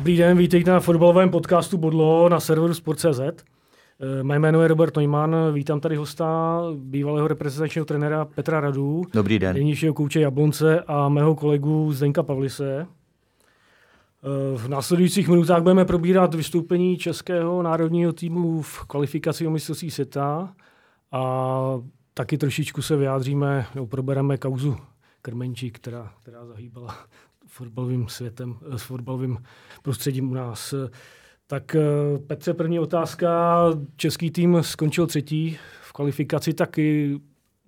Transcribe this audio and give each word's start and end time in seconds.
Dobrý 0.00 0.16
den, 0.16 0.38
vítejte 0.38 0.70
na 0.70 0.80
fotbalovém 0.80 1.30
podcastu 1.30 1.78
Bodlo 1.78 2.28
na 2.28 2.40
serveru 2.40 2.74
Sport.cz. 2.74 3.20
Eh, 3.20 4.22
Mé 4.22 4.38
jméno 4.38 4.62
je 4.62 4.68
Robert 4.68 4.96
Neumann, 4.96 5.36
vítám 5.52 5.80
tady 5.80 5.96
hosta, 5.96 6.60
bývalého 6.76 7.28
reprezentačního 7.28 7.84
trenéra 7.84 8.24
Petra 8.24 8.60
Radu. 8.60 9.02
Dobrý 9.12 9.38
den. 9.38 9.56
Nynějšího 9.56 9.94
kouče 9.94 10.20
Jablonce 10.20 10.80
a 10.80 11.08
mého 11.08 11.34
kolegu 11.34 11.92
Zdenka 11.92 12.22
Pavlise. 12.22 12.86
Eh, 12.86 14.58
V 14.58 14.68
následujících 14.68 15.28
minutách 15.28 15.62
budeme 15.62 15.84
probírat 15.84 16.34
vystoupení 16.34 16.96
českého 16.96 17.62
národního 17.62 18.12
týmu 18.12 18.62
v 18.62 18.84
kvalifikaci 18.84 19.46
o 19.46 19.50
mistrovství 19.50 19.90
světa 19.90 20.52
a 21.12 21.52
taky 22.14 22.38
trošičku 22.38 22.82
se 22.82 22.96
vyjádříme, 22.96 23.66
nebo 23.74 23.86
probereme 23.86 24.38
kauzu 24.38 24.76
Krmenčí, 25.22 25.70
která, 25.70 26.12
která 26.22 26.46
zahýbala 26.46 26.96
fotbalovým 27.50 28.08
světem, 28.08 28.56
eh, 28.74 28.78
s 28.78 28.82
fotbalovým 28.82 29.38
prostředím 29.82 30.30
u 30.30 30.34
nás. 30.34 30.74
Tak 31.46 31.74
eh, 31.74 32.18
Petře, 32.26 32.54
první 32.54 32.78
otázka. 32.78 33.56
Český 33.96 34.30
tým 34.30 34.58
skončil 34.60 35.06
třetí 35.06 35.58
v 35.82 35.92
kvalifikaci, 35.92 36.54
taky 36.54 37.18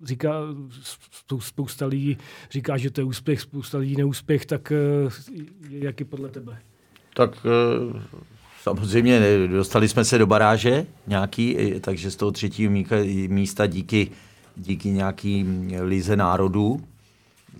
říká, 0.03 0.33
spou- 1.11 1.39
spousta 1.39 1.85
lidí 1.85 2.17
říká, 2.51 2.77
že 2.77 2.91
to 2.91 3.01
je 3.01 3.05
úspěch, 3.05 3.41
spousta 3.41 3.77
lidí 3.77 3.95
neúspěch, 3.95 4.45
tak 4.45 4.71
eh, 4.71 5.09
jak 5.69 5.99
je 5.99 6.05
podle 6.05 6.29
tebe? 6.29 6.59
Tak 7.15 7.45
samozřejmě 8.61 9.21
dostali 9.47 9.89
jsme 9.89 10.05
se 10.05 10.17
do 10.17 10.27
baráže 10.27 10.85
nějaký, 11.07 11.57
takže 11.81 12.11
z 12.11 12.15
toho 12.15 12.31
třetího 12.31 12.71
místa 13.27 13.67
díky, 13.67 14.11
díky 14.57 14.89
nějaký 14.89 15.45
lize 15.81 16.15
národů. 16.15 16.81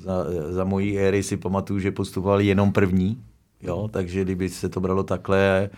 Za, 0.04 0.26
za 0.50 0.64
mojí 0.64 1.00
éry 1.00 1.24
si 1.24 1.38
pamatuju, 1.38 1.80
že 1.80 1.92
postupovali 1.92 2.46
jenom 2.46 2.72
první, 2.72 3.24
jo, 3.62 3.90
takže 3.92 4.24
kdyby 4.24 4.50
se 4.50 4.70
to 4.70 4.80
bralo 4.80 5.04
takhle, 5.04 5.70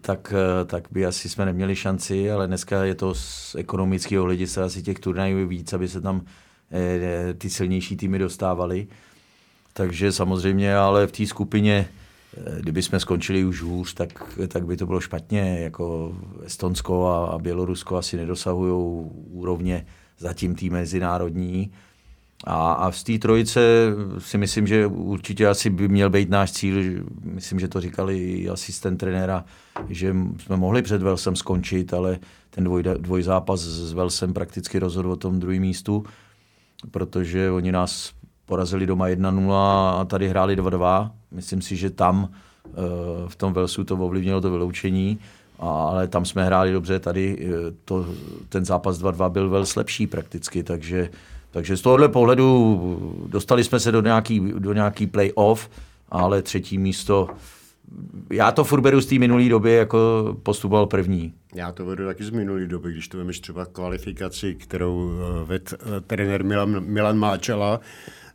tak, 0.00 0.34
tak 0.66 0.88
by 0.90 1.06
asi 1.06 1.28
jsme 1.28 1.44
neměli 1.44 1.76
šanci, 1.76 2.30
ale 2.30 2.46
dneska 2.46 2.84
je 2.84 2.94
to 2.94 3.14
z 3.14 3.54
ekonomického 3.58 4.24
hlediska 4.24 4.64
asi 4.64 4.82
těch 4.82 4.98
turnajů 4.98 5.48
víc, 5.48 5.72
aby 5.72 5.88
se 5.88 6.00
tam 6.00 6.22
eh, 6.70 7.34
ty 7.34 7.50
silnější 7.50 7.96
týmy 7.96 8.18
dostávaly. 8.18 8.86
Takže 9.72 10.12
samozřejmě, 10.12 10.76
ale 10.76 11.06
v 11.06 11.12
té 11.12 11.26
skupině, 11.26 11.88
eh, 12.36 12.60
kdyby 12.60 12.82
jsme 12.82 13.00
skončili 13.00 13.44
už 13.44 13.62
hůř, 13.62 13.94
tak, 13.94 14.38
tak 14.48 14.66
by 14.66 14.76
to 14.76 14.86
bylo 14.86 15.00
špatně. 15.00 15.60
Jako 15.60 16.16
Estonsko 16.44 17.06
a, 17.06 17.26
a 17.26 17.38
Bělorusko 17.38 17.96
asi 17.96 18.16
nedosahují 18.16 19.10
úrovně 19.30 19.86
zatím 20.18 20.54
tý 20.54 20.70
mezinárodní. 20.70 21.72
A, 22.44 22.72
a 22.72 22.92
z 22.92 23.02
té 23.02 23.18
trojice 23.18 23.60
si 24.18 24.38
myslím, 24.38 24.66
že 24.66 24.86
určitě 24.86 25.48
asi 25.48 25.70
by 25.70 25.88
měl 25.88 26.10
být 26.10 26.30
náš 26.30 26.52
cíl, 26.52 26.76
myslím, 27.24 27.60
že 27.60 27.68
to 27.68 27.80
říkali 27.80 28.18
i 28.18 28.48
asistent 28.48 29.00
trenéra, 29.00 29.44
že 29.88 30.16
jsme 30.38 30.56
mohli 30.56 30.82
před 30.82 31.02
Velsem 31.02 31.36
skončit, 31.36 31.94
ale 31.94 32.18
ten 32.50 32.64
dvoj, 32.64 32.82
dvojzápas 32.82 33.60
s 33.60 33.92
Velsem 33.92 34.32
prakticky 34.32 34.78
rozhodl 34.78 35.12
o 35.12 35.16
tom 35.16 35.40
druhém 35.40 35.60
místu, 35.60 36.04
protože 36.90 37.50
oni 37.50 37.72
nás 37.72 38.12
porazili 38.46 38.86
doma 38.86 39.08
1-0 39.08 39.52
a 40.00 40.04
tady 40.04 40.28
hráli 40.28 40.56
2-2. 40.56 41.10
Myslím 41.30 41.62
si, 41.62 41.76
že 41.76 41.90
tam 41.90 42.28
eh, 42.66 42.70
v 43.28 43.36
tom 43.36 43.52
Velsu 43.52 43.84
to 43.84 43.96
ovlivnilo 43.96 44.40
to 44.40 44.50
vyloučení, 44.50 45.18
ale 45.58 46.08
tam 46.08 46.24
jsme 46.24 46.44
hráli 46.44 46.72
dobře, 46.72 46.98
tady 46.98 47.38
eh, 47.40 47.74
to, 47.84 48.06
ten 48.48 48.64
zápas 48.64 48.98
2-2 48.98 49.30
byl 49.30 49.50
Vels 49.50 49.76
lepší 49.76 50.06
prakticky, 50.06 50.62
takže, 50.62 51.10
takže 51.52 51.76
z 51.76 51.80
tohohle 51.80 52.08
pohledu 52.08 53.26
dostali 53.26 53.64
jsme 53.64 53.80
se 53.80 53.92
do 53.92 54.02
nějaký, 54.02 54.40
do 54.58 54.72
nějaký 54.72 55.06
play-off, 55.06 55.68
ale 56.08 56.42
třetí 56.42 56.78
místo, 56.78 57.28
já 58.30 58.52
to 58.52 58.64
furt 58.64 58.80
beru 58.80 59.00
z 59.00 59.06
té 59.06 59.18
minulé 59.18 59.48
doby 59.48 59.72
jako 59.72 59.98
postupoval 60.42 60.86
první. 60.86 61.34
Já 61.54 61.72
to 61.72 61.86
vedu 61.86 62.06
taky 62.06 62.24
z 62.24 62.30
minulé 62.30 62.66
doby, 62.66 62.92
když 62.92 63.08
to 63.08 63.18
vemeš 63.18 63.40
třeba 63.40 63.66
kvalifikaci, 63.66 64.54
kterou 64.54 65.10
eh, 65.12 65.44
ved 65.44 65.74
eh, 65.74 66.00
trenér 66.00 66.44
Milan, 66.44 66.80
Milan 66.80 67.18
Máčela. 67.18 67.80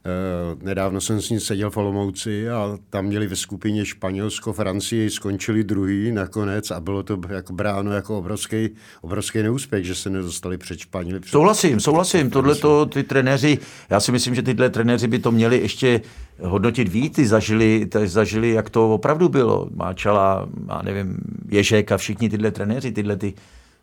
Eh, 0.07 0.55
Nedávno 0.61 1.01
jsem 1.01 1.21
s 1.21 1.29
ním 1.29 1.39
seděl 1.39 1.69
v 1.71 1.77
Olomouci 1.77 2.49
a 2.49 2.77
tam 2.89 3.05
měli 3.05 3.27
ve 3.27 3.35
skupině 3.35 3.85
Španělsko, 3.85 4.53
Francii, 4.53 5.09
skončili 5.09 5.63
druhý 5.63 6.11
nakonec 6.11 6.71
a 6.71 6.79
bylo 6.79 7.03
to 7.03 7.19
jako 7.29 7.53
bráno 7.53 7.91
jako 7.91 8.17
obrovský, 8.17 8.69
obrovský 9.01 9.43
neúspěch, 9.43 9.85
že 9.85 9.95
se 9.95 10.09
nedostali 10.09 10.57
před 10.57 10.79
Španěli. 10.79 11.19
Před... 11.19 11.31
Souhlasím, 11.31 11.79
souhlasím. 11.79 12.29
Tohle 12.29 12.55
to 12.55 12.85
ty 12.85 13.03
trenéři, 13.03 13.57
já 13.89 13.99
si 13.99 14.11
myslím, 14.11 14.35
že 14.35 14.41
tyhle 14.41 14.69
trenéři 14.69 15.07
by 15.07 15.19
to 15.19 15.31
měli 15.31 15.57
ještě 15.57 16.01
hodnotit 16.41 16.87
víc. 16.87 17.15
Ty 17.15 17.27
zažili, 17.27 17.85
ty 17.85 18.07
zažili, 18.07 18.51
jak 18.51 18.69
to 18.69 18.93
opravdu 18.93 19.29
bylo. 19.29 19.67
Máčala, 19.75 20.49
já 20.67 20.81
nevím, 20.81 21.17
Ježek 21.49 21.91
a 21.91 21.97
všichni 21.97 22.29
tyhle 22.29 22.51
trenéři, 22.51 22.91
tyhle 22.91 23.15
ty 23.15 23.33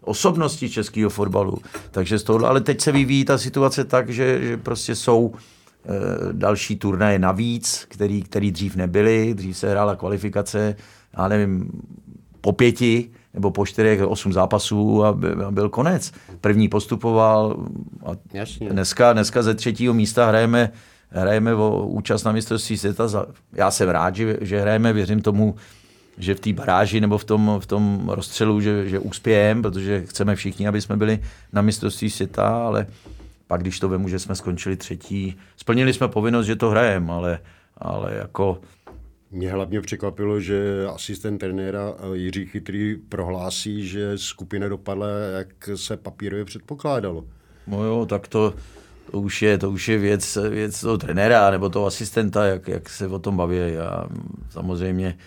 osobnosti 0.01 0.71
českého 0.71 1.11
fotbalu. 1.11 1.59
Takže 1.91 2.19
z 2.19 2.23
toho, 2.23 2.47
ale 2.47 2.61
teď 2.61 2.81
se 2.81 2.93
vyvíjí 2.93 3.25
ta 3.25 3.39
situace 3.39 3.84
tak, 3.84 4.11
že, 4.11 4.41
že 4.43 4.57
prostě 4.57 4.95
jsou 4.95 5.34
další 6.33 6.77
turnaje 6.77 7.19
navíc, 7.19 7.87
který, 7.89 8.22
který 8.22 8.50
dřív 8.53 8.77
nebyly. 8.77 9.34
Dřív 9.34 9.56
se 9.56 9.71
hrála 9.71 9.97
kvalifikace, 9.97 10.77
já 11.19 11.28
nevím, 11.28 11.71
po 12.41 12.53
pěti 12.53 13.11
nebo 13.34 13.50
po 13.50 13.67
čtyřech, 13.67 14.03
osm 14.03 14.33
zápasů 14.33 15.05
a 15.05 15.12
by- 15.12 15.45
a 15.47 15.50
byl 15.50 15.69
konec. 15.69 16.12
První 16.41 16.69
postupoval 16.69 17.56
a 18.06 18.11
Jasně. 18.33 18.71
dneska, 18.71 19.12
dneska 19.12 19.43
ze 19.43 19.55
třetího 19.55 19.95
místa 19.95 20.27
hrajeme, 20.27 20.71
hrajeme 21.11 21.55
o 21.55 21.87
účast 21.87 22.25
na 22.25 22.33
mistrovství 22.33 22.78
světa. 22.78 23.27
Já 23.53 23.71
jsem 23.71 23.89
rád, 23.89 24.16
že, 24.16 24.37
že 24.41 24.61
hrajeme, 24.61 24.93
věřím 24.93 25.22
tomu, 25.22 25.55
že 26.19 26.34
v 26.34 26.41
té 26.41 26.53
baráži 26.53 27.01
nebo 27.01 27.19
v 27.19 27.25
tom, 27.25 27.56
v 27.61 27.66
tom 27.66 28.09
rozstřelu, 28.09 28.61
že, 28.61 28.89
že 28.89 28.99
uspějeme, 28.99 29.62
protože 29.62 30.03
chceme 30.06 30.37
všichni, 30.37 30.69
aby 30.69 30.81
jsme 30.81 30.97
byli 30.97 31.19
na 31.53 31.62
mistrovství 31.62 32.11
světa, 32.11 32.49
ale 32.66 32.87
pak, 33.47 33.60
když 33.60 33.81
to 33.81 33.88
vemu, 33.88 34.09
že 34.09 34.19
jsme 34.19 34.34
skončili 34.34 34.77
třetí, 34.77 35.37
splnili 35.56 35.93
jsme 35.93 36.09
povinnost, 36.09 36.47
že 36.47 36.56
to 36.56 36.71
hrajeme, 36.71 37.12
ale, 37.12 37.38
ale 37.78 38.15
jako 38.15 38.60
Mě 39.31 39.50
hlavně 39.53 39.81
překvapilo, 39.81 40.41
že 40.41 40.87
asistent 40.94 41.41
trenéra 41.41 41.94
eh, 41.99 42.16
Jiří 42.16 42.47
Chytrý 42.47 42.97
prohlásí, 42.97 43.88
že 43.88 44.19
skupina 44.19 44.69
dopadla, 44.69 45.09
jak 45.09 45.71
se 45.75 45.97
papírově 45.97 46.44
předpokládalo. 46.44 47.25
No 47.66 47.84
jo, 47.84 48.06
tak 48.06 48.28
to, 48.28 48.54
to 49.10 49.21
už 49.21 49.43
je, 49.43 49.59
to 49.59 49.71
už 49.71 49.88
je 49.88 49.99
věc, 49.99 50.38
věc 50.50 50.81
toho 50.81 50.99
trenéra 50.99 51.50
nebo 51.50 51.69
toho 51.69 51.87
asistenta, 51.87 52.47
jak, 52.47 52.69
jak 52.69 52.88
se 52.88 53.06
o 53.09 53.19
tom 53.19 53.37
baví. 53.37 53.56
Já, 53.56 54.06
samozřejmě, 54.50 55.19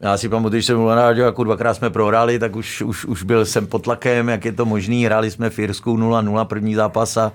já 0.00 0.16
si 0.16 0.28
pamatuju, 0.28 0.50
když 0.50 0.66
jsem 0.66 0.86
na 0.86 0.94
rádiu, 0.94 1.26
jako 1.26 1.44
dvakrát 1.44 1.74
jsme 1.74 1.90
prohráli, 1.90 2.38
tak 2.38 2.56
už, 2.56 2.82
už, 2.82 3.04
už 3.04 3.22
byl 3.22 3.44
jsem 3.46 3.66
pod 3.66 3.82
tlakem, 3.82 4.28
jak 4.28 4.44
je 4.44 4.52
to 4.52 4.64
možný. 4.64 5.04
Hráli 5.04 5.30
jsme 5.30 5.50
v 5.50 5.58
Irsku 5.58 5.96
0-0 5.96 6.44
první 6.44 6.74
zápas 6.74 7.16
a, 7.16 7.32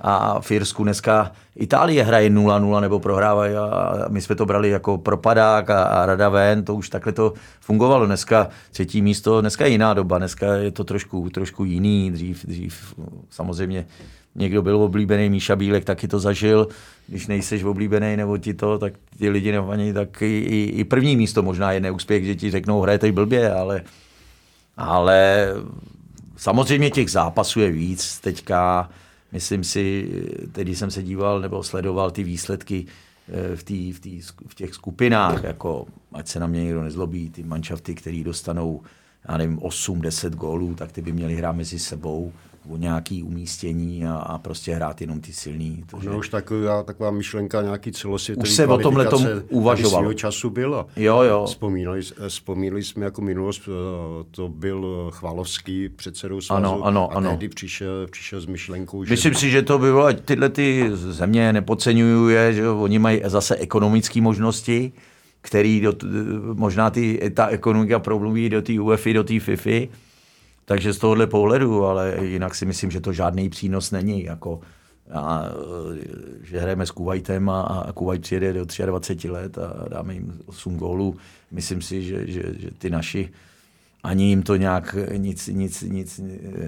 a 0.00 0.40
v 0.40 0.50
Irsku 0.50 0.82
dneska 0.82 1.32
Itálie 1.56 2.04
hraje 2.04 2.30
0-0 2.30 2.80
nebo 2.80 3.00
prohrávají 3.00 3.54
a 3.54 3.94
my 4.08 4.20
jsme 4.20 4.34
to 4.34 4.46
brali 4.46 4.70
jako 4.70 4.98
propadák 4.98 5.70
a, 5.70 5.82
a 5.82 6.06
rada 6.06 6.28
ven, 6.28 6.64
to 6.64 6.74
už 6.74 6.88
takhle 6.88 7.12
to 7.12 7.32
fungovalo. 7.60 8.06
Dneska 8.06 8.48
třetí 8.70 9.02
místo, 9.02 9.40
dneska 9.40 9.64
je 9.64 9.70
jiná 9.70 9.94
doba, 9.94 10.18
dneska 10.18 10.54
je 10.54 10.70
to 10.70 10.84
trošku, 10.84 11.30
trošku 11.30 11.64
jiný, 11.64 12.10
dřív, 12.10 12.46
dřív 12.46 12.94
samozřejmě 13.30 13.86
někdo 14.34 14.62
byl 14.62 14.82
oblíbený, 14.82 15.30
Míša 15.30 15.56
Bílek 15.56 15.84
taky 15.84 16.08
to 16.08 16.18
zažil, 16.20 16.68
když 17.06 17.26
nejseš 17.26 17.64
oblíbený 17.64 18.16
nebo 18.16 18.38
ti 18.38 18.54
to, 18.54 18.78
tak 18.78 18.92
ti 19.18 19.28
lidi 19.28 19.52
nevaní, 19.52 19.92
tak 19.92 20.22
i, 20.22 20.26
i, 20.26 20.72
i 20.76 20.84
první 20.84 21.16
místo 21.16 21.42
možná 21.42 21.72
je 21.72 21.80
neúspěch, 21.80 22.24
že 22.24 22.34
ti 22.34 22.50
řeknou, 22.50 22.80
hrajete 22.80 23.12
blbě, 23.12 23.52
ale, 23.52 23.82
ale 24.76 25.48
samozřejmě 26.36 26.90
těch 26.90 27.10
zápasů 27.10 27.60
je 27.60 27.70
víc 27.70 28.18
teďka, 28.20 28.90
myslím 29.32 29.64
si, 29.64 30.08
teď 30.52 30.64
když 30.66 30.78
jsem 30.78 30.90
se 30.90 31.02
díval 31.02 31.40
nebo 31.40 31.62
sledoval 31.62 32.10
ty 32.10 32.22
výsledky 32.22 32.86
eh, 33.28 33.56
v, 33.56 33.62
tý, 33.62 33.92
v, 33.92 34.00
tý, 34.00 34.20
v 34.48 34.54
těch 34.54 34.74
skupinách, 34.74 35.44
jako 35.44 35.86
ať 36.12 36.28
se 36.28 36.40
na 36.40 36.46
mě 36.46 36.64
někdo 36.64 36.82
nezlobí, 36.82 37.30
ty 37.30 37.42
manšafty, 37.42 37.94
který 37.94 38.24
dostanou 38.24 38.82
já 39.28 39.36
nevím, 39.36 39.58
8-10 39.58 40.30
gólů, 40.30 40.74
tak 40.74 40.92
ty 40.92 41.02
by 41.02 41.12
měli 41.12 41.34
hrát 41.34 41.52
mezi 41.52 41.78
sebou 41.78 42.32
o 42.68 42.76
nějaký 42.76 43.22
umístění 43.22 44.06
a, 44.06 44.14
a 44.14 44.38
prostě 44.38 44.74
hrát 44.74 45.00
jenom 45.00 45.20
ty 45.20 45.32
silný. 45.32 45.84
To, 45.90 45.98
no 46.04 46.18
už 46.18 46.28
taková, 46.28 46.82
taková 46.82 47.10
myšlenka 47.10 47.62
nějaký 47.62 47.92
celosvětový 47.92 48.42
Už 48.42 48.54
se 48.54 48.66
o 48.66 48.78
tomhle 48.78 49.06
tom 49.06 49.26
uvažovalo. 49.48 50.12
času 50.12 50.50
byla. 50.50 50.86
Jo, 50.96 51.22
jo. 51.22 51.44
Vzpomínali, 51.46 52.00
vzpomínali 52.28 52.82
jsme 52.82 53.04
jako 53.04 53.22
minulost, 53.22 53.62
eh, 53.68 54.24
to 54.30 54.48
byl 54.48 55.10
Chvalovský 55.12 55.88
předsedou 55.88 56.40
svazu 56.40 56.64
ano, 56.66 56.82
ano, 56.84 57.12
a 57.12 57.14
ano. 57.14 57.30
tehdy 57.30 57.48
přišel, 57.48 58.06
přišel 58.10 58.40
s 58.40 58.46
myšlenkou, 58.46 59.04
že... 59.04 59.10
Myslím 59.10 59.34
si, 59.34 59.50
že 59.50 59.62
to 59.62 59.78
bylo, 59.78 60.12
tyhle 60.12 60.48
ty 60.48 60.90
země 60.94 61.52
nepodceňuju, 61.52 62.30
že 62.50 62.68
oni 62.68 62.98
mají 62.98 63.20
zase 63.24 63.56
ekonomické 63.56 64.20
možnosti, 64.20 64.92
který 65.40 65.80
do, 65.80 65.92
možná 66.54 66.90
ty, 66.90 67.32
ta 67.34 67.46
ekonomika 67.46 67.98
promluví 67.98 68.48
do 68.48 68.62
té 68.62 68.80
UEFI, 68.80 69.12
do 69.12 69.24
té 69.24 69.40
FIFI, 69.40 69.88
takže 70.64 70.92
z 70.92 70.98
tohohle 70.98 71.26
pohledu, 71.26 71.84
ale 71.84 72.14
jinak 72.22 72.54
si 72.54 72.66
myslím, 72.66 72.90
že 72.90 73.00
to 73.00 73.12
žádný 73.12 73.48
přínos 73.48 73.90
není. 73.90 74.24
Jako, 74.24 74.60
a, 75.12 75.44
že 76.42 76.60
hrajeme 76.60 76.86
s 76.86 76.90
Kuwaitem 76.90 77.48
a, 77.48 77.60
a 77.62 77.92
Kuwait 77.92 78.22
přijede 78.22 78.52
do 78.52 78.64
23 78.86 79.30
let 79.30 79.58
a 79.58 79.88
dáme 79.88 80.14
jim 80.14 80.40
8 80.46 80.76
gólů. 80.76 81.16
Myslím 81.50 81.82
si, 81.82 82.02
že, 82.02 82.26
že, 82.26 82.42
že 82.58 82.70
ty 82.78 82.90
naši 82.90 83.30
ani 84.04 84.24
jim 84.24 84.42
to 84.42 84.56
nějak 84.56 84.96
nic, 85.16 85.46
nic, 85.46 85.82
nic 85.82 86.20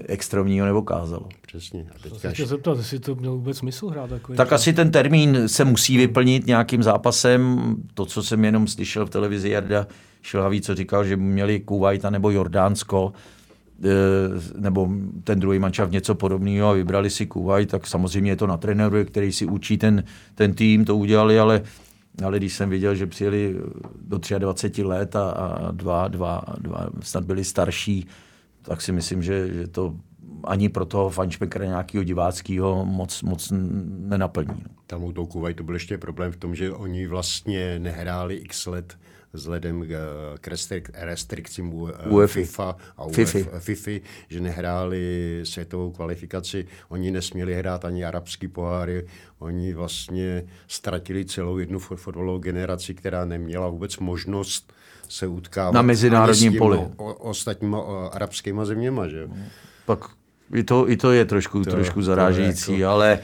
extrémního 0.05 0.65
nevokázalo. 0.65 1.29
Přesně. 1.41 1.85
A 1.95 2.09
teďka 2.09 2.35
se 2.35 2.45
zeptat, 2.45 2.77
jestli 2.77 2.99
to 2.99 3.15
mělo 3.15 3.35
vůbec 3.35 3.57
smysl 3.57 3.87
hrát 3.87 4.09
takový. 4.09 4.37
Tak 4.37 4.53
asi 4.53 4.73
ten 4.73 4.91
termín 4.91 5.49
se 5.49 5.65
musí 5.65 5.97
vyplnit 5.97 6.47
nějakým 6.47 6.83
zápasem. 6.83 7.75
To, 7.93 8.05
co 8.05 8.23
jsem 8.23 8.45
jenom 8.45 8.67
slyšel 8.67 9.05
v 9.05 9.09
televizi 9.09 9.49
Jarda 9.49 9.87
Šilhavý, 10.21 10.61
co 10.61 10.75
říkal, 10.75 11.05
že 11.05 11.17
měli 11.17 11.59
Kuwait 11.59 12.03
nebo 12.03 12.31
Jordánsko, 12.31 13.13
nebo 14.57 14.89
ten 15.23 15.39
druhý 15.39 15.59
mančav 15.59 15.91
něco 15.91 16.15
podobného 16.15 16.69
a 16.69 16.73
vybrali 16.73 17.09
si 17.09 17.25
Kuwait, 17.25 17.69
tak 17.69 17.87
samozřejmě 17.87 18.31
je 18.31 18.35
to 18.35 18.47
na 18.47 18.57
trenéru, 18.57 19.05
který 19.05 19.31
si 19.31 19.45
učí 19.45 19.77
ten, 19.77 20.03
ten 20.35 20.53
tým, 20.53 20.85
to 20.85 20.97
udělali, 20.97 21.39
ale 21.39 21.61
ale 22.23 22.37
když 22.37 22.53
jsem 22.53 22.69
viděl, 22.69 22.95
že 22.95 23.07
přijeli 23.07 23.55
do 24.01 24.19
23 24.37 24.83
let 24.83 25.15
a, 25.15 25.29
a 25.29 25.71
dva, 25.71 26.07
dva, 26.07 26.41
dva 26.57 26.89
snad 27.01 27.25
byli 27.25 27.43
starší, 27.43 28.07
tak 28.61 28.81
si 28.81 28.91
myslím, 28.91 29.23
že, 29.23 29.53
že 29.53 29.67
to 29.67 29.95
ani 30.43 30.69
pro 30.69 30.85
toho 30.85 31.09
fanšpekera 31.09 31.65
nějakého 31.65 32.03
diváckého 32.03 32.85
moc, 32.85 33.21
moc 33.21 33.53
nenaplní. 34.07 34.63
No. 34.63 34.69
Tam 34.87 35.03
u 35.03 35.11
toho 35.11 35.27
Kuwaitu 35.27 35.63
byl 35.63 35.75
ještě 35.75 35.97
problém 35.97 36.31
v 36.31 36.37
tom, 36.37 36.55
že 36.55 36.71
oni 36.71 37.07
vlastně 37.07 37.79
nehráli 37.79 38.35
x 38.35 38.65
let 38.65 38.97
vzhledem 39.33 39.87
k 40.39 40.89
restrikcím 40.93 41.73
UEFA 41.73 42.33
FIFA 42.33 42.75
a 42.97 43.07
FIFA, 43.07 43.59
FIFA, 43.59 43.91
že 44.29 44.41
nehráli 44.41 45.39
světovou 45.43 45.91
kvalifikaci, 45.91 46.67
oni 46.89 47.11
nesměli 47.11 47.55
hrát 47.55 47.85
ani 47.85 48.05
arabský 48.05 48.47
poháry, 48.47 49.07
oni 49.39 49.73
vlastně 49.73 50.43
ztratili 50.67 51.25
celou 51.25 51.57
jednu 51.57 51.79
fotbalovou 51.79 52.39
generaci, 52.39 52.93
která 52.93 53.25
neměla 53.25 53.67
vůbec 53.69 53.97
možnost 53.97 54.73
se 55.09 55.27
utkávat 55.27 55.73
na 55.73 55.81
mezinárodním 55.81 56.57
poli. 56.57 56.77
O, 56.97 57.13
ostatníma 57.13 57.81
o, 57.81 58.09
arabskýma 58.13 58.65
zeměma. 58.65 59.07
Že? 59.07 59.27
Pak 59.85 59.99
i 60.53 60.63
to, 60.63 60.89
i 60.89 60.97
to 60.97 61.11
je 61.11 61.25
trošku, 61.25 61.63
to, 61.63 61.71
trošku 61.71 62.01
zarážející, 62.01 62.79
jako... 62.79 62.91
ale 62.91 63.19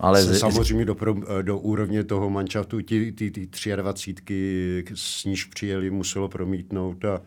ale 0.00 0.22
se 0.24 0.38
samozřejmě 0.38 0.84
do, 0.84 0.96
do 1.42 1.58
úrovně 1.58 2.04
toho 2.04 2.30
manšaftu 2.30 2.82
ty, 2.82 3.12
ty, 3.12 3.30
ty 3.30 3.48
23, 3.76 4.84
s 4.94 5.24
níž 5.24 5.44
přijeli, 5.44 5.90
muselo 5.90 6.28
promítnout 6.28 7.04
a 7.04 7.20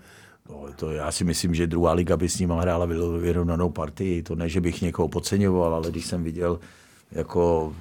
No, 0.49 0.65
to 0.75 0.91
já 0.91 1.11
si 1.11 1.23
myslím, 1.23 1.55
že 1.55 1.67
druhá 1.67 1.93
liga 1.93 2.17
by 2.17 2.29
s 2.29 2.39
ním 2.39 2.49
hrála 2.49 2.87
vyrovnanou 3.19 3.69
partii. 3.69 4.23
To 4.23 4.35
ne, 4.35 4.49
že 4.49 4.61
bych 4.61 4.81
někoho 4.81 5.07
podceňoval, 5.07 5.73
ale 5.75 5.91
když 5.91 6.05
jsem 6.05 6.23
viděl 6.23 6.59
jako 7.11 7.73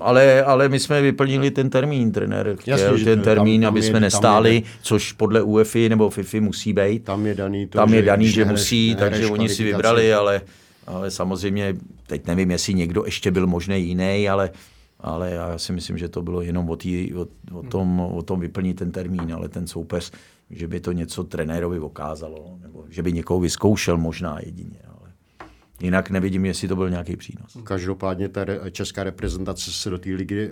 ale, 0.00 0.44
ale 0.44 0.68
my 0.68 0.80
jsme 0.80 1.02
vyplnili 1.02 1.50
ten 1.50 1.70
termín, 1.70 2.12
trenér 2.12 2.56
chtěl 2.60 2.78
Jasně, 2.78 3.04
ten 3.04 3.20
termín, 3.20 3.60
tam, 3.60 3.66
tam 3.66 3.74
aby 3.74 3.82
jsme 3.82 3.96
je, 3.96 4.00
nestáli, 4.00 4.54
je, 4.54 4.62
což 4.82 5.12
podle 5.12 5.42
UEFI 5.42 5.88
nebo 5.88 6.10
FIFI 6.10 6.40
musí 6.40 6.72
být. 6.72 7.04
Tam 7.04 7.26
je 7.26 7.34
daný, 7.34 7.66
to, 7.66 7.78
tam 7.78 7.94
je 7.94 8.02
daný 8.02 8.26
že, 8.26 8.32
že 8.32 8.44
musí, 8.44 8.94
takže 8.98 9.26
oni 9.26 9.48
si 9.48 9.64
vybrali, 9.64 10.14
ale 10.14 10.40
ale 10.86 11.10
samozřejmě, 11.10 11.76
teď 12.06 12.26
nevím, 12.26 12.50
jestli 12.50 12.74
někdo 12.74 13.04
ještě 13.04 13.30
byl 13.30 13.46
možný 13.46 13.86
jiný, 13.86 14.28
ale, 14.28 14.50
ale 15.00 15.30
já 15.30 15.58
si 15.58 15.72
myslím, 15.72 15.98
že 15.98 16.08
to 16.08 16.22
bylo 16.22 16.40
jenom 16.42 16.70
o, 16.70 16.76
tý, 16.76 17.14
o, 17.14 17.26
o, 17.52 17.62
tom, 17.62 18.00
o 18.00 18.22
tom 18.22 18.40
vyplnit 18.40 18.76
ten 18.76 18.92
termín, 18.92 19.32
ale 19.34 19.48
ten 19.48 19.66
soupeř, 19.66 20.12
že 20.50 20.68
by 20.68 20.80
to 20.80 20.92
něco 20.92 21.24
trenérovi 21.24 21.78
okázalo, 21.78 22.58
nebo 22.62 22.84
že 22.88 23.02
by 23.02 23.12
někoho 23.12 23.40
vyzkoušel 23.40 23.96
možná 23.96 24.38
jedině. 24.40 24.78
Jinak 25.80 26.10
nevidím, 26.10 26.44
jestli 26.44 26.68
to 26.68 26.76
byl 26.76 26.90
nějaký 26.90 27.16
přínos. 27.16 27.56
Každopádně 27.64 28.28
ta 28.28 28.44
česká 28.70 29.04
reprezentace 29.04 29.72
se 29.72 29.90
do 29.90 29.98
té 29.98 30.10
ligy, 30.10 30.48
eh, 30.48 30.50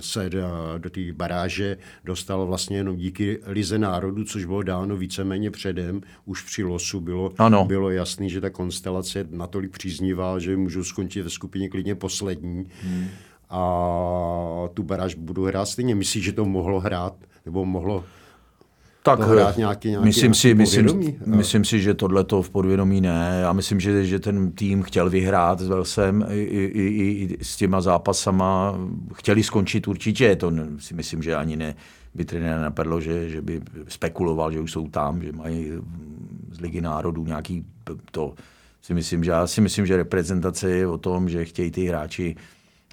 se 0.00 0.30
do 0.78 0.90
té 0.90 1.00
baráže 1.12 1.76
dostala 2.04 2.44
vlastně 2.44 2.76
jenom 2.76 2.96
díky 2.96 3.38
Lize 3.46 3.78
národů, 3.78 4.24
což 4.24 4.44
bylo 4.44 4.62
dáno 4.62 4.96
víceméně 4.96 5.50
předem. 5.50 6.00
Už 6.24 6.42
při 6.42 6.64
losu 6.64 7.00
bylo, 7.00 7.32
ano. 7.38 7.64
bylo 7.64 7.90
jasný, 7.90 8.30
že 8.30 8.40
ta 8.40 8.50
konstelace 8.50 9.18
je 9.18 9.26
natolik 9.30 9.70
příznivá, 9.70 10.38
že 10.38 10.56
můžou 10.56 10.84
skončit 10.84 11.22
ve 11.22 11.30
skupině 11.30 11.68
klidně 11.68 11.94
poslední. 11.94 12.66
Hmm. 12.82 13.08
A 13.50 14.68
tu 14.74 14.82
baráž 14.82 15.14
budu 15.14 15.44
hrát 15.44 15.66
stejně. 15.66 15.94
Myslíš, 15.94 16.24
že 16.24 16.32
to 16.32 16.44
mohlo 16.44 16.80
hrát? 16.80 17.14
Nebo 17.46 17.64
mohlo 17.64 18.04
tak 19.02 19.20
hrát 19.20 19.56
nějaký, 19.56 19.88
nějaký 19.88 20.04
myslím, 20.04 20.34
si, 20.34 20.54
myslím, 20.54 21.16
myslím 21.26 21.64
si, 21.64 21.80
že 21.80 21.94
tohle 21.94 22.24
to 22.24 22.42
v 22.42 22.50
podvědomí 22.50 23.00
ne. 23.00 23.38
Já 23.42 23.52
myslím, 23.52 23.80
že, 23.80 24.06
že 24.06 24.18
ten 24.18 24.52
tým 24.52 24.82
chtěl 24.82 25.10
vyhrát 25.10 25.60
s 25.60 25.68
Velsem 25.68 26.26
i, 26.30 26.40
i, 26.40 26.62
i, 26.64 27.36
i 27.40 27.44
s 27.44 27.56
těma 27.56 27.80
zápasama. 27.80 28.78
Chtěli 29.14 29.42
skončit 29.42 29.88
určitě, 29.88 30.36
to 30.36 30.52
si 30.78 30.94
myslím, 30.94 31.22
že 31.22 31.36
ani 31.36 31.56
ne 31.56 31.74
by 32.14 32.24
trenér 32.24 32.60
napadlo, 32.60 33.00
že, 33.00 33.28
že 33.28 33.42
by 33.42 33.60
spekuloval, 33.88 34.52
že 34.52 34.60
už 34.60 34.72
jsou 34.72 34.88
tam, 34.88 35.22
že 35.22 35.32
mají 35.32 35.72
z 36.52 36.60
Ligy 36.60 36.80
národů 36.80 37.24
nějaký 37.24 37.64
to. 38.10 38.34
Si 38.82 38.94
myslím, 38.94 39.24
že 39.24 39.30
já 39.30 39.46
si 39.46 39.60
myslím, 39.60 39.86
že 39.86 39.96
reprezentace 39.96 40.70
je 40.70 40.86
o 40.86 40.98
tom, 40.98 41.28
že 41.28 41.44
chtějí 41.44 41.70
ty 41.70 41.84
hráči 41.84 42.36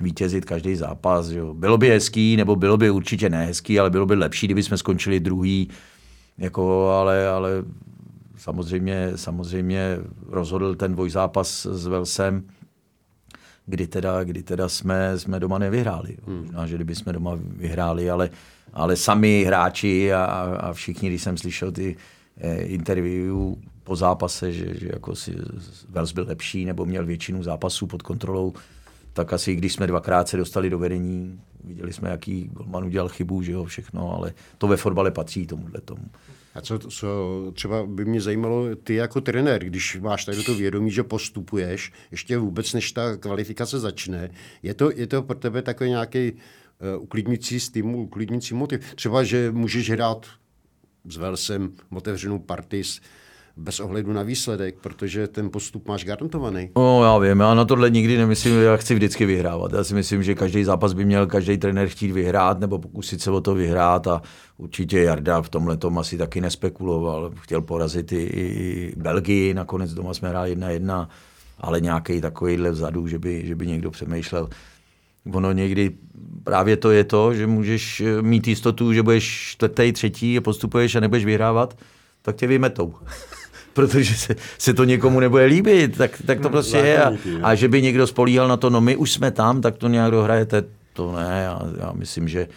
vítězit 0.01 0.45
každý 0.45 0.75
zápas. 0.75 1.27
Že 1.27 1.41
Bylo 1.53 1.77
by 1.77 1.89
hezký, 1.89 2.37
nebo 2.37 2.55
bylo 2.55 2.77
by 2.77 2.89
určitě 2.89 3.29
nehezký, 3.29 3.79
ale 3.79 3.89
bylo 3.89 4.05
by 4.05 4.15
lepší, 4.15 4.47
kdyby 4.47 4.63
jsme 4.63 4.77
skončili 4.77 5.19
druhý 5.19 5.69
jako, 6.37 6.89
ale, 6.89 7.27
ale 7.27 7.49
samozřejmě, 8.37 9.11
samozřejmě 9.15 9.97
rozhodl 10.25 10.75
ten 10.75 10.93
dvojzápas 10.93 11.65
s 11.65 11.85
Velsem, 11.87 12.43
kdy 13.65 13.87
teda, 13.87 14.23
kdy 14.23 14.43
teda 14.43 14.69
jsme, 14.69 15.19
jsme 15.19 15.39
doma 15.39 15.57
nevyhráli. 15.57 16.17
Hmm. 16.27 16.39
Možná, 16.39 16.67
že 16.67 16.75
kdyby 16.75 16.95
jsme 16.95 17.13
doma 17.13 17.31
vyhráli, 17.41 18.09
ale, 18.09 18.29
ale 18.73 18.95
sami 18.95 19.43
hráči 19.43 20.13
a, 20.13 20.23
a 20.59 20.73
všichni, 20.73 21.09
když 21.09 21.23
jsem 21.23 21.37
slyšel 21.37 21.71
ty 21.71 21.95
eh, 22.37 22.55
interview 22.55 23.35
po 23.83 23.95
zápase, 23.95 24.51
že, 24.51 24.79
že 24.79 24.89
jako 24.93 25.15
si 25.15 25.35
Vels 25.89 26.11
byl 26.11 26.25
lepší 26.27 26.65
nebo 26.65 26.85
měl 26.85 27.05
většinu 27.05 27.43
zápasů 27.43 27.87
pod 27.87 28.01
kontrolou, 28.01 28.53
tak 29.13 29.33
asi 29.33 29.55
když 29.55 29.73
jsme 29.73 29.87
dvakrát 29.87 30.27
se 30.27 30.37
dostali 30.37 30.69
do 30.69 30.79
vedení, 30.79 31.39
viděli 31.67 31.93
jsme, 31.93 32.09
jaký 32.09 32.49
golman 32.53 32.85
udělal 32.85 33.09
chybu, 33.09 33.41
že 33.41 33.51
jo, 33.51 33.65
všechno, 33.65 34.11
ale 34.11 34.33
to 34.57 34.67
ve 34.67 34.77
fotbale 34.77 35.11
patří 35.11 35.47
tomuhle 35.47 35.81
tomu. 35.81 36.05
A 36.55 36.61
co, 36.61 36.79
co 36.79 37.07
třeba 37.53 37.85
by 37.85 38.05
mě 38.05 38.21
zajímalo, 38.21 38.75
ty 38.75 38.95
jako 38.95 39.21
trenér, 39.21 39.63
když 39.63 39.97
máš 39.99 40.25
tady 40.25 40.43
to 40.43 40.55
vědomí, 40.55 40.91
že 40.91 41.03
postupuješ, 41.03 41.91
ještě 42.11 42.37
vůbec 42.37 42.73
než 42.73 42.91
ta 42.91 43.17
kvalifikace 43.17 43.79
začne, 43.79 44.29
je 44.63 44.73
to, 44.73 44.91
je 44.95 45.07
to 45.07 45.23
pro 45.23 45.37
tebe 45.37 45.61
takový 45.61 45.89
nějaký 45.89 46.31
uh, 46.31 47.03
uklidnící 47.03 47.59
stimul, 47.59 48.01
uklidnící 48.01 48.53
motiv? 48.53 48.95
Třeba, 48.95 49.23
že 49.23 49.51
můžeš 49.51 49.89
hrát 49.89 50.25
s 51.09 51.17
Velsem 51.17 51.71
otevřenou 51.89 52.39
partii 52.39 52.83
bez 53.57 53.79
ohledu 53.79 54.13
na 54.13 54.23
výsledek, 54.23 54.75
protože 54.81 55.27
ten 55.27 55.49
postup 55.49 55.87
máš 55.87 56.05
garantovaný. 56.05 56.69
No, 56.75 57.03
já 57.03 57.17
vím, 57.17 57.39
já 57.39 57.53
na 57.53 57.65
tohle 57.65 57.89
nikdy 57.89 58.17
nemyslím, 58.17 58.61
já 58.61 58.77
chci 58.77 58.95
vždycky 58.95 59.25
vyhrávat. 59.25 59.73
Já 59.73 59.83
si 59.83 59.93
myslím, 59.93 60.23
že 60.23 60.35
každý 60.35 60.63
zápas 60.63 60.93
by 60.93 61.05
měl 61.05 61.27
každý 61.27 61.57
trenér 61.57 61.87
chtít 61.87 62.11
vyhrát 62.11 62.59
nebo 62.59 62.79
pokusit 62.79 63.21
se 63.21 63.31
o 63.31 63.41
to 63.41 63.53
vyhrát 63.53 64.07
a 64.07 64.21
určitě 64.57 64.99
Jarda 64.99 65.41
v 65.41 65.49
tomhle 65.49 65.77
tom 65.77 65.99
asi 65.99 66.17
taky 66.17 66.41
nespekuloval. 66.41 67.31
Chtěl 67.39 67.61
porazit 67.61 68.11
i, 68.11 68.15
i 68.15 68.93
Belgii, 68.97 69.53
nakonec 69.53 69.93
doma 69.93 70.13
jsme 70.13 70.29
hráli 70.29 70.49
jedna 70.49 70.69
jedna, 70.69 71.09
ale 71.57 71.81
nějaký 71.81 72.21
takovýhle 72.21 72.71
vzadu, 72.71 73.07
že 73.07 73.19
by, 73.19 73.47
že 73.47 73.55
by 73.55 73.67
někdo 73.67 73.91
přemýšlel. 73.91 74.49
Ono 75.33 75.51
někdy 75.51 75.91
právě 76.43 76.77
to 76.77 76.91
je 76.91 77.03
to, 77.03 77.33
že 77.33 77.47
můžeš 77.47 78.03
mít 78.21 78.47
jistotu, 78.47 78.93
že 78.93 79.03
budeš 79.03 79.47
čtvrtý, 79.51 79.91
třetí 79.91 80.37
a 80.37 80.41
postupuješ 80.41 80.95
a 80.95 80.99
nebudeš 80.99 81.25
vyhrávat, 81.25 81.77
tak 82.21 82.35
tě 82.35 82.47
vymetou. 82.47 82.93
protože 83.77 84.15
se, 84.15 84.35
se 84.57 84.73
to 84.73 84.83
někomu 84.83 85.19
nebude 85.19 85.45
líbit, 85.45 85.97
tak, 85.97 86.11
tak 86.25 86.37
to 86.37 86.43
hmm, 86.43 86.51
prostě 86.51 86.77
je. 86.77 87.03
A, 87.03 87.13
a 87.43 87.55
že 87.55 87.67
by 87.67 87.81
někdo 87.81 88.07
spolíhal 88.07 88.47
na 88.47 88.57
to, 88.57 88.69
no 88.69 88.81
my 88.81 88.95
už 88.95 89.11
jsme 89.11 89.31
tam, 89.31 89.61
tak 89.61 89.77
to 89.77 89.87
nějak 89.87 90.11
dohrajete, 90.11 90.63
to 90.93 91.11
ne. 91.11 91.41
Já, 91.43 91.61
já 91.79 91.91
myslím, 91.95 92.27
že 92.27 92.47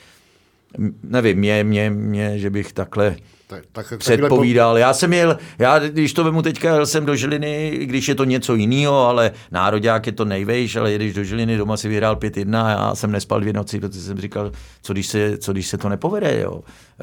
nevím, 1.02 1.38
mě, 1.38 1.64
mě, 1.64 1.90
mě, 1.90 2.38
že 2.38 2.50
bych 2.50 2.72
takhle 2.72 3.16
tak, 3.50 3.64
tak, 3.72 3.98
předpovídal. 3.98 4.78
Já 4.78 4.92
jsem 4.92 5.12
jel, 5.12 5.38
já 5.58 5.78
když 5.78 6.12
to 6.12 6.24
vemu 6.24 6.42
teďka, 6.42 6.74
jel 6.74 6.86
jsem 6.86 7.06
do 7.06 7.16
Žiliny, 7.16 7.78
když 7.82 8.08
je 8.08 8.14
to 8.14 8.24
něco 8.24 8.54
jiného, 8.54 9.06
ale 9.06 9.32
nároďák 9.50 10.06
je 10.06 10.12
to 10.12 10.24
nejvejš, 10.24 10.76
ale 10.76 10.94
když 10.94 11.14
do 11.14 11.24
Žiliny 11.24 11.56
doma 11.56 11.76
si 11.76 11.88
vyhrál 11.88 12.16
5-1 12.16 12.64
a 12.64 12.70
já 12.70 12.94
jsem 12.94 13.12
nespal 13.12 13.40
dvě 13.40 13.52
noci, 13.52 13.80
protože 13.80 14.00
jsem 14.00 14.20
říkal, 14.20 14.52
co 14.82 14.92
když 14.92 15.06
se, 15.06 15.38
co 15.38 15.52
když 15.52 15.66
se 15.66 15.78
to 15.78 15.88
nepovede. 15.88 16.40
Jo. 16.40 16.60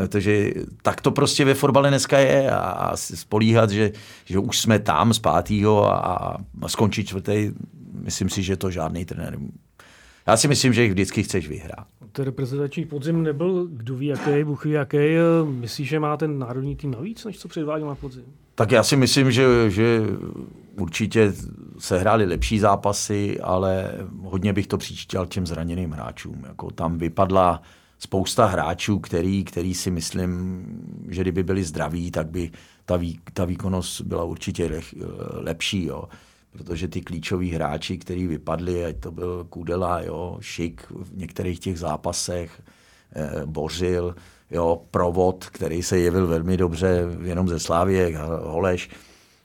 Takže 0.07 0.51
tak 0.81 1.01
to 1.01 1.11
prostě 1.11 1.45
ve 1.45 1.53
fotbale 1.53 1.89
dneska 1.89 2.19
je 2.19 2.51
a 2.51 2.91
spolíhat, 2.95 3.69
že, 3.69 3.91
že 4.25 4.39
už 4.39 4.59
jsme 4.59 4.79
tam 4.79 5.13
z 5.13 5.19
pátýho 5.19 5.93
a, 5.93 5.97
a 6.61 6.67
skončit 6.67 7.07
čtvrtý, 7.07 7.51
myslím 8.03 8.29
si, 8.29 8.43
že 8.43 8.57
to 8.57 8.71
žádný 8.71 9.05
trenér 9.05 9.37
já 10.27 10.37
si 10.37 10.47
myslím, 10.47 10.73
že 10.73 10.83
jich 10.83 10.91
vždycky 10.91 11.23
chceš 11.23 11.47
vyhrát. 11.47 11.87
Ten 12.17 12.25
reprezentační 12.25 12.85
podzim 12.85 13.23
nebyl, 13.23 13.67
kdo 13.71 13.95
ví 13.95 14.07
jaký, 14.07 14.43
Bůh 14.43 14.65
ví 14.65 14.71
jaký. 14.71 14.97
Myslíš, 15.45 15.89
že 15.89 15.99
má 15.99 16.17
ten 16.17 16.39
národní 16.39 16.75
tým 16.75 16.91
navíc, 16.91 17.25
než 17.25 17.39
co 17.39 17.47
předváděl 17.47 17.87
na 17.87 17.95
podzim? 17.95 18.23
Tak 18.55 18.71
já 18.71 18.83
si 18.83 18.95
myslím, 18.95 19.31
že, 19.31 19.69
že 19.69 20.01
určitě 20.79 21.33
se 21.79 21.99
hrály 21.99 22.25
lepší 22.25 22.59
zápasy, 22.59 23.39
ale 23.39 23.91
hodně 24.21 24.53
bych 24.53 24.67
to 24.67 24.77
přičítal 24.77 25.25
těm 25.25 25.47
zraněným 25.47 25.91
hráčům. 25.91 26.43
Jako 26.47 26.71
tam 26.71 26.97
vypadla 26.97 27.61
spousta 27.99 28.45
hráčů, 28.45 28.99
který, 28.99 29.43
který 29.43 29.73
si 29.73 29.91
myslím, 29.91 30.65
že 31.07 31.21
kdyby 31.21 31.43
byli 31.43 31.63
zdraví, 31.63 32.11
tak 32.11 32.27
by 32.27 32.51
ta, 32.85 32.97
vý, 32.97 33.19
ta 33.33 33.45
výkonnost 33.45 34.01
byla 34.01 34.23
určitě 34.23 34.81
lepší. 35.33 35.85
Jo 35.85 36.03
protože 36.57 36.87
ty 36.87 37.01
klíčoví 37.01 37.51
hráči, 37.51 37.97
kteří 37.97 38.27
vypadli, 38.27 38.85
ať 38.85 38.97
to 38.99 39.11
byl 39.11 39.43
Kudela, 39.49 40.01
jo, 40.01 40.37
Šik 40.41 40.81
v 40.89 41.17
některých 41.17 41.59
těch 41.59 41.79
zápasech, 41.79 42.61
eh, 43.15 43.45
Bořil, 43.45 44.15
jo, 44.51 44.81
Provod, 44.91 45.45
který 45.45 45.83
se 45.83 45.99
jevil 45.99 46.27
velmi 46.27 46.57
dobře 46.57 47.05
jenom 47.23 47.47
ze 47.47 47.59
Slávě, 47.59 48.17
Holeš, 48.43 48.89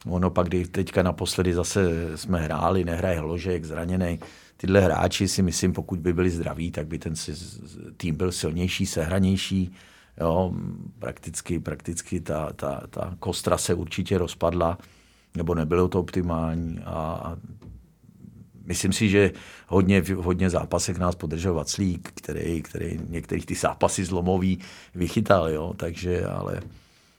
ono 0.07 0.31
pak, 0.31 0.49
kdy 0.49 0.64
teďka 0.64 1.02
naposledy 1.02 1.54
zase 1.54 1.83
jsme 2.19 2.40
hráli, 2.40 2.85
nehraje 2.85 3.21
Hložek, 3.21 3.64
zraněný, 3.64 4.19
tyhle 4.57 4.81
hráči 4.81 5.28
si 5.28 5.42
myslím, 5.42 5.73
pokud 5.73 5.99
by 5.99 6.12
byli 6.12 6.31
zdraví, 6.31 6.71
tak 6.71 6.87
by 6.87 6.99
ten 6.99 7.14
tým 7.97 8.16
byl 8.16 8.33
silnější, 8.33 8.87
sehranější, 8.87 9.73
jo, 10.21 10.52
prakticky, 10.99 11.59
prakticky 11.59 12.21
ta, 12.21 12.52
ta, 12.52 12.83
ta 12.90 13.16
kostra 13.19 13.59
se 13.59 13.75
určitě 13.75 14.19
rozpadla, 14.19 14.78
nebo 15.37 15.55
nebylo 15.55 15.89
to 15.89 16.01
optimální 16.01 16.79
a 16.79 17.37
myslím 18.65 18.93
si, 18.93 19.09
že 19.09 19.31
hodně, 19.69 20.03
hodně 20.17 20.51
zápasech 20.51 20.99
nás 20.99 21.15
podržel 21.15 21.55
Vaclík, 21.55 22.12
který, 22.15 22.62
který 22.62 23.01
některých 23.09 23.47
ty 23.47 23.55
zápasy 23.55 24.05
zlomový 24.05 24.59
vychytal, 24.95 25.51
jo, 25.51 25.75
takže 25.77 26.27
ale 26.27 26.61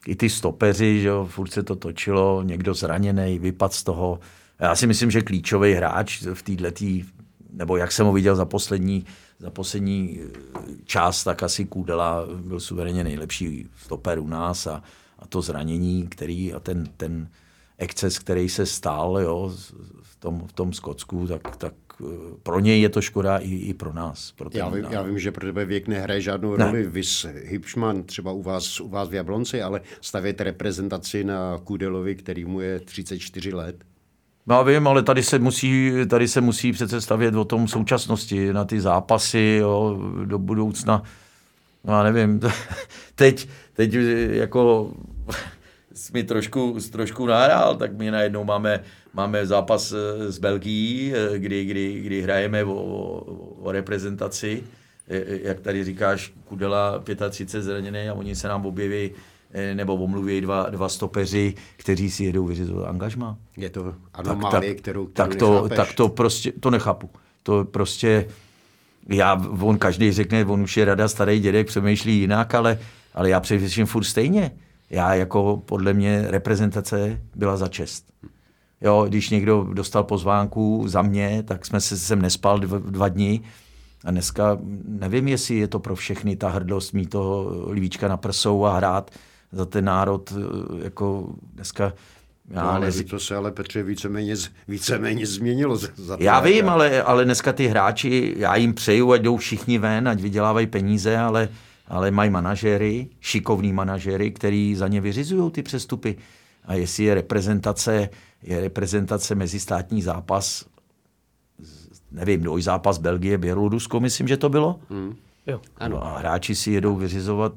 i 0.08 0.15
ty 0.15 0.29
stopeři, 0.29 1.01
že 1.01 1.08
jo, 1.08 1.27
furt 1.32 1.51
se 1.51 1.63
to 1.63 1.75
točilo, 1.75 2.43
někdo 2.43 2.74
zraněný, 2.74 3.39
vypad 3.39 3.74
z 3.74 3.84
toho. 3.84 4.20
Já 4.60 4.75
si 4.75 4.88
myslím, 4.88 5.12
že 5.12 5.22
klíčový 5.22 5.74
hráč 5.74 6.22
v 6.34 6.43
této, 6.43 7.05
nebo 7.53 7.77
jak 7.77 7.91
jsem 7.91 8.05
ho 8.05 8.13
viděl 8.13 8.36
za 8.36 8.46
poslední, 8.46 9.05
za 9.39 9.50
poslední 9.50 10.20
eh, 10.20 10.29
čas, 10.86 11.24
tak 11.24 11.43
asi 11.43 11.65
Kůdela 11.65 12.25
byl 12.36 12.60
suverénně 12.60 13.03
nejlepší 13.03 13.70
stoper 13.77 14.20
u 14.20 14.27
nás 14.27 14.67
a, 14.67 14.84
a 15.20 15.27
to 15.27 15.41
zranění, 15.41 16.08
který 16.08 16.53
a 16.53 16.60
ten, 16.60 16.86
ten, 16.98 17.27
exces, 17.77 18.19
který 18.19 18.49
se 18.49 18.65
stal 18.65 19.19
jo, 19.19 19.51
v, 20.01 20.15
tom, 20.15 20.47
v 20.47 20.53
tom 20.53 20.73
Skotsku, 20.73 21.27
tak, 21.27 21.57
tak 21.57 21.73
eh, 22.01 22.05
pro 22.43 22.59
něj 22.59 22.81
je 22.81 22.89
to 22.89 23.01
škoda 23.01 23.37
i, 23.37 23.55
i 23.55 23.73
pro 23.73 23.93
nás. 23.93 24.31
Pro 24.31 24.49
já, 24.53 24.69
vím, 24.69 24.85
já 24.89 25.01
vím, 25.01 25.19
že 25.19 25.31
pro 25.31 25.45
tebe 25.45 25.65
věk 25.65 25.87
nehraje 25.87 26.21
žádnou 26.21 26.57
ne. 26.57 26.65
roli. 26.65 26.83
Vys 26.83 27.25
Hipšman 27.43 28.03
třeba 28.03 28.31
u 28.31 28.41
vás, 28.41 28.79
u 28.79 28.89
vás 28.89 29.09
v 29.09 29.13
Jablonci, 29.13 29.61
ale 29.61 29.81
stavět 30.01 30.41
reprezentaci 30.41 31.23
na 31.23 31.57
Kudelovi, 31.63 32.15
který 32.15 32.45
mu 32.45 32.59
je 32.59 32.79
34 32.79 33.53
let. 33.53 33.75
Já 34.49 34.61
vím, 34.61 34.87
ale 34.87 35.03
tady 35.03 35.23
se 35.23 35.39
musí, 35.39 35.91
tady 36.09 36.27
se 36.27 36.41
musí 36.41 36.71
přece 36.71 37.01
stavět 37.01 37.35
o 37.35 37.45
tom 37.45 37.67
současnosti, 37.67 38.53
na 38.53 38.65
ty 38.65 38.81
zápasy 38.81 39.57
jo, 39.61 39.99
do 40.25 40.39
budoucna. 40.39 41.03
No, 41.83 41.93
já 41.93 42.03
nevím, 42.03 42.39
teď, 43.15 43.47
teď 43.73 43.93
jako 44.29 44.91
mi 46.13 46.23
trošku, 46.23 46.77
trošku 46.91 47.25
nahrál, 47.25 47.75
tak 47.75 47.97
my 47.97 48.12
najednou 48.12 48.43
máme, 48.43 48.83
máme 49.13 49.45
zápas 49.45 49.93
eh, 49.93 50.31
s 50.31 50.39
Belgií, 50.39 51.13
eh, 51.15 51.39
kdy, 51.39 51.65
kdy, 51.65 52.01
kdy 52.01 52.21
hrajeme 52.21 52.63
o, 52.63 52.73
o 53.62 53.71
reprezentaci. 53.71 54.63
Eh, 55.09 55.39
jak 55.43 55.59
tady 55.59 55.83
říkáš, 55.83 56.33
Kudela 56.45 57.03
35 57.29 57.63
zraněný 57.63 58.09
a 58.09 58.13
oni 58.13 58.35
se 58.35 58.47
nám 58.47 58.65
objeví 58.65 59.12
nebo 59.73 59.95
omluví 59.95 60.41
dva, 60.41 60.69
dva 60.69 60.89
stopeři, 60.89 61.53
kteří 61.77 62.09
si 62.09 62.23
jedou 62.23 62.45
vyřizovat 62.45 62.89
angažma. 62.89 63.38
Je 63.57 63.69
to 63.69 63.95
anomálie, 64.13 64.75
kterou, 64.75 65.05
kterou 65.05 65.27
tak 65.27 65.35
to, 65.35 65.69
tak 65.69 65.93
to 65.93 66.09
prostě, 66.09 66.51
to 66.51 66.69
nechápu. 66.69 67.09
To 67.43 67.65
prostě, 67.65 68.27
já, 69.09 69.41
on 69.59 69.77
každý 69.77 70.12
řekne, 70.12 70.45
on 70.45 70.62
už 70.62 70.77
je 70.77 70.85
rada 70.85 71.07
starý 71.07 71.39
dědek, 71.39 71.67
přemýšlí 71.67 72.19
jinak, 72.19 72.55
ale, 72.55 72.79
ale 73.13 73.29
já 73.29 73.39
přemýšlím 73.39 73.85
furt 73.85 74.03
stejně 74.03 74.51
já 74.93 75.13
jako 75.13 75.62
podle 75.65 75.93
mě 75.93 76.25
reprezentace 76.27 77.21
byla 77.35 77.57
za 77.57 77.67
čest. 77.67 78.05
Jo, 78.81 79.05
když 79.07 79.29
někdo 79.29 79.67
dostal 79.73 80.03
pozvánku 80.03 80.83
za 80.88 81.01
mě, 81.01 81.43
tak 81.43 81.65
jsme 81.65 81.81
se 81.81 81.97
sem 81.97 82.21
nespal 82.21 82.59
dva, 82.59 82.77
dva 82.77 83.09
dny 83.09 83.41
a 84.05 84.12
dneska 84.12 84.57
nevím, 84.88 85.27
jestli 85.27 85.55
je 85.55 85.67
to 85.67 85.79
pro 85.79 85.95
všechny 85.95 86.35
ta 86.35 86.50
hrdost 86.50 86.93
mít 86.93 87.09
toho 87.09 87.51
lívíčka 87.71 88.07
na 88.07 88.17
prsou 88.17 88.65
a 88.65 88.77
hrát 88.77 89.12
za 89.51 89.65
ten 89.65 89.85
národ, 89.85 90.33
jako 90.83 91.29
dneska 91.53 91.93
já 92.50 92.63
no, 92.63 92.69
ale 92.71 92.85
neví... 92.85 93.03
to 93.03 93.19
se 93.19 93.35
ale 93.35 93.51
Petře 93.51 93.83
víceméně, 93.83 94.35
víceméně 94.67 95.25
změnilo. 95.25 95.75
Za, 95.77 95.88
za 95.95 96.17
já 96.19 96.39
vím, 96.39 96.69
ale, 96.69 97.03
ale 97.03 97.25
dneska 97.25 97.53
ty 97.53 97.67
hráči, 97.67 98.33
já 98.38 98.55
jim 98.55 98.73
přeju, 98.73 99.12
ať 99.12 99.21
jdou 99.21 99.38
všichni 99.38 99.77
ven, 99.77 100.07
ať 100.07 100.21
vydělávají 100.21 100.67
peníze, 100.67 101.17
ale 101.17 101.50
ale 101.87 102.11
mají 102.11 102.29
manažery, 102.29 103.07
šikovní 103.19 103.73
manažery, 103.73 104.31
který 104.31 104.75
za 104.75 104.87
ně 104.87 105.01
vyřizují 105.01 105.51
ty 105.51 105.63
přestupy. 105.63 106.15
A 106.65 106.73
jestli 106.73 107.03
je 107.03 107.13
reprezentace, 107.13 108.09
je 108.43 108.61
reprezentace 108.61 109.35
mezistátní 109.35 110.01
zápas, 110.01 110.65
nevím, 112.11 112.61
zápas 112.61 112.97
Belgie, 112.97 113.37
Bělorusko, 113.37 113.99
myslím, 113.99 114.27
že 114.27 114.37
to 114.37 114.49
bylo. 114.49 114.79
Mm. 114.89 115.15
Jo. 115.47 115.61
Ano. 115.77 116.05
A 116.05 116.17
hráči 116.17 116.55
si 116.55 116.71
jedou 116.71 116.95
vyřizovat 116.95 117.53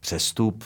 přestup. 0.00 0.64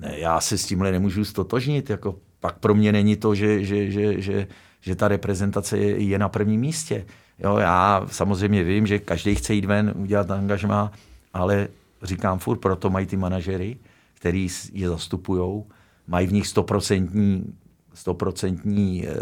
Ne, 0.00 0.18
já 0.18 0.40
se 0.40 0.58
s 0.58 0.66
tímhle 0.66 0.92
nemůžu 0.92 1.24
stotožnit. 1.24 1.90
Jako, 1.90 2.14
pak 2.40 2.58
pro 2.58 2.74
mě 2.74 2.92
není 2.92 3.16
to, 3.16 3.34
že, 3.34 3.64
že, 3.64 3.90
že, 3.90 4.20
že, 4.20 4.46
že 4.80 4.94
ta 4.94 5.08
reprezentace 5.08 5.78
je, 5.78 6.02
je 6.02 6.18
na 6.18 6.28
prvním 6.28 6.60
místě. 6.60 7.06
Jo, 7.38 7.56
já 7.56 8.06
samozřejmě 8.10 8.64
vím, 8.64 8.86
že 8.86 8.98
každý 8.98 9.34
chce 9.34 9.54
jít 9.54 9.64
ven, 9.64 9.92
udělat 9.96 10.30
angažmá, 10.30 10.92
ale 11.34 11.68
říkám 12.02 12.38
furt, 12.38 12.58
proto 12.58 12.90
mají 12.90 13.06
ty 13.06 13.16
manažery, 13.16 13.76
který 14.14 14.48
je 14.72 14.88
zastupují, 14.88 15.62
mají 16.06 16.26
v 16.26 16.32
nich 16.32 16.46
stoprocentní 16.46 17.54
stoprocentní 17.94 19.06
e, 19.06 19.14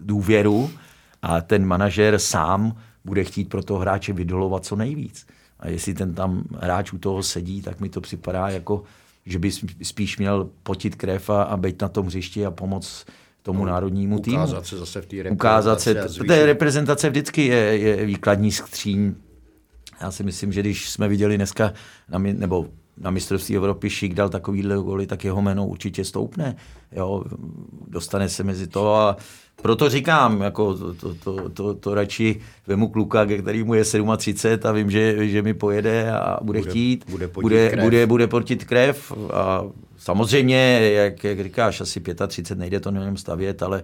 důvěru 0.00 0.70
a 1.22 1.40
ten 1.40 1.66
manažer 1.66 2.18
sám 2.18 2.76
bude 3.04 3.24
chtít 3.24 3.48
pro 3.48 3.62
toho 3.62 3.80
hráče 3.80 4.12
vydolovat 4.12 4.64
co 4.64 4.76
nejvíc. 4.76 5.26
A 5.60 5.68
jestli 5.68 5.94
ten 5.94 6.14
tam 6.14 6.44
hráč 6.60 6.92
u 6.92 6.98
toho 6.98 7.22
sedí, 7.22 7.62
tak 7.62 7.80
mi 7.80 7.88
to 7.88 8.00
připadá 8.00 8.48
jako, 8.48 8.82
že 9.26 9.38
by 9.38 9.50
spíš 9.82 10.18
měl 10.18 10.48
potit 10.62 10.94
krev 10.94 11.30
a, 11.30 11.42
a 11.42 11.56
být 11.56 11.82
na 11.82 11.88
tom 11.88 12.06
hřišti 12.06 12.46
a 12.46 12.50
pomoct 12.50 13.04
tomu 13.42 13.64
no, 13.64 13.70
národnímu 13.70 14.18
týmu. 14.18 14.36
Ukázat 14.36 14.66
se 14.66 14.78
zase 14.78 15.00
v 15.00 15.06
té 15.06 15.16
reprezentaci. 15.16 15.34
Ukázat 15.34 15.80
se, 15.80 16.24
té 16.24 16.46
reprezentace 16.46 17.10
vždycky 17.10 17.46
je, 17.46 17.78
je 17.78 18.06
výkladní 18.06 18.52
skříň 18.52 19.14
já 20.00 20.10
si 20.10 20.24
myslím, 20.24 20.52
že 20.52 20.60
když 20.60 20.90
jsme 20.90 21.08
viděli 21.08 21.36
dneska, 21.36 21.72
na, 22.08 22.18
nebo 22.18 22.66
na 23.00 23.10
mistrovství 23.10 23.56
Evropy 23.56 23.90
Šik 23.90 24.14
dal 24.14 24.28
takovýhle 24.28 24.76
goly, 24.76 25.06
tak 25.06 25.24
jeho 25.24 25.42
jméno 25.42 25.66
určitě 25.66 26.04
stoupne. 26.04 26.56
Jo, 26.92 27.24
dostane 27.88 28.28
se 28.28 28.44
mezi 28.44 28.66
to 28.66 28.94
a 28.94 29.16
proto 29.62 29.88
říkám, 29.88 30.40
jako 30.40 30.74
to, 30.74 30.94
to, 30.94 31.14
to, 31.14 31.48
to, 31.48 31.74
to 31.74 31.94
radši 31.94 32.40
vemu 32.66 32.88
kluka, 32.88 33.26
který 33.26 33.62
mu 33.62 33.74
je 33.74 33.84
37 34.16 34.68
a 34.68 34.72
vím, 34.72 34.90
že, 34.90 35.28
že 35.28 35.42
mi 35.42 35.54
pojede 35.54 36.12
a 36.12 36.38
bude, 36.42 36.60
bude 36.60 36.70
chtít, 36.70 37.04
bude, 37.10 37.28
bude, 37.28 37.78
bude, 37.82 38.06
bude 38.06 38.26
portit 38.26 38.64
krev 38.64 39.12
a 39.32 39.62
samozřejmě, 39.98 40.90
jak, 40.92 41.24
jak 41.24 41.42
říkáš, 41.42 41.80
asi 41.80 42.00
35 42.28 42.58
nejde 42.58 42.80
to 42.80 42.88
jenom 42.88 43.16
stavět, 43.16 43.62
ale 43.62 43.82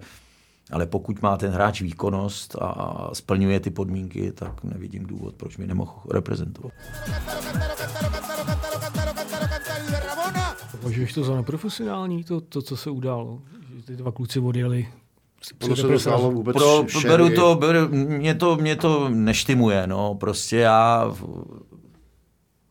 ale 0.75 0.87
pokud 0.87 1.23
má 1.23 1.37
ten 1.37 1.53
hráč 1.53 1.81
výkonnost 1.81 2.57
a 2.61 3.11
splňuje 3.13 3.61
ty 3.61 3.71
podmínky, 3.71 4.33
tak 4.33 4.65
nevidím 4.65 5.07
důvod, 5.07 5.35
proč 5.35 5.57
by 5.57 5.67
nemohl 5.67 5.93
reprezentovat. 6.11 6.73
Považuješ 10.71 11.13
to 11.13 11.25
za 11.25 11.37
neprofesionální, 11.37 12.25
to, 12.25 12.41
to 12.41 12.63
co 12.63 12.77
se 12.77 12.91
událo? 12.91 13.43
Že 13.77 13.83
ty 13.83 13.97
dva 13.97 14.13
kluci 14.13 14.41
odjeli 14.41 14.89
Ono 15.65 15.77
se 15.77 16.11
to 16.11 16.31
vůbec 16.31 16.57
Pro, 16.57 16.87
beru 17.03 17.31
to, 17.35 17.55
beru, 17.55 17.89
mě 17.89 18.35
to, 18.35 18.57
mě 18.57 18.77
to 18.77 19.09
neštimuje, 19.09 19.87
no, 19.87 20.15
prostě 20.15 20.57
já 20.57 21.15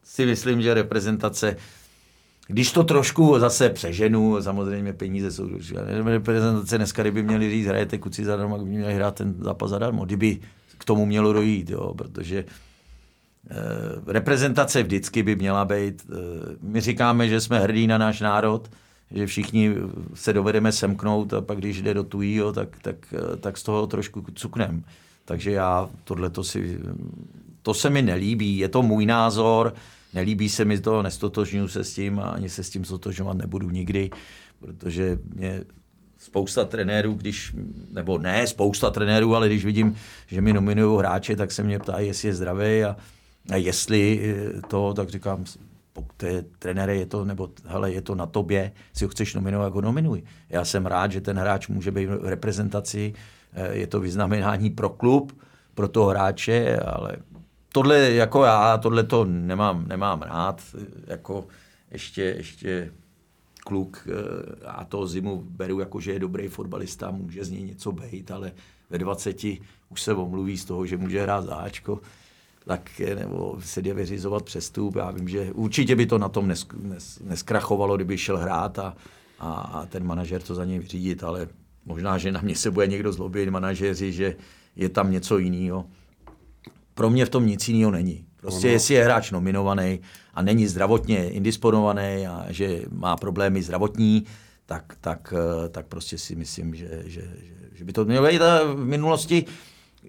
si 0.03 0.25
myslím, 0.25 0.62
že 0.62 0.74
reprezentace, 0.74 1.55
když 2.47 2.71
to 2.71 2.83
trošku 2.83 3.39
zase 3.39 3.69
přeženu, 3.69 4.41
samozřejmě 4.41 4.93
peníze 4.93 5.31
jsou 5.31 5.50
reprezentace 6.05 6.77
dneska, 6.77 7.01
kdyby 7.01 7.23
měli 7.23 7.50
říct, 7.50 7.67
hrajete 7.67 7.97
kuci 7.97 8.25
zadarmo, 8.25 8.57
by 8.57 8.69
měli 8.69 8.93
hrát 8.93 9.15
ten 9.15 9.35
zápas 9.39 9.69
zadarmo, 9.69 10.05
kdyby 10.05 10.39
k 10.77 10.85
tomu 10.85 11.05
mělo 11.05 11.33
dojít, 11.33 11.69
jo, 11.69 11.93
protože 11.97 12.45
eh, 13.51 13.55
reprezentace 14.07 14.83
vždycky 14.83 15.23
by 15.23 15.35
měla 15.35 15.65
být, 15.65 16.05
eh, 16.12 16.15
my 16.62 16.81
říkáme, 16.81 17.29
že 17.29 17.41
jsme 17.41 17.59
hrdí 17.59 17.88
na 17.88 17.97
náš 17.97 18.21
národ, 18.21 18.69
že 19.12 19.27
všichni 19.27 19.75
se 20.13 20.33
dovedeme 20.33 20.71
semknout 20.71 21.33
a 21.33 21.41
pak 21.41 21.57
když 21.57 21.81
jde 21.81 21.93
do 21.93 22.03
tujího, 22.03 22.53
tak, 22.53 22.69
tak, 22.81 22.95
eh, 23.13 23.38
tak 23.38 23.57
z 23.57 23.63
toho 23.63 23.88
trošku 23.88 24.25
cuknem. 24.35 24.83
Takže 25.25 25.51
já 25.51 25.89
tohle 26.03 26.29
to 26.29 26.43
si, 26.43 26.79
to 27.62 27.73
se 27.73 27.89
mi 27.89 28.01
nelíbí, 28.01 28.57
je 28.57 28.69
to 28.69 28.81
můj 28.81 29.05
názor, 29.05 29.73
nelíbí 30.13 30.50
se 30.50 30.65
mi 30.65 30.79
to, 30.79 31.01
nestotožňuji 31.01 31.67
se 31.67 31.84
s 31.84 31.93
tím 31.93 32.20
a 32.20 32.24
ani 32.24 32.50
se 32.50 32.63
s 32.63 32.70
tím 32.70 32.86
stotožňovat 32.86 33.38
nebudu 33.38 33.70
nikdy, 33.70 34.10
protože 34.60 35.20
mě 35.36 35.63
spousta 36.17 36.65
trenérů, 36.65 37.13
když, 37.13 37.55
nebo 37.91 38.17
ne 38.17 38.48
spousta 38.48 38.89
trenérů, 38.89 39.36
ale 39.36 39.48
když 39.48 39.65
vidím, 39.65 39.96
že 40.27 40.41
mi 40.41 40.53
nominují 40.53 41.00
hráče, 41.00 41.36
tak 41.36 41.51
se 41.51 41.63
mě 41.63 41.79
ptají, 41.79 42.08
jestli 42.08 42.27
je 42.27 42.36
zdravý 42.36 42.84
a, 42.84 42.96
a 43.50 43.55
jestli 43.55 44.36
to, 44.67 44.93
tak 44.93 45.10
říkám, 45.10 45.46
pokud 45.93 46.24
je 46.24 46.46
trenére, 46.60 46.96
je 46.96 47.05
to, 47.05 47.25
nebo 47.25 47.50
hele, 47.65 47.91
je 47.91 48.01
to 48.01 48.15
na 48.15 48.25
tobě, 48.25 48.72
si 48.93 49.05
ho 49.05 49.10
chceš 49.10 49.34
nominovat, 49.34 49.74
ho 49.74 49.82
nominuj. 49.82 50.24
Já 50.50 50.65
jsem 50.65 50.86
rád, 50.86 51.12
že 51.12 51.22
ten 51.22 51.38
hráč 51.38 51.67
může 51.67 51.91
být 51.91 52.05
v 52.05 52.27
reprezentaci, 52.27 53.13
eh, 53.53 53.75
je 53.75 53.88
to 53.88 54.00
vyznamenání 54.00 54.70
pro 54.70 54.89
klub, 54.89 55.41
pro 55.74 55.88
toho 55.88 56.10
hráče, 56.10 56.77
ale 56.77 57.17
tohle 57.73 58.11
jako 58.11 58.43
já, 58.43 58.77
tohle 58.77 59.03
to 59.03 59.25
nemám, 59.25 59.87
nemám 59.87 60.21
rád, 60.21 60.61
jako 61.07 61.47
ještě, 61.91 62.21
ještě 62.21 62.91
kluk, 63.63 64.07
eh, 64.07 64.65
a 64.65 64.85
to 64.85 65.07
zimu 65.07 65.43
beru 65.49 65.79
jako, 65.79 65.99
že 65.99 66.13
je 66.13 66.19
dobrý 66.19 66.47
fotbalista, 66.47 67.11
může 67.11 67.45
z 67.45 67.49
něj 67.49 67.63
něco 67.63 67.91
být, 67.91 68.31
ale 68.31 68.51
ve 68.89 68.97
20 68.97 69.61
už 69.89 70.01
se 70.01 70.13
omluví 70.13 70.57
z 70.57 70.65
toho, 70.65 70.85
že 70.85 70.97
může 70.97 71.21
hrát 71.21 71.45
záčko, 71.45 71.99
tak 72.65 73.01
nebo 73.15 73.57
se 73.59 73.81
jde 73.81 73.93
vyřizovat 73.93 74.43
přestup. 74.43 74.95
Já 74.95 75.11
vím, 75.11 75.29
že 75.29 75.51
určitě 75.53 75.95
by 75.95 76.05
to 76.05 76.17
na 76.17 76.29
tom 76.29 76.47
nes, 76.47 76.67
nes, 76.81 77.19
neskrachovalo, 77.19 77.95
kdyby 77.95 78.17
šel 78.17 78.37
hrát 78.37 78.79
a, 78.79 78.95
a, 79.39 79.53
a 79.53 79.85
ten 79.85 80.05
manažer 80.05 80.41
to 80.41 80.55
za 80.55 80.65
něj 80.65 80.79
vyřídit, 80.79 81.23
ale 81.23 81.47
možná, 81.85 82.17
že 82.17 82.31
na 82.31 82.41
mě 82.41 82.55
se 82.55 82.71
bude 82.71 82.87
někdo 82.87 83.13
zlobit, 83.13 83.49
manažeři, 83.49 84.11
že 84.11 84.35
je 84.75 84.89
tam 84.89 85.11
něco 85.11 85.37
jiného. 85.37 85.85
Pro 86.93 87.09
mě 87.09 87.25
v 87.25 87.29
tom 87.29 87.47
nic 87.47 87.67
jiného 87.67 87.91
není. 87.91 88.25
Prostě 88.41 88.67
ono. 88.67 88.73
jestli 88.73 88.93
je 88.93 89.03
hráč 89.03 89.31
nominovaný 89.31 90.00
a 90.33 90.41
není 90.41 90.67
zdravotně 90.67 91.29
indisponovaný 91.29 92.27
a 92.27 92.45
že 92.50 92.81
má 92.91 93.17
problémy 93.17 93.63
zdravotní, 93.63 94.23
tak, 94.65 94.93
tak, 95.01 95.33
tak 95.69 95.88
prostě 95.88 96.17
si 96.17 96.35
myslím, 96.35 96.75
že, 96.75 97.03
že, 97.05 97.21
že, 97.21 97.75
že 97.75 97.83
by 97.83 97.93
to 97.93 98.05
mělo 98.05 98.27
být. 98.27 98.41
v 98.73 98.85
minulosti 98.85 99.45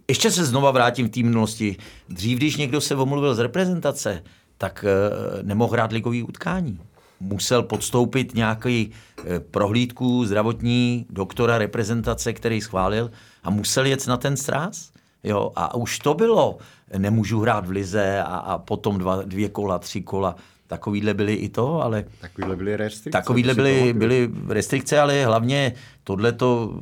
ještě 0.09 0.31
se 0.31 0.45
znova 0.45 0.71
vrátím 0.71 1.07
v 1.07 1.11
té 1.11 1.23
minulosti. 1.23 1.77
Dřív, 2.09 2.39
když 2.39 2.57
někdo 2.57 2.81
se 2.81 2.95
omluvil 2.95 3.35
z 3.35 3.39
reprezentace, 3.39 4.23
tak 4.59 4.85
uh, 4.85 5.43
nemohl 5.43 5.73
hrát 5.73 5.93
ligový 5.93 6.23
utkání. 6.23 6.81
Musel 7.21 7.63
podstoupit 7.63 8.35
nějaký 8.35 8.91
uh, 9.19 9.25
prohlídku 9.39 10.25
zdravotní 10.25 11.07
doktora 11.11 11.59
reprezentace, 11.59 12.33
který 12.33 12.61
schválil 12.61 13.11
a 13.43 13.51
musel 13.51 13.87
jet 13.87 14.07
na 14.07 14.17
ten 14.17 14.37
stráz. 14.37 14.91
Jo, 15.25 15.53
a 15.57 15.75
už 15.75 15.99
to 15.99 16.15
bylo. 16.15 16.59
Nemůžu 16.99 17.41
hrát 17.41 17.67
v 17.67 17.71
lize 17.71 18.23
a, 18.23 18.37
a 18.37 18.59
potom 18.59 18.99
dva, 18.99 19.23
dvě 19.23 19.49
kola, 19.49 19.79
tři 19.79 20.03
kola. 20.03 20.37
Takovýhle 20.67 21.15
byly 21.15 21.35
i 21.35 21.49
to, 21.49 21.83
ale... 21.83 22.05
Takovýhle 22.21 22.57
byly 22.57 22.77
restrikce. 22.77 23.19
Takovýhle 23.19 23.55
byly, 23.55 23.93
byly 23.93 24.31
restrikce, 24.49 25.01
ale 25.01 25.25
hlavně 25.25 25.73
tohle 26.05 26.33
to 26.33 26.81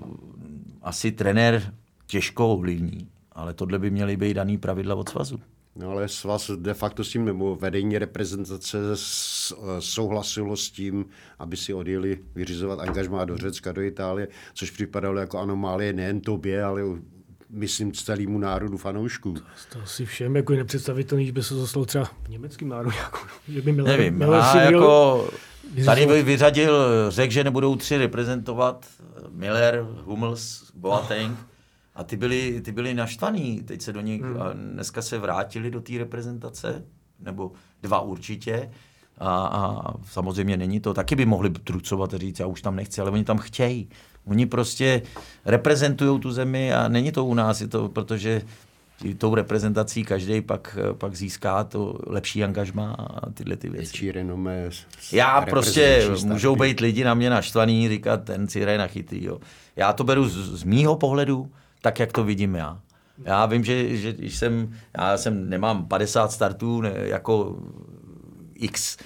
asi 0.82 1.12
trenér 1.12 1.74
těžko 2.06 2.48
ovlivní, 2.52 3.08
ale 3.32 3.54
tohle 3.54 3.78
by 3.78 3.90
měly 3.90 4.16
být 4.16 4.34
daný 4.34 4.58
pravidla 4.58 4.94
od 4.94 5.08
svazu. 5.08 5.40
No 5.76 5.90
ale 5.90 6.08
svaz 6.08 6.50
de 6.56 6.74
facto 6.74 7.04
s 7.04 7.08
tím, 7.08 7.24
nebo 7.24 7.56
vedení 7.56 7.98
reprezentace 7.98 8.78
souhlasilo 9.78 10.56
s 10.56 10.70
tím, 10.70 11.04
aby 11.38 11.56
si 11.56 11.74
odjeli 11.74 12.18
vyřizovat 12.34 12.80
angažmá 12.80 13.24
do 13.24 13.36
Řecka, 13.36 13.72
do 13.72 13.82
Itálie, 13.82 14.28
což 14.54 14.70
připadalo 14.70 15.18
jako 15.18 15.38
anomálie 15.38 15.92
nejen 15.92 16.20
tobě, 16.20 16.64
ale 16.64 16.82
myslím 17.52 17.92
celému 17.92 18.38
národu 18.38 18.76
fanoušků. 18.76 19.32
To, 19.32 19.40
to 19.72 19.86
si 19.86 20.06
všem 20.06 20.36
jako 20.36 20.52
nepředstavitelný, 20.52 21.26
že 21.26 21.32
by 21.32 21.42
se 21.42 21.54
zaslal 21.54 21.84
třeba 21.84 22.10
německým 22.28 22.68
národem. 22.68 22.98
Jako, 22.98 23.18
že 23.48 23.62
by 23.62 23.72
měl, 23.72 23.84
Nevím, 23.84 24.14
měl 24.14 24.34
a 24.34 24.60
jako 24.60 25.28
tady 25.84 26.22
vyřadil, 26.22 26.74
řekl, 27.08 27.32
že 27.32 27.44
nebudou 27.44 27.76
tři 27.76 27.98
reprezentovat 27.98 28.86
Miller, 29.30 29.86
Hummels, 30.04 30.72
Boateng, 30.74 31.38
a 31.94 32.04
ty 32.04 32.16
byli, 32.16 32.60
ty 32.60 32.72
byli 32.72 32.94
naštvaný, 32.94 33.62
teď 33.62 33.82
se 33.82 33.92
do 33.92 34.00
nich, 34.00 34.22
hmm. 34.22 34.42
a 34.42 34.52
dneska 34.52 35.02
se 35.02 35.18
vrátili 35.18 35.70
do 35.70 35.80
té 35.80 35.98
reprezentace, 35.98 36.84
nebo 37.20 37.52
dva 37.82 38.00
určitě. 38.00 38.70
A, 39.18 39.46
a 39.46 39.94
samozřejmě 40.04 40.56
není 40.56 40.80
to, 40.80 40.94
taky 40.94 41.16
by 41.16 41.26
mohli 41.26 41.50
trucovat 41.50 42.14
a 42.14 42.18
říct, 42.18 42.40
já 42.40 42.46
už 42.46 42.62
tam 42.62 42.76
nechci, 42.76 43.00
ale 43.00 43.10
oni 43.10 43.24
tam 43.24 43.38
chtějí. 43.38 43.88
Oni 44.26 44.46
prostě 44.46 45.02
reprezentují 45.44 46.20
tu 46.20 46.32
zemi 46.32 46.74
a 46.74 46.88
není 46.88 47.12
to 47.12 47.24
u 47.24 47.34
nás, 47.34 47.60
je 47.60 47.68
to, 47.68 47.88
protože 47.88 48.42
tou 49.18 49.34
reprezentací 49.34 50.04
každý 50.04 50.40
pak, 50.40 50.78
pak 50.98 51.16
získá 51.16 51.64
to 51.64 51.98
lepší 52.06 52.44
angažma 52.44 52.92
a 52.92 53.30
tyhle 53.30 53.56
ty 53.56 53.68
věci. 53.68 53.82
Větší 53.82 54.12
renomé. 54.12 54.70
Já 55.12 55.40
prostě, 55.40 56.08
můžou 56.24 56.56
být 56.56 56.80
lidi 56.80 57.04
na 57.04 57.14
mě 57.14 57.30
naštvaný, 57.30 57.88
říkat, 57.88 58.24
ten 58.24 58.48
si 58.48 58.60
hraje 58.60 58.78
na 58.78 58.86
chytrý. 58.86 59.24
Jo. 59.24 59.38
Já 59.76 59.92
to 59.92 60.04
beru 60.04 60.28
z, 60.28 60.60
z 60.60 60.64
mýho 60.64 60.96
pohledu, 60.96 61.50
tak, 61.80 61.98
jak 61.98 62.12
to 62.12 62.24
vidím 62.24 62.54
já. 62.54 62.80
Já 63.24 63.46
vím, 63.46 63.64
že, 63.64 63.96
že 63.96 64.14
jsem, 64.20 64.74
já 64.98 65.16
jsem, 65.16 65.50
nemám 65.50 65.86
50 65.86 66.32
startů 66.32 66.80
ne, 66.80 66.92
jako 66.94 67.56
x 68.54 68.96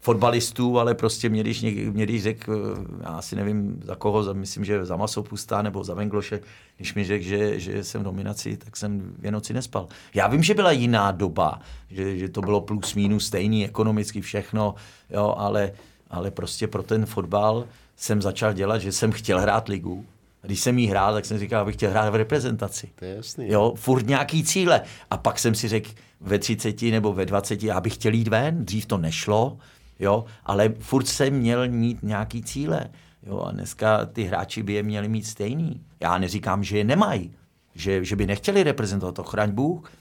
fotbalistů, 0.00 0.78
ale 0.78 0.94
prostě 0.94 1.28
mě, 1.28 1.40
když, 1.40 1.62
mě, 1.62 2.06
když 2.06 2.22
řekl, 2.22 2.76
já 3.02 3.22
si 3.22 3.36
nevím 3.36 3.80
za 3.84 3.94
koho, 3.94 4.34
myslím, 4.34 4.64
že 4.64 4.84
za 4.84 4.96
Masopusta 4.96 5.62
nebo 5.62 5.84
za 5.84 5.94
Vengloše, 5.94 6.40
když 6.76 6.94
mi 6.94 7.04
řekl, 7.04 7.24
že, 7.24 7.60
že 7.60 7.84
jsem 7.84 8.00
v 8.00 8.04
nominaci, 8.04 8.56
tak 8.56 8.76
jsem 8.76 9.12
dvě 9.18 9.32
noci 9.32 9.54
nespal. 9.54 9.88
Já 10.14 10.26
vím, 10.26 10.42
že 10.42 10.54
byla 10.54 10.72
jiná 10.72 11.10
doba, 11.10 11.60
že, 11.90 12.18
že 12.18 12.28
to 12.28 12.40
bylo 12.40 12.60
plus 12.60 12.94
minus 12.94 13.26
stejný, 13.26 13.64
ekonomicky 13.64 14.20
všechno, 14.20 14.74
jo, 15.10 15.34
ale, 15.38 15.72
ale 16.10 16.30
prostě 16.30 16.66
pro 16.66 16.82
ten 16.82 17.06
fotbal 17.06 17.64
jsem 17.96 18.22
začal 18.22 18.52
dělat, 18.52 18.78
že 18.78 18.92
jsem 18.92 19.12
chtěl 19.12 19.40
hrát 19.40 19.68
ligu, 19.68 20.04
když 20.42 20.60
jsem 20.60 20.78
jí 20.78 20.86
hrál, 20.86 21.14
tak 21.14 21.24
jsem 21.24 21.38
říkal, 21.38 21.62
abych 21.62 21.76
chtěl 21.76 21.90
hrát 21.90 22.10
v 22.10 22.14
reprezentaci. 22.14 22.88
To 22.94 23.04
je 23.04 23.14
jasný. 23.14 23.48
Jo, 23.48 23.72
furt 23.76 24.06
nějaký 24.06 24.44
cíle. 24.44 24.80
A 25.10 25.16
pak 25.16 25.38
jsem 25.38 25.54
si 25.54 25.68
řekl 25.68 25.90
ve 26.20 26.38
30 26.38 26.82
nebo 26.82 27.12
ve 27.12 27.26
20, 27.26 27.62
já 27.62 27.80
bych 27.80 27.94
chtěl 27.94 28.14
jít 28.14 28.28
ven, 28.28 28.64
dřív 28.64 28.86
to 28.86 28.98
nešlo, 28.98 29.58
jo, 29.98 30.24
ale 30.44 30.74
furt 30.78 31.06
jsem 31.06 31.34
měl 31.34 31.68
mít 31.68 32.02
nějaký 32.02 32.42
cíle. 32.42 32.90
Jo, 33.26 33.40
a 33.40 33.50
dneska 33.50 34.06
ty 34.06 34.24
hráči 34.24 34.62
by 34.62 34.72
je 34.72 34.82
měli 34.82 35.08
mít 35.08 35.26
stejný. 35.26 35.80
Já 36.00 36.18
neříkám, 36.18 36.64
že 36.64 36.78
je 36.78 36.84
nemají, 36.84 37.34
že, 37.74 38.04
že 38.04 38.16
by 38.16 38.26
nechtěli 38.26 38.62
reprezentovat, 38.62 39.14
to 39.14 39.24
chraň 39.24 39.50
Bůh, 39.50 39.92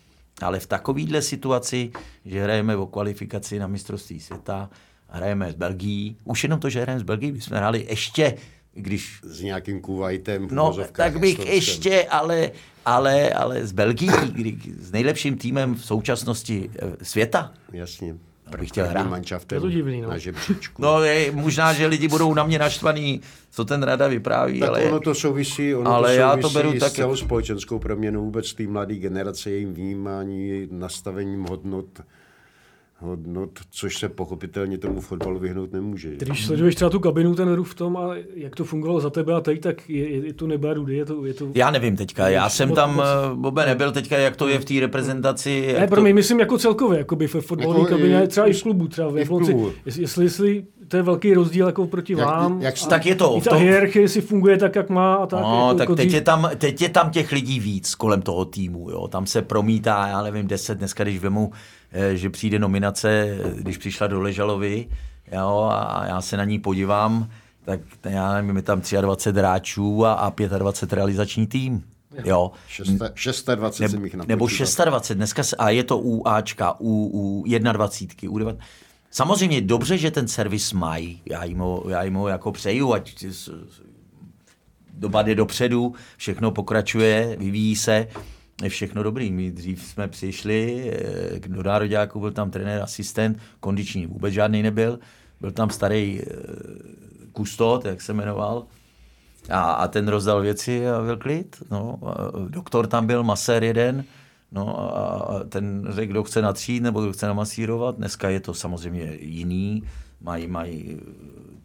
ale 0.41 0.59
v 0.59 0.67
takovéhle 0.67 1.21
situaci, 1.21 1.91
že 2.25 2.43
hrajeme 2.43 2.75
o 2.75 2.87
kvalifikaci 2.87 3.59
na 3.59 3.67
mistrovství 3.67 4.19
světa, 4.19 4.69
hrajeme 5.07 5.51
s 5.51 5.55
Belgií, 5.55 6.17
už 6.23 6.43
jenom 6.43 6.59
to, 6.59 6.69
že 6.69 6.81
hrajeme 6.81 6.99
s 6.99 7.03
Belgií, 7.03 7.31
bychom 7.31 7.57
hráli 7.57 7.85
ještě 7.89 8.37
když... 8.77 9.19
S 9.23 9.41
nějakým 9.41 9.81
Kuwaitem. 9.81 10.47
No, 10.51 10.77
tak 10.91 11.19
bych 11.19 11.39
ještě, 11.39 12.03
ale, 12.03 12.51
ale, 12.85 13.29
ale 13.29 13.67
s 13.67 13.71
Belgií, 13.71 14.09
kdy, 14.31 14.57
s 14.79 14.91
nejlepším 14.91 15.37
týmem 15.37 15.75
v 15.75 15.85
současnosti 15.85 16.69
eh, 16.75 17.05
světa. 17.05 17.53
Jasně. 17.71 18.15
Bych 18.59 18.69
chtěl 18.69 18.87
hrát. 18.87 19.21
Je 19.51 19.59
to 19.59 19.69
divný, 19.69 20.01
no. 20.01 20.09
Na 20.09 20.17
žebříčku. 20.17 20.81
No, 20.81 21.03
je, 21.03 21.31
možná, 21.31 21.73
že 21.73 21.87
lidi 21.87 22.07
budou 22.07 22.33
na 22.33 22.43
mě 22.43 22.59
naštvaní, 22.59 23.21
co 23.51 23.65
ten 23.65 23.83
rada 23.83 24.07
vypráví, 24.07 24.59
tak 24.59 24.69
ale... 24.69 24.83
ono 24.83 24.99
to 24.99 25.15
souvisí, 25.15 25.75
ono 25.75 25.91
ale 25.91 26.01
to 26.01 26.07
souvisí 26.07 26.19
já 26.19 26.37
to 26.37 26.49
beru 26.49 26.71
s 26.71 26.79
tak... 26.79 26.91
celou 26.91 27.15
společenskou 27.15 27.79
proměnou 27.79 28.25
vůbec 28.25 28.53
té 28.53 28.67
mladé 28.67 28.95
generace, 28.95 29.49
jejím 29.49 29.73
vnímání, 29.73 30.67
nastavením 30.71 31.43
hodnot 31.43 32.01
hodnot, 32.99 33.49
což 33.71 33.97
se 33.97 34.09
pochopitelně 34.09 34.77
tomu 34.77 35.01
fotbalu 35.01 35.39
vyhnout 35.39 35.73
nemůže. 35.73 36.09
Když 36.17 36.45
sleduješ 36.45 36.75
třeba 36.75 36.89
tu 36.89 36.99
kabinu, 36.99 37.35
ten 37.35 37.53
rův 37.53 37.71
v 37.71 37.75
tom 37.75 37.97
a 37.97 38.09
jak 38.35 38.55
to 38.55 38.63
fungovalo 38.65 38.99
za 38.99 39.09
tebe 39.09 39.33
a 39.33 39.41
teď, 39.41 39.61
tak 39.61 39.89
je, 39.89 40.09
je, 40.09 40.25
je 40.25 40.33
to 40.33 40.47
nebe 40.47 40.73
rudy, 40.73 40.95
je 40.95 41.05
to, 41.05 41.25
je 41.25 41.33
to... 41.33 41.47
Já 41.55 41.71
nevím 41.71 41.95
teďka, 41.95 42.27
já 42.29 42.49
jsem 42.49 42.71
tam, 42.71 42.95
moc... 42.95 43.05
Eh, 43.05 43.35
Bobe, 43.35 43.65
nebyl 43.65 43.91
teďka, 43.91 44.17
jak 44.17 44.35
to 44.35 44.47
je 44.47 44.59
v 44.59 44.65
té 44.65 44.73
reprezentaci. 44.79 45.75
Ne, 45.79 45.87
pro 45.87 45.95
to... 45.95 46.01
mě 46.01 46.13
myslím 46.13 46.39
jako 46.39 46.57
celkově, 46.57 46.97
jako 46.97 47.15
by 47.15 47.27
v 47.27 47.31
fotbalové 47.41 47.79
jako 47.79 47.89
kabině, 47.89 48.27
třeba 48.27 48.47
i 48.47 48.53
v 48.53 48.63
klubu, 48.63 48.87
třeba 48.87 49.07
v, 49.09 49.23
v 49.23 49.27
klubu. 49.27 49.71
Jestli, 49.85 50.23
jestli 50.23 50.65
to 50.87 50.97
je 50.97 51.03
velký 51.03 51.33
rozdíl 51.33 51.65
jako 51.67 51.87
proti 51.87 52.13
Jak- 52.13 52.25
vám. 52.27 52.61
jak- 52.61 52.75
A 52.83 52.87
tak 52.87 53.05
je 53.05 53.15
to 53.15 53.41
Ta 53.43 53.49
tom- 53.49 53.59
hierarchie 53.59 54.09
si 54.09 54.21
funguje 54.21 54.57
tak, 54.57 54.75
jak 54.75 54.89
má. 54.89 55.15
A 55.15 55.25
tak, 55.25 55.41
No, 55.41 55.55
jako, 55.67 55.73
tak 55.77 55.79
jako 55.79 55.95
teď 55.95 56.07
dřív- 56.07 56.15
je, 56.15 56.21
tam, 56.21 56.49
teď 56.57 56.81
je 56.81 56.89
tam 56.89 57.09
těch 57.09 57.31
lidí 57.31 57.59
víc 57.59 57.95
kolem 57.95 58.21
toho 58.21 58.45
týmu. 58.45 58.89
Jo. 58.91 59.07
Tam 59.07 59.25
se 59.25 59.41
promítá, 59.41 60.07
já 60.07 60.21
nevím, 60.21 60.47
10 60.47 60.77
dneska, 60.77 61.03
když 61.03 61.19
vemu, 61.19 61.51
že 62.13 62.29
přijde 62.29 62.59
nominace, 62.59 63.09
eh, 63.11 63.53
když 63.55 63.77
přišla 63.77 64.07
do 64.07 64.21
Ležalovi, 64.21 64.87
jo, 65.31 65.69
a 65.73 66.05
já 66.05 66.21
se 66.21 66.37
na 66.37 66.43
ní 66.43 66.59
podívám, 66.59 67.29
tak 67.65 67.79
já 68.03 68.33
nevím, 68.33 68.55
je 68.55 68.61
tam 68.61 68.81
23 69.01 69.39
hráčů 69.39 70.05
a, 70.05 70.13
a 70.13 70.29
25 70.57 70.93
realizační 70.95 71.47
tým. 71.47 71.83
Jo. 72.25 72.51
Šeste- 72.69 73.55
26 73.55 73.91
jsem 73.91 74.03
jich 74.05 74.13
Nebo, 74.13 74.27
nebo 74.27 74.45
napočítal. 74.45 74.85
26, 74.85 75.17
dneska 75.17 75.43
se, 75.43 75.55
a 75.55 75.69
je 75.69 75.83
to 75.83 75.97
u 75.97 76.27
Ačka, 76.27 76.75
u, 76.79 77.09
u 77.13 77.45
21, 77.71 78.31
u 78.31 78.37
9. 78.37 78.57
Samozřejmě 79.11 79.61
dobře, 79.61 79.97
že 79.97 80.11
ten 80.11 80.27
servis 80.27 80.73
mají, 80.73 81.21
já 81.25 81.43
jim 81.43 81.57
ho, 81.57 81.83
já 81.89 82.03
jim 82.03 82.13
ho 82.13 82.27
jako 82.27 82.51
přeju, 82.51 82.93
ať 82.93 83.25
doba 84.93 85.21
jde 85.21 85.35
dopředu, 85.35 85.93
všechno 86.17 86.51
pokračuje, 86.51 87.35
vyvíjí 87.39 87.75
se, 87.75 88.07
všechno 88.67 89.03
dobrý. 89.03 89.31
My 89.31 89.51
dřív 89.51 89.83
jsme 89.83 90.07
přišli 90.07 90.91
eh, 90.93 91.39
do 91.47 91.63
nároďáku, 91.63 92.19
byl 92.19 92.31
tam 92.31 92.51
trenér, 92.51 92.81
asistent, 92.81 93.37
kondiční 93.59 94.05
vůbec 94.05 94.33
žádný 94.33 94.63
nebyl, 94.63 94.99
byl 95.41 95.51
tam 95.51 95.69
starý 95.69 96.21
eh, 96.21 96.25
kustot, 97.31 97.85
jak 97.85 98.01
se 98.01 98.13
jmenoval, 98.13 98.65
a, 99.49 99.61
a 99.71 99.87
ten 99.87 100.07
rozdal 100.07 100.41
věci 100.41 100.89
a 100.89 101.01
byl 101.01 101.17
klid. 101.17 101.63
No. 101.71 101.99
Doktor 102.47 102.87
tam 102.87 103.07
byl, 103.07 103.23
masér 103.23 103.63
jeden, 103.63 104.03
no 104.51 104.97
a, 104.97 105.43
ten 105.49 105.87
řekl, 105.89 106.11
kdo 106.11 106.23
chce 106.23 106.41
natřít 106.41 106.83
nebo 106.83 107.01
kdo 107.01 107.13
chce 107.13 107.27
namasírovat. 107.27 107.95
Dneska 107.95 108.29
je 108.29 108.39
to 108.39 108.53
samozřejmě 108.53 109.17
jiný, 109.19 109.83
mají, 110.21 110.47
mají 110.47 110.99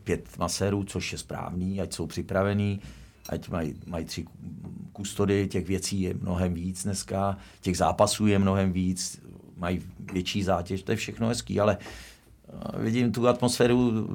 pět 0.05 0.38
masérů, 0.38 0.85
což 0.85 1.12
je 1.12 1.18
správný, 1.18 1.81
ať 1.81 1.92
jsou 1.92 2.07
připravení, 2.07 2.81
ať 3.28 3.48
mají, 3.48 3.74
mají 3.87 4.05
tři 4.05 4.24
kustody, 5.03 5.49
těch 5.49 5.67
věcí 5.67 6.01
je 6.01 6.15
mnohem 6.15 6.55
víc 6.55 6.85
dneska, 6.85 7.38
těch 7.61 7.77
zápasů 7.77 8.27
je 8.27 8.38
mnohem 8.38 8.73
víc, 8.73 9.21
mají 9.57 9.83
větší 10.12 10.43
zátěž, 10.43 10.83
to 10.83 10.93
je 10.93 10.97
všechno 10.97 11.29
hezký, 11.29 11.61
ale 11.61 11.79
a 12.61 12.79
vidím 12.79 13.12
tu 13.12 13.29
atmosféru, 13.29 14.09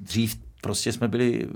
dřív 0.00 0.36
prostě 0.60 0.92
jsme 0.92 1.08
byli 1.08 1.48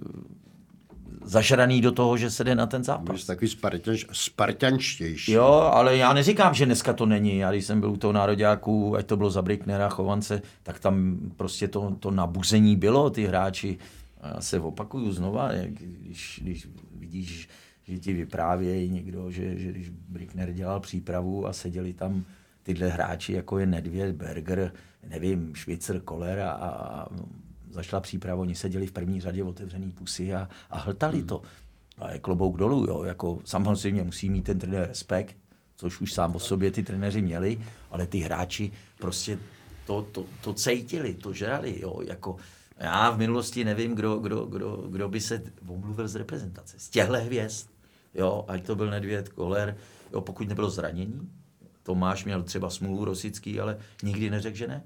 zažraný 1.25 1.81
do 1.81 1.93
toho, 1.93 2.17
že 2.17 2.31
se 2.31 2.45
jde 2.45 2.55
na 2.55 2.67
ten 2.67 2.85
zápas. 2.85 3.21
jsi 3.21 3.27
takový 3.27 3.49
spartanč, 3.49 4.05
spartančtější. 4.13 5.33
Jo, 5.33 5.71
ale 5.73 5.97
já 5.97 6.13
neříkám, 6.13 6.55
že 6.55 6.67
dneska 6.67 6.93
to 6.93 7.07
není. 7.07 7.39
Já 7.39 7.51
když 7.51 7.65
jsem 7.65 7.81
byl 7.81 7.91
u 7.91 7.97
toho 7.97 8.13
nároďáku, 8.13 8.97
ať 8.97 9.07
to 9.07 9.17
bylo 9.17 9.31
za 9.31 9.43
Bricknera, 9.43 9.89
Chovance, 9.89 10.43
tak 10.63 10.81
tam 10.81 11.19
prostě 11.37 11.69
to, 11.69 11.97
to 12.01 12.11
nabuzení 12.11 12.77
bylo, 12.77 13.11
ty 13.11 13.27
hráči. 13.27 13.79
A 14.21 14.29
já 14.29 14.41
se 14.41 14.61
opakuju 14.61 15.13
znova, 15.13 15.51
když, 15.53 16.41
když 16.43 16.69
vidíš, 16.95 17.49
že 17.89 17.99
ti 17.99 18.13
vyprávějí 18.13 18.91
někdo, 18.91 19.31
že, 19.31 19.59
že 19.59 19.71
když 19.71 19.89
Brickner 19.89 20.53
dělal 20.53 20.81
přípravu 20.81 21.47
a 21.47 21.53
seděli 21.53 21.93
tam 21.93 22.25
tyhle 22.63 22.89
hráči, 22.89 23.33
jako 23.33 23.59
je 23.59 23.67
Nedvěd, 23.67 24.17
Berger, 24.17 24.73
nevím, 25.09 25.55
Švicer, 25.55 26.01
Koller 26.01 26.41
a, 26.41 26.51
a 26.51 27.09
zašla 27.71 28.01
příprava, 28.01 28.41
oni 28.41 28.55
seděli 28.55 28.87
v 28.87 28.93
první 28.93 29.21
řadě 29.21 29.45
otevřený 29.45 29.91
pusy 29.91 30.35
a, 30.35 30.49
a 30.71 30.79
hltali 30.79 31.23
to. 31.23 31.43
A 31.99 32.13
je 32.13 32.19
klobouk 32.19 32.57
dolů, 32.57 32.87
jo. 32.89 33.03
Jako, 33.03 33.39
samozřejmě 33.45 34.03
musí 34.03 34.31
mít 34.31 34.43
ten 34.43 34.59
trenér 34.59 34.89
respekt, 34.89 35.37
což 35.77 36.01
už 36.01 36.13
sám 36.13 36.37
o 36.37 36.39
sobě 36.39 36.71
ty 36.71 36.83
trenéři 36.83 37.23
měli, 37.23 37.61
ale 37.91 38.07
ty 38.07 38.19
hráči 38.19 38.73
prostě 38.99 39.39
to, 39.87 40.03
to, 40.03 40.25
to 40.41 40.55
cítili, 40.55 41.15
to 41.15 41.33
žrali, 41.33 41.81
jo. 41.81 42.01
Jako, 42.07 42.37
já 42.79 43.11
v 43.11 43.19
minulosti 43.19 43.65
nevím, 43.65 43.95
kdo, 43.95 44.19
kdo, 44.19 44.47
kdo, 44.47 44.77
kdo 44.77 45.09
by 45.09 45.21
se 45.21 45.43
omluvil 45.67 46.09
z 46.09 46.15
reprezentace. 46.15 46.79
Z 46.79 46.89
těchto 46.89 47.13
hvězd, 47.13 47.69
jo, 48.15 48.45
ať 48.49 48.67
to 48.67 48.77
byl 48.77 48.91
Nedvěd, 48.91 49.29
Koller, 49.29 49.77
jo, 50.13 50.21
pokud 50.21 50.49
nebylo 50.49 50.71
zranění, 50.71 51.31
Tomáš 51.83 52.25
měl 52.25 52.43
třeba 52.43 52.71
smůlu 52.71 53.05
rosický, 53.05 53.61
ale 53.61 53.79
nikdy 54.03 54.31
neřekl, 54.31 54.57
že 54.57 54.67
ne. 54.67 54.83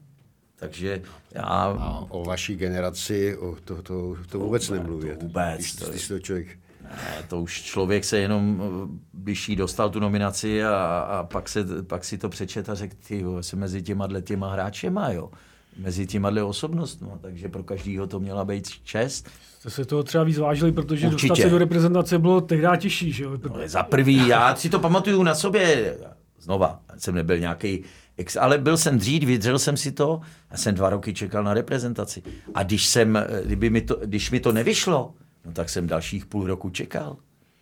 Takže 0.57 1.03
já... 1.33 1.43
A 1.43 2.07
o 2.09 2.25
vaší 2.25 2.57
generaci 2.57 3.37
o 3.37 3.57
to, 3.65 3.83
to, 3.83 4.17
to 4.31 4.39
vůbec 4.39 4.69
nemluví. 4.71 5.09
to 5.09 5.15
vůbec, 5.27 5.55
Když, 5.59 5.73
to 5.75 5.85
je- 5.85 5.91
když 5.91 6.09
to 6.09 6.19
člověk 6.19 6.59
Ne, 6.83 7.23
to 7.29 7.41
už 7.41 7.63
člověk 7.63 8.05
se 8.05 8.19
jenom, 8.19 8.63
eh, 8.63 8.99
když 9.13 9.49
jí 9.49 9.57
dostal 9.57 9.91
tu 9.91 10.01
nominaci 10.01 10.65
a, 10.65 10.77
a 11.01 11.25
pak, 11.25 11.49
se, 11.49 11.83
pak 11.83 12.05
si 12.05 12.19
to 12.19 12.29
přečet 12.29 12.69
a 12.69 12.75
řekl, 12.75 12.97
ty 13.09 13.21
jo, 13.21 13.43
jsem 13.43 13.59
mezi 13.59 13.83
těma 13.83 14.09
těma 14.21 14.53
hráčema, 14.53 15.11
jo. 15.11 15.31
Mezi 15.77 16.07
těma 16.07 16.31
osobnostmi, 16.45 17.09
takže 17.21 17.49
pro 17.49 17.63
každýho 17.63 18.07
to 18.07 18.21
měla 18.21 18.45
být 18.45 18.69
čest. 18.69 19.29
Jste 19.59 19.71
se 19.71 19.85
toho 19.85 20.03
třeba 20.03 20.25
víc 20.25 20.39
vážili, 20.39 20.73
protože 20.73 21.07
Určitě. 21.07 21.29
dostat 21.29 21.43
se 21.43 21.51
do 21.51 21.59
reprezentace 21.59 22.19
bylo 22.19 22.41
tehdy 22.41 22.67
těžší, 22.79 23.13
že 23.13 23.25
jo? 23.25 23.39
Ale 23.51 23.69
za 23.69 23.83
prvý, 23.83 24.29
já 24.29 24.55
si 24.55 24.71
to 24.71 24.79
pamatuju 24.79 25.23
na 25.23 25.35
sobě, 25.35 25.97
znova, 26.41 26.81
jsem 26.99 27.15
nebyl 27.15 27.39
nějaký 27.39 27.83
ex, 28.17 28.37
ale 28.37 28.59
byl 28.59 28.77
jsem 28.77 28.99
dřív, 28.99 29.23
vydřel 29.25 29.59
jsem 29.59 29.77
si 29.77 29.93
to 29.93 30.21
a 30.51 30.57
jsem 30.57 30.75
dva 30.75 30.91
roky 30.91 31.15
čekal 31.15 31.45
na 31.45 31.55
reprezentaci. 31.55 32.23
A 32.55 32.63
když, 32.63 32.87
jsem, 32.87 33.17
eh, 33.17 33.27
kdyby 33.45 33.71
mi 33.71 33.81
to, 33.81 33.97
když 34.05 34.31
mi 34.31 34.41
to 34.41 34.53
nevyšlo, 34.53 35.15
no 35.45 35.53
tak 35.53 35.69
jsem 35.69 35.87
dalších 35.87 36.27
půl 36.27 36.47
roku 36.47 36.71
čekal. 36.71 37.17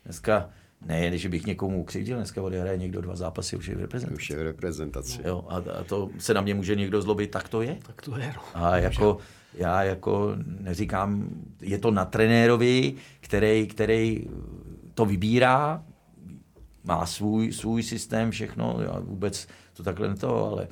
Dneska 0.04 0.50
ne, 0.86 1.18
že 1.18 1.28
bych 1.28 1.46
někomu 1.46 1.80
ukřivdil, 1.80 2.16
dneska 2.16 2.42
odehraje 2.42 2.78
někdo 2.78 3.00
dva 3.00 3.16
zápasy, 3.16 3.56
už 3.56 3.68
je 3.68 3.74
v 3.74 3.80
reprezentaci. 3.80 4.16
už 4.16 4.30
je 4.30 4.36
v 4.36 4.42
reprezentaci. 4.42 5.20
Jo, 5.24 5.44
a, 5.48 5.56
a 5.56 5.84
to 5.84 6.10
se 6.18 6.34
na 6.34 6.40
mě 6.40 6.54
může 6.54 6.76
někdo 6.76 7.02
zlobit, 7.02 7.30
tak 7.30 7.48
to 7.48 7.62
je. 7.62 7.78
Tak 7.86 8.02
to 8.02 8.18
je, 8.18 8.32
no. 8.36 8.42
A 8.54 8.76
jako, 8.76 9.18
já 9.54 9.82
jako 9.82 10.32
neříkám, 10.60 11.28
je 11.60 11.78
to 11.78 11.90
na 11.90 12.04
trenérovi, 12.04 12.94
který, 13.20 13.66
který 13.66 14.26
to 14.94 15.04
vybírá, 15.04 15.84
má 16.84 17.06
svůj, 17.06 17.52
svůj 17.52 17.82
systém, 17.82 18.30
všechno, 18.30 18.78
já 18.82 19.00
vůbec 19.00 19.48
to 19.72 19.82
takhle 19.82 20.08
ne 20.08 20.16
to, 20.16 20.44
ale 20.44 20.68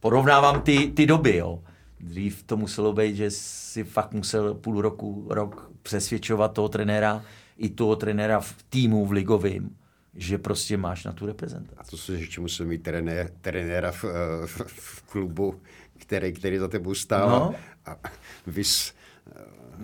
porovnávám 0.00 0.60
ty, 0.60 0.86
ty 0.86 1.06
doby, 1.06 1.36
jo. 1.36 1.62
Dřív 2.00 2.42
to 2.42 2.56
muselo 2.56 2.92
být, 2.92 3.16
že 3.16 3.30
si 3.30 3.84
fakt 3.84 4.12
musel 4.12 4.54
půl 4.54 4.80
roku, 4.80 5.26
rok 5.30 5.70
přesvědčovat 5.82 6.52
toho 6.52 6.68
trenéra, 6.68 7.22
i 7.58 7.68
toho 7.68 7.96
trenéra 7.96 8.40
v 8.40 8.62
týmu, 8.68 9.06
v 9.06 9.12
ligovým, 9.12 9.76
že 10.14 10.38
prostě 10.38 10.76
máš 10.76 11.04
na 11.04 11.12
tu 11.12 11.26
reprezentaci. 11.26 11.76
A 11.78 11.84
to 11.84 11.96
se 11.96 12.12
ještě 12.12 12.40
musel 12.40 12.66
mít 12.66 12.82
trenér, 12.82 13.30
trenéra 13.40 13.92
v, 13.92 14.04
eh, 14.04 14.46
v, 14.46 14.60
v 14.66 15.02
klubu, 15.02 15.60
který, 15.98 16.32
který 16.32 16.58
za 16.58 16.68
tebou 16.68 16.94
stál. 16.94 17.28
No. 17.28 17.54
A 17.86 17.96
vys, 18.46 18.94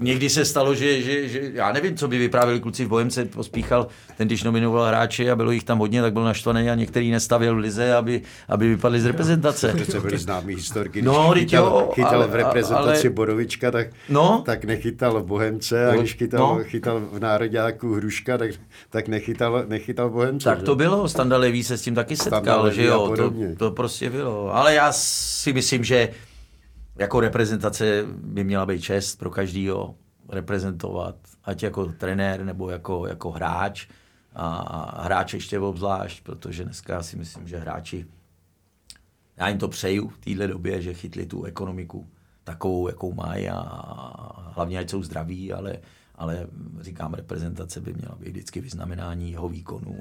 Někdy 0.01 0.31
se 0.31 0.45
stalo, 0.45 0.75
že, 0.75 1.03
že, 1.03 1.29
že 1.29 1.41
já 1.55 1.73
nevím, 1.73 1.97
co 1.97 2.09
by 2.09 2.19
vyprávěli 2.19 2.61
kluci 2.61 2.85
v 2.85 2.89
Bohemce, 2.89 3.25
pospíchal 3.25 3.87
ten, 4.17 4.27
když 4.29 4.43
nominoval 4.43 4.87
hráče 4.87 5.31
a 5.31 5.37
bylo 5.37 5.51
jich 5.51 5.65
tam 5.65 5.79
hodně, 5.79 6.03
tak 6.03 6.13
byl 6.13 6.25
naštvaný 6.25 6.71
a 6.71 6.75
některý 6.75 7.11
nestavil 7.11 7.55
v 7.55 7.59
lize, 7.59 7.95
aby, 7.95 8.23
aby 8.49 8.69
vypadli 8.69 9.01
z 9.01 9.07
reprezentace. 9.07 9.73
přece 9.75 10.01
byly 10.01 10.19
známý 10.19 10.55
historky. 10.55 11.03
No, 11.03 11.13
když 11.33 11.43
vždyť 11.45 11.51
chytal, 11.51 11.65
jo, 11.67 11.91
chytal 11.95 12.15
ale- 12.15 12.27
v 12.27 12.35
reprezentaci 12.35 13.07
ale- 13.07 13.15
Borovička, 13.15 13.71
tak, 13.71 13.87
No. 14.09 14.43
tak 14.47 14.65
nechytal 14.65 15.21
v 15.23 15.27
Bohemce 15.27 15.87
a 15.89 15.93
No, 15.93 15.99
když 15.99 16.15
chytal, 16.15 16.41
no. 16.59 16.65
chytal 16.65 17.01
v 17.13 17.19
Nároďáku 17.21 17.95
Hruška, 17.95 18.39
tak, 18.39 18.51
tak 18.91 19.09
nechytal, 19.09 19.65
nechytal 19.69 20.11
Bohemce. 20.11 20.45
Tak 20.45 20.59
že? 20.59 20.65
to 20.65 20.75
bylo, 20.77 21.09
Standa 21.09 21.37
Levý 21.39 21.65
se 21.65 21.79
s 21.79 21.83
tím 21.83 21.95
taky 21.95 22.17
setkal, 22.17 22.71
že 22.71 22.85
jo, 22.85 23.13
to, 23.17 23.33
to 23.59 23.71
prostě 23.71 24.11
bylo. 24.11 24.55
Ale 24.57 24.75
já 24.75 24.93
si 24.93 25.53
myslím, 25.53 25.85
že 25.85 26.09
jako 26.97 27.21
reprezentace 27.21 28.05
by 28.13 28.45
měla 28.45 28.67
být 28.67 28.81
čest 28.81 29.17
pro 29.17 29.31
každýho 29.31 29.95
reprezentovat, 30.29 31.17
ať 31.45 31.63
jako 31.63 31.87
trenér 31.87 32.45
nebo 32.45 32.71
jako, 32.71 33.07
jako 33.07 33.31
hráč. 33.31 33.87
A, 34.35 34.57
a 34.57 35.03
hráč 35.03 35.35
ještě 35.35 35.59
obzvlášť, 35.59 36.23
protože 36.23 36.65
dneska 36.65 37.03
si 37.03 37.17
myslím, 37.17 37.49
že 37.49 37.57
hráči, 37.59 38.07
já 39.37 39.49
jim 39.49 39.59
to 39.59 39.69
přeju 39.69 40.09
v 40.09 40.19
téhle 40.19 40.47
době, 40.47 40.83
že 40.83 40.95
chytli 40.95 41.27
tu 41.27 41.45
ekonomiku 41.45 42.09
takovou, 42.45 42.89
jakou 42.89 43.13
mají 43.13 43.49
a, 43.49 43.61
hlavně 44.55 44.79
ať 44.79 44.91
jsou 44.91 45.03
zdraví, 45.03 45.53
ale, 45.53 45.79
ale 46.15 46.47
říkám, 46.81 47.15
reprezentace 47.15 47.81
by 47.81 47.95
měla 47.95 48.15
být 48.15 48.31
vždycky 48.31 48.61
vyznamenání 48.61 49.31
jeho 49.31 49.49
výkonů. 49.49 49.97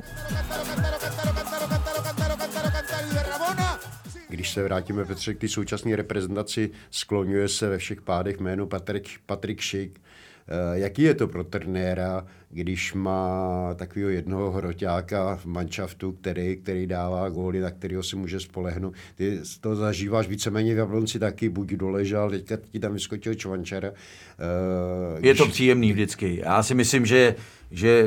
Když 4.29 4.53
se 4.53 4.63
vrátíme, 4.63 5.05
Petře, 5.05 5.33
k 5.33 5.39
té 5.39 5.47
současné 5.47 5.95
reprezentaci, 5.95 6.71
skloňuje 6.91 7.49
se 7.49 7.69
ve 7.69 7.77
všech 7.77 8.01
pádech 8.01 8.39
jméno 8.39 8.67
Patrik, 8.67 9.09
Patrik 9.25 9.61
Šik. 9.61 10.01
Eh, 10.47 10.79
Jaký 10.79 11.01
je 11.01 11.13
to 11.13 11.27
pro 11.27 11.43
trenéra, 11.43 12.25
když 12.49 12.93
má 12.93 13.73
takového 13.75 14.09
jednoho 14.09 14.51
hroťáka 14.51 15.35
v 15.35 15.45
manšaftu, 15.45 16.11
který, 16.11 16.57
který 16.57 16.87
dává 16.87 17.29
góly, 17.29 17.59
na 17.59 17.71
kterého 17.71 18.03
si 18.03 18.15
může 18.15 18.39
spolehnout. 18.39 18.93
Ty 19.15 19.39
to 19.61 19.75
zažíváš 19.75 20.27
víceméně 20.27 20.73
v 20.75 20.77
Jablonci 20.77 21.19
taky, 21.19 21.49
buď 21.49 21.67
doležal, 21.73 22.29
teďka 22.29 22.57
ti 22.71 22.79
tam 22.79 22.93
vyskočil 22.93 23.33
Čvančara. 23.35 23.87
Eh, 23.89 25.27
Je 25.27 25.35
to 25.35 25.43
když- 25.43 25.53
příjemný 25.53 25.91
vždycky. 25.93 26.41
Já 26.45 26.63
si 26.63 26.75
myslím, 26.75 27.05
že, 27.05 27.35
že 27.71 28.05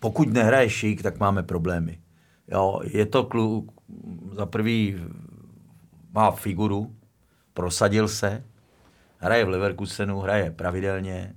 pokud 0.00 0.32
nehraje 0.32 0.70
šík, 0.70 1.02
tak 1.02 1.20
máme 1.20 1.42
problémy. 1.42 1.98
Jo, 2.52 2.80
je 2.84 3.06
to 3.06 3.24
kluk, 3.24 3.72
za 4.36 4.46
prvý 4.46 4.96
má 6.12 6.30
figuru, 6.30 6.94
prosadil 7.54 8.08
se, 8.08 8.44
hraje 9.18 9.44
v 9.44 9.48
Leverkusenu, 9.48 10.18
hraje 10.20 10.50
pravidelně, 10.50 11.34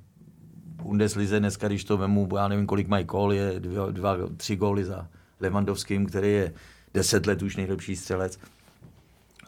Bundeslize 0.83 1.39
dneska, 1.39 1.67
když 1.67 1.83
to 1.83 1.97
vemu, 1.97 2.29
já 2.35 2.47
nevím, 2.47 2.67
kolik 2.67 2.87
mají 2.87 3.05
kol, 3.05 3.33
je 3.33 3.59
dva, 3.59 3.91
dva, 3.91 4.17
tři 4.37 4.55
góly 4.55 4.85
za 4.85 5.07
Lewandowským, 5.39 6.05
který 6.05 6.31
je 6.31 6.53
deset 6.93 7.25
let 7.25 7.41
už 7.41 7.55
nejlepší 7.55 7.95
střelec. 7.95 8.39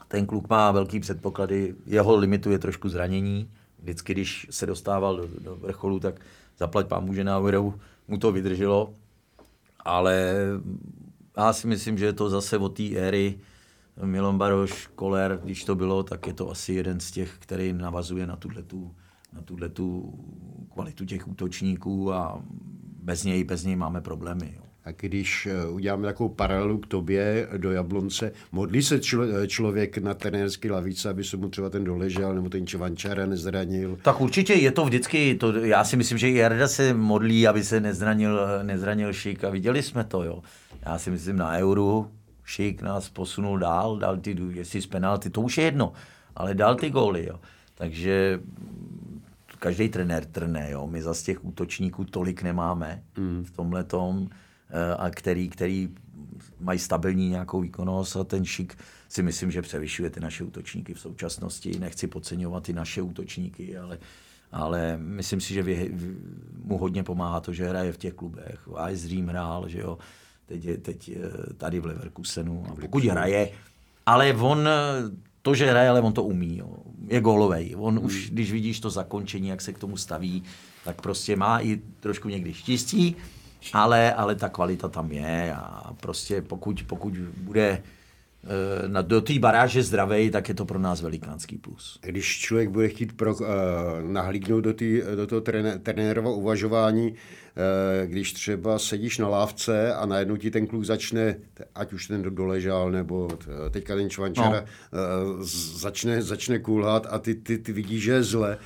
Ten 0.08 0.26
kluk 0.26 0.48
má 0.48 0.72
velký 0.72 1.00
předpoklady, 1.00 1.74
jeho 1.86 2.16
limituje 2.16 2.58
trošku 2.58 2.88
zranění. 2.88 3.50
Vždycky, 3.78 4.12
když 4.12 4.46
se 4.50 4.66
dostával 4.66 5.16
do, 5.16 5.28
do 5.40 5.56
vrcholu, 5.56 6.00
tak 6.00 6.20
zaplať 6.58 6.86
pán 6.86 7.14
že 7.14 7.24
na 7.24 7.38
Euro 7.38 7.74
mu 8.08 8.18
to 8.18 8.32
vydrželo. 8.32 8.94
Ale 9.84 10.34
já 11.36 11.52
si 11.52 11.66
myslím, 11.66 11.98
že 11.98 12.04
je 12.06 12.12
to 12.12 12.30
zase 12.30 12.58
od 12.58 12.76
té 12.76 12.96
éry 12.96 13.40
Milon 14.04 14.38
Baroš, 14.38 14.86
Koler, 14.94 15.40
když 15.44 15.64
to 15.64 15.74
bylo, 15.74 16.02
tak 16.02 16.26
je 16.26 16.32
to 16.32 16.50
asi 16.50 16.72
jeden 16.72 17.00
z 17.00 17.10
těch, 17.10 17.36
který 17.38 17.72
navazuje 17.72 18.26
na 18.26 18.36
tuhletu, 18.36 18.94
na 19.32 19.40
tuhletu 19.40 20.14
kvalitu 20.72 21.04
těch 21.04 21.28
útočníků 21.28 22.12
a 22.12 22.42
bez 23.02 23.24
něj, 23.24 23.44
bez 23.44 23.64
něj 23.64 23.76
máme 23.76 24.00
problémy. 24.00 24.54
Jo. 24.56 24.62
A 24.84 24.90
když 24.92 25.46
eh, 25.46 25.66
uděláme 25.66 26.06
takovou 26.06 26.28
paralelu 26.28 26.78
k 26.78 26.86
tobě 26.86 27.48
do 27.56 27.72
Jablonce, 27.72 28.32
modlí 28.52 28.82
se 28.82 29.00
člo, 29.00 29.24
eh, 29.24 29.48
člověk 29.48 29.98
na 29.98 30.14
trenérský 30.14 30.70
lavice, 30.70 31.10
aby 31.10 31.24
se 31.24 31.36
mu 31.36 31.48
třeba 31.48 31.70
ten 31.70 31.84
doležel 31.84 32.34
nebo 32.34 32.48
ten 32.48 32.66
Čevančara 32.66 33.26
nezranil? 33.26 33.98
Tak 34.02 34.20
určitě 34.20 34.54
je 34.54 34.72
to 34.72 34.84
vždycky, 34.84 35.34
to, 35.34 35.56
já 35.56 35.84
si 35.84 35.96
myslím, 35.96 36.18
že 36.18 36.30
i 36.30 36.34
Jarda 36.34 36.68
se 36.68 36.94
modlí, 36.94 37.48
aby 37.48 37.64
se 37.64 37.80
nezranil, 37.80 38.40
nezranil 38.62 39.12
Šik 39.12 39.44
a 39.44 39.50
viděli 39.50 39.82
jsme 39.82 40.04
to. 40.04 40.22
Jo. 40.22 40.42
Já 40.82 40.98
si 40.98 41.10
myslím 41.10 41.36
na 41.36 41.58
Euru, 41.58 42.10
Šik 42.44 42.82
nás 42.82 43.08
posunul 43.08 43.58
dál, 43.58 43.98
dal 43.98 44.16
ty, 44.16 44.36
jestli 44.52 44.82
z 44.82 44.86
penalty, 44.86 45.30
to 45.30 45.40
už 45.40 45.58
je 45.58 45.64
jedno, 45.64 45.92
ale 46.36 46.54
dal 46.54 46.74
ty 46.74 46.90
góly. 46.90 47.26
Jo. 47.26 47.40
Takže 47.74 48.40
každý 49.60 49.88
trenér 49.88 50.24
trne, 50.24 50.70
jo. 50.70 50.86
My 50.86 51.02
za 51.02 51.14
těch 51.14 51.44
útočníků 51.44 52.04
tolik 52.04 52.42
nemáme 52.42 53.02
mm. 53.16 53.44
v 53.44 53.50
tomhle 53.50 53.84
tom, 53.84 54.28
eh, 54.70 54.94
a 54.94 55.10
který, 55.10 55.48
který 55.48 55.88
mají 56.60 56.78
stabilní 56.78 57.28
nějakou 57.28 57.60
výkonnost 57.60 58.16
a 58.16 58.24
ten 58.24 58.44
šik 58.44 58.78
si 59.08 59.22
myslím, 59.22 59.50
že 59.50 59.62
převyšuje 59.62 60.10
ty 60.10 60.20
naše 60.20 60.44
útočníky 60.44 60.94
v 60.94 61.00
současnosti. 61.00 61.78
Nechci 61.78 62.06
podceňovat 62.06 62.62
ty 62.62 62.72
naše 62.72 63.02
útočníky, 63.02 63.78
ale, 63.78 63.98
ale 64.52 64.96
myslím 64.96 65.40
si, 65.40 65.54
že 65.54 65.62
vy, 65.62 65.92
mu 66.64 66.78
hodně 66.78 67.02
pomáhá 67.02 67.40
to, 67.40 67.52
že 67.52 67.68
hraje 67.68 67.92
v 67.92 67.98
těch 67.98 68.14
klubech. 68.14 68.68
Ice 68.90 69.08
Dream 69.08 69.26
hrál, 69.26 69.68
že 69.68 69.80
jo, 69.80 69.98
teď 70.46 70.64
je 70.64 70.76
teď 70.76 71.10
tady 71.56 71.80
v 71.80 71.86
Leverkusenu. 71.86 72.64
A 72.70 72.74
pokud 72.74 73.04
hraje, 73.04 73.50
ale 74.06 74.34
on 74.34 74.68
to, 75.42 75.54
že 75.54 75.70
hraje, 75.70 75.88
ale 75.88 76.00
on 76.00 76.12
to 76.12 76.22
umí. 76.22 76.58
Jo. 76.58 76.68
Je 77.08 77.20
gólovej. 77.20 77.74
On 77.78 77.96
hmm. 77.96 78.04
už, 78.04 78.30
když 78.30 78.52
vidíš 78.52 78.80
to 78.80 78.90
zakončení, 78.90 79.48
jak 79.48 79.60
se 79.60 79.72
k 79.72 79.78
tomu 79.78 79.96
staví, 79.96 80.42
tak 80.84 81.02
prostě 81.02 81.36
má 81.36 81.60
i 81.60 81.80
trošku 82.00 82.28
někdy 82.28 82.54
štěstí, 82.54 83.16
ale, 83.72 84.14
ale 84.14 84.34
ta 84.34 84.48
kvalita 84.48 84.88
tam 84.88 85.12
je 85.12 85.54
a 85.54 85.94
prostě 86.00 86.42
pokud, 86.42 86.82
pokud 86.86 87.14
bude 87.36 87.82
Eh, 88.44 88.88
na, 88.88 89.02
do 89.02 89.20
té 89.20 89.38
baráže 89.38 89.82
zdravej, 89.82 90.30
tak 90.30 90.48
je 90.48 90.54
to 90.54 90.64
pro 90.64 90.78
nás 90.78 91.00
velikánský 91.02 91.58
plus. 91.58 91.98
Když 92.02 92.38
člověk 92.38 92.68
bude 92.68 92.88
chtít 92.88 93.16
pro, 93.16 93.34
uh, 93.34 93.46
nahlídnout 94.02 94.64
do, 94.64 94.72
tý, 94.74 95.02
do 95.16 95.26
toho 95.26 95.40
trené, 95.40 95.78
trenérova 95.78 96.30
uvažování, 96.30 97.10
uh, 97.10 97.16
když 98.06 98.32
třeba 98.32 98.78
sedíš 98.78 99.18
na 99.18 99.28
lávce 99.28 99.94
a 99.94 100.06
najednou 100.06 100.36
ti 100.36 100.50
ten 100.50 100.66
kluk 100.66 100.84
začne, 100.84 101.36
ať 101.74 101.92
už 101.92 102.06
ten 102.06 102.22
doležal, 102.22 102.90
nebo 102.90 103.28
teďka 103.70 103.96
ten 103.96 104.10
čvančara, 104.10 104.64
no. 104.92 104.98
uh, 105.36 105.42
začne, 105.74 106.22
začne 106.22 106.58
kulhat 106.58 107.06
a 107.10 107.18
ty, 107.18 107.34
ty, 107.34 107.58
ty 107.58 107.72
vidíš, 107.72 108.02
že 108.02 108.12
je 108.12 108.22
zle. 108.22 108.58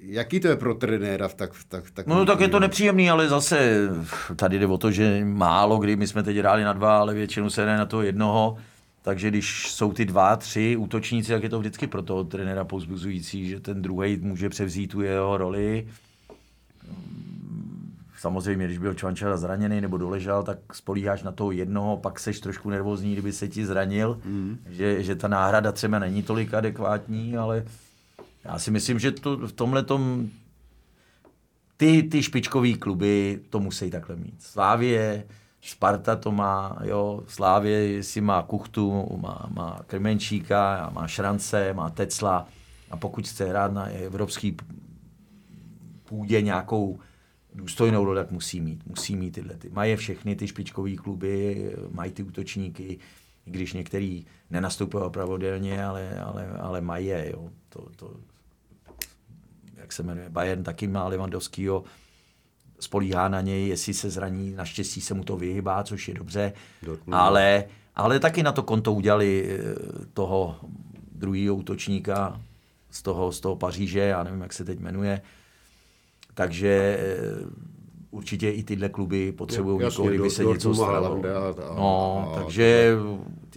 Jaký 0.00 0.40
to 0.40 0.48
je 0.48 0.56
pro 0.56 0.74
trenéra 0.74 1.28
v 1.28 1.34
tak, 1.34 1.50
tak, 1.68 1.90
tak 1.90 2.06
No 2.06 2.26
tak 2.26 2.40
je 2.40 2.48
to 2.48 2.60
nepříjemný, 2.60 3.10
ale 3.10 3.28
zase 3.28 3.88
tady 4.36 4.58
jde 4.58 4.66
o 4.66 4.78
to, 4.78 4.90
že 4.90 5.24
málo 5.24 5.78
kdy 5.78 5.96
my 5.96 6.06
jsme 6.06 6.22
teď 6.22 6.36
hráli 6.36 6.64
na 6.64 6.72
dva, 6.72 6.98
ale 6.98 7.14
většinou 7.14 7.50
se 7.50 7.64
jde 7.64 7.76
na 7.76 7.86
toho 7.86 8.02
jednoho 8.02 8.56
takže 9.04 9.28
když 9.28 9.70
jsou 9.70 9.92
ty 9.92 10.04
dva, 10.04 10.36
tři 10.36 10.76
útočníci, 10.76 11.32
tak 11.32 11.42
je 11.42 11.48
to 11.48 11.58
vždycky 11.58 11.86
pro 11.86 12.02
toho 12.02 12.24
trenéra 12.24 12.64
pozbuzující, 12.64 13.48
že 13.48 13.60
ten 13.60 13.82
druhý 13.82 14.16
může 14.16 14.48
převzít 14.48 14.90
tu 14.90 15.00
jeho 15.00 15.36
roli. 15.36 15.88
Samozřejmě, 18.24 18.66
když 18.66 18.78
byl 18.78 18.94
Čvančara 18.94 19.36
zraněný 19.36 19.80
nebo 19.80 19.98
doležal, 19.98 20.42
tak 20.42 20.58
spolíháš 20.72 21.22
na 21.22 21.32
toho 21.32 21.52
jednoho, 21.52 21.96
pak 21.96 22.20
seš 22.20 22.40
trošku 22.40 22.70
nervózní, 22.70 23.12
kdyby 23.12 23.32
se 23.32 23.48
ti 23.48 23.66
zranil, 23.66 24.20
mm. 24.24 24.58
že, 24.66 25.02
že 25.02 25.14
ta 25.14 25.28
náhrada 25.28 25.72
třeba 25.72 25.98
není 25.98 26.22
tolik 26.22 26.54
adekvátní, 26.54 27.36
ale 27.36 27.64
já 28.44 28.58
si 28.58 28.70
myslím, 28.70 28.98
že 28.98 29.12
to, 29.12 29.36
v 29.36 29.52
tomhle 29.52 29.82
tom 29.82 30.28
ty, 31.76 32.02
ty 32.02 32.22
špičkové 32.22 32.72
kluby 32.72 33.40
to 33.50 33.60
musí 33.60 33.90
takhle 33.90 34.16
mít. 34.16 34.34
Slávě, 34.38 35.24
Sparta 35.60 36.16
to 36.16 36.32
má, 36.32 36.78
jo, 36.84 37.22
Slávě 37.26 38.02
si 38.02 38.20
má 38.20 38.42
Kuchtu, 38.42 39.18
má, 39.22 39.46
má 39.54 39.80
Krmenčíka, 39.86 40.90
má 40.94 41.06
Šrance, 41.08 41.72
má 41.72 41.90
Tecla 41.90 42.48
a 42.90 42.96
pokud 42.96 43.28
chce 43.28 43.44
hrát 43.44 43.72
na 43.72 43.84
evropský 43.84 44.56
půdě 46.04 46.42
nějakou 46.42 46.98
důstojnou 47.54 48.14
tak 48.14 48.30
musí 48.30 48.60
mít. 48.60 48.86
Musí 48.86 49.16
mít 49.16 49.30
tyhle. 49.30 49.54
Ty. 49.54 49.70
Mají 49.70 49.96
všechny 49.96 50.36
ty 50.36 50.48
špičkové 50.48 50.96
kluby, 50.96 51.70
mají 51.90 52.12
ty 52.12 52.22
útočníky, 52.22 52.98
i 53.46 53.50
když 53.50 53.72
některý 53.72 54.26
nenastupují 54.50 55.10
pravidelně, 55.10 55.84
ale, 55.84 56.20
ale, 56.20 56.48
ale 56.48 56.80
mají 56.80 57.06
je. 57.06 57.30
Jo. 57.32 57.48
To, 57.68 57.86
to, 57.96 58.10
jak 59.76 59.92
se 59.92 60.02
jmenuje, 60.02 60.30
Bayern 60.30 60.62
taky 60.62 60.86
má 60.86 61.08
Levandovskýho, 61.08 61.84
spolíhá 62.80 63.28
na 63.28 63.40
něj, 63.40 63.68
jestli 63.68 63.94
se 63.94 64.10
zraní, 64.10 64.54
naštěstí 64.54 65.00
se 65.00 65.14
mu 65.14 65.24
to 65.24 65.36
vyhybá, 65.36 65.84
což 65.84 66.08
je 66.08 66.14
dobře, 66.14 66.52
ale, 67.10 67.64
ale 67.94 68.20
taky 68.20 68.42
na 68.42 68.52
to 68.52 68.62
konto 68.62 68.92
udělali 68.92 69.48
eh, 69.50 69.74
toho 70.12 70.56
druhého 71.12 71.54
útočníka 71.54 72.40
z 72.90 73.02
toho, 73.02 73.32
z 73.32 73.40
toho 73.40 73.56
Paříže, 73.56 74.00
já 74.00 74.22
nevím, 74.22 74.40
jak 74.40 74.52
se 74.52 74.64
teď 74.64 74.78
jmenuje, 74.80 75.20
takže 76.34 76.98
eh, 77.00 77.64
určitě 78.10 78.50
i 78.50 78.62
tyhle 78.62 78.88
kluby 78.88 79.32
potřebují 79.32 79.84
někoho, 79.84 80.08
kdyby 80.08 80.30
se 80.30 80.44
něco 80.44 80.74
stalo. 80.74 81.22
No, 81.76 82.32
takže 82.34 82.96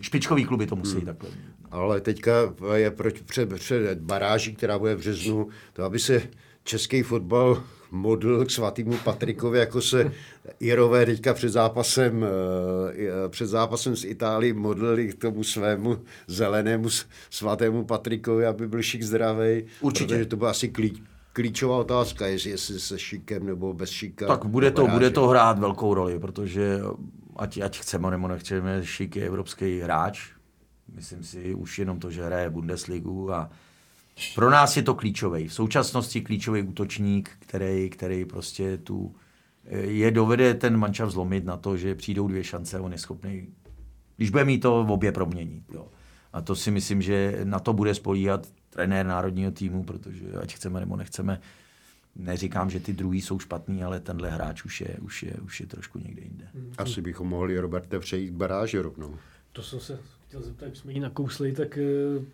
špičkový 0.02 0.46
kluby 0.46 0.68
to 0.68 0.76
musí 0.76 0.96
hmm. 0.96 1.06
takhle. 1.06 1.30
Ale 1.72 2.02
teďka 2.02 2.32
je 2.76 2.94
před, 3.26 3.54
před 3.54 4.00
baráží, 4.00 4.56
která 4.56 4.80
bude 4.80 4.96
v 4.96 4.98
březnu, 4.98 5.48
to 5.74 5.84
aby 5.84 6.00
se 6.00 6.22
český 6.64 7.04
fotbal 7.04 7.64
modl 7.92 8.46
k 8.46 8.52
svatýmu 8.52 8.98
Patrikovi, 9.04 9.60
jako 9.60 9.82
se 9.82 10.12
Irové 10.60 11.06
teďka 11.06 11.34
před 11.34 11.50
zápasem, 11.50 12.26
eh, 12.26 13.30
před 13.30 13.48
zápasem 13.48 13.96
s 13.96 14.06
Itálií 14.06 14.54
modlili 14.54 15.08
k 15.08 15.22
tomu 15.22 15.44
svému 15.44 15.98
zelenému 16.28 16.90
svatému 17.30 17.86
Patrikovi, 17.86 18.46
aby 18.46 18.68
byl 18.68 18.82
šik 18.82 19.04
zdravý. 19.04 19.64
Určitě. 19.82 20.14
Protože 20.14 20.26
to 20.26 20.38
byla 20.38 20.50
asi 20.50 20.70
klíč, 20.70 21.02
klíčová 21.38 21.78
otázka, 21.78 22.28
jestli, 22.28 22.50
jestli 22.50 22.80
se 22.80 23.00
šikem 23.00 23.46
nebo 23.46 23.74
bez 23.74 23.90
šika. 23.90 24.28
Tak 24.28 24.46
bude 24.46 24.72
to, 24.72 24.88
bude 24.88 25.10
to 25.10 25.28
hrát 25.28 25.60
velkou 25.60 25.94
roli, 25.94 26.20
protože 26.20 26.80
ať, 27.36 27.58
ať 27.58 27.80
chceme 27.80 28.12
nebo 28.12 28.28
nechceme, 28.28 28.86
šik 28.86 29.16
je 29.16 29.28
evropský 29.28 29.80
hráč. 29.80 30.30
Myslím 30.96 31.24
si 31.24 31.54
už 31.54 31.80
jenom 31.80 32.00
to, 32.00 32.12
že 32.12 32.26
hraje 32.26 32.50
Bundesligu 32.50 33.34
a 33.34 33.50
pro 34.36 34.50
nás 34.50 34.78
je 34.78 34.84
to 34.84 34.96
klíčový. 34.96 35.48
V 35.48 35.54
současnosti 35.54 36.22
klíčový 36.22 36.62
útočník, 36.62 37.30
který, 37.40 37.90
který 37.90 38.26
prostě 38.26 38.78
tu 38.78 39.16
je 39.72 40.12
dovede 40.12 40.54
ten 40.54 40.78
mančav 40.78 41.10
zlomit 41.10 41.46
na 41.46 41.58
to, 41.58 41.78
že 41.78 41.96
přijdou 41.96 42.28
dvě 42.28 42.44
šance 42.44 42.78
a 42.78 42.82
on 42.82 42.92
je 42.92 42.98
schopný, 42.98 43.48
když 44.16 44.30
bude 44.30 44.46
mít 44.46 44.60
to 44.60 44.84
v 44.84 44.92
obě 44.92 45.12
proměnit. 45.12 45.64
Jo. 45.74 45.88
A 46.34 46.42
to 46.42 46.56
si 46.56 46.72
myslím, 46.72 47.02
že 47.02 47.40
na 47.44 47.60
to 47.60 47.74
bude 47.74 47.94
spolíhat 47.94 48.48
trenér 48.78 49.06
národního 49.06 49.52
týmu, 49.52 49.84
protože 49.84 50.32
ať 50.42 50.56
chceme 50.56 50.80
nebo 50.80 50.96
nechceme, 50.96 51.42
neříkám, 52.16 52.70
že 52.70 52.80
ty 52.80 52.94
druhý 52.94 53.22
jsou 53.22 53.40
špatný, 53.40 53.84
ale 53.84 54.00
tenhle 54.00 54.30
hráč 54.30 54.64
už 54.66 54.82
je, 54.82 54.98
už 55.02 55.24
je, 55.24 55.34
už 55.34 55.60
je 55.60 55.66
trošku 55.68 56.00
někde 56.00 56.22
jinde. 56.22 56.48
Asi 56.78 57.02
bychom 57.02 57.28
mohli, 57.28 57.60
Roberte, 57.60 58.00
přejít 58.00 58.34
baráži 58.34 58.80
rovnou. 58.80 59.16
To 59.52 59.64
jsem 59.64 59.80
se 59.80 60.00
chtěl 60.28 60.42
zeptat, 60.42 60.66
jak 60.66 60.76
jsme 60.76 60.94
ji 60.94 61.00
nakousli, 61.00 61.52
tak 61.52 61.78
eh, 61.78 62.26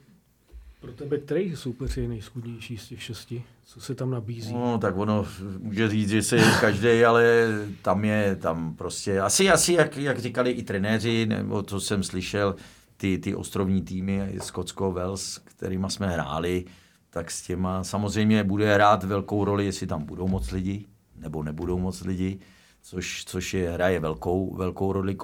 pro 0.81 0.91
tebe 0.91 1.17
který 1.17 1.55
soupeř 1.55 1.97
je 1.97 2.07
nejschudnější 2.07 2.77
z 2.77 2.87
těch 2.87 3.03
šesti? 3.03 3.43
Co 3.65 3.81
se 3.81 3.95
tam 3.95 4.11
nabízí? 4.11 4.53
No, 4.53 4.77
tak 4.77 4.97
ono 4.97 5.25
může 5.57 5.89
říct, 5.89 6.09
že 6.09 6.21
se 6.21 6.37
každý, 6.61 7.05
ale 7.05 7.47
tam 7.81 8.05
je, 8.05 8.35
tam 8.35 8.75
prostě, 8.75 9.19
asi, 9.19 9.49
asi 9.49 9.73
jak, 9.73 9.97
jak 9.97 10.19
říkali 10.19 10.51
i 10.51 10.63
trenéři, 10.63 11.25
nebo 11.25 11.63
co 11.63 11.79
jsem 11.79 12.03
slyšel, 12.03 12.55
ty, 13.03 13.17
ty 13.17 13.35
ostrovní 13.35 13.81
týmy, 13.81 14.35
Skotsko, 14.41 14.91
Wales, 14.91 15.37
kterými 15.37 15.85
jsme 15.89 16.07
hráli, 16.07 16.65
tak 17.09 17.31
s 17.31 17.41
těma 17.41 17.83
samozřejmě 17.83 18.43
bude 18.43 18.73
hrát 18.73 19.03
velkou 19.03 19.45
roli, 19.45 19.65
jestli 19.65 19.87
tam 19.87 20.03
budou 20.03 20.27
moc 20.27 20.51
lidi, 20.51 20.85
nebo 21.15 21.43
nebudou 21.43 21.79
moc 21.79 22.01
lidi, 22.01 22.39
což, 22.81 23.25
což 23.25 23.53
je, 23.53 23.71
hraje 23.71 23.99
velkou, 23.99 24.55
velkou 24.55 24.93
roli 24.93 25.15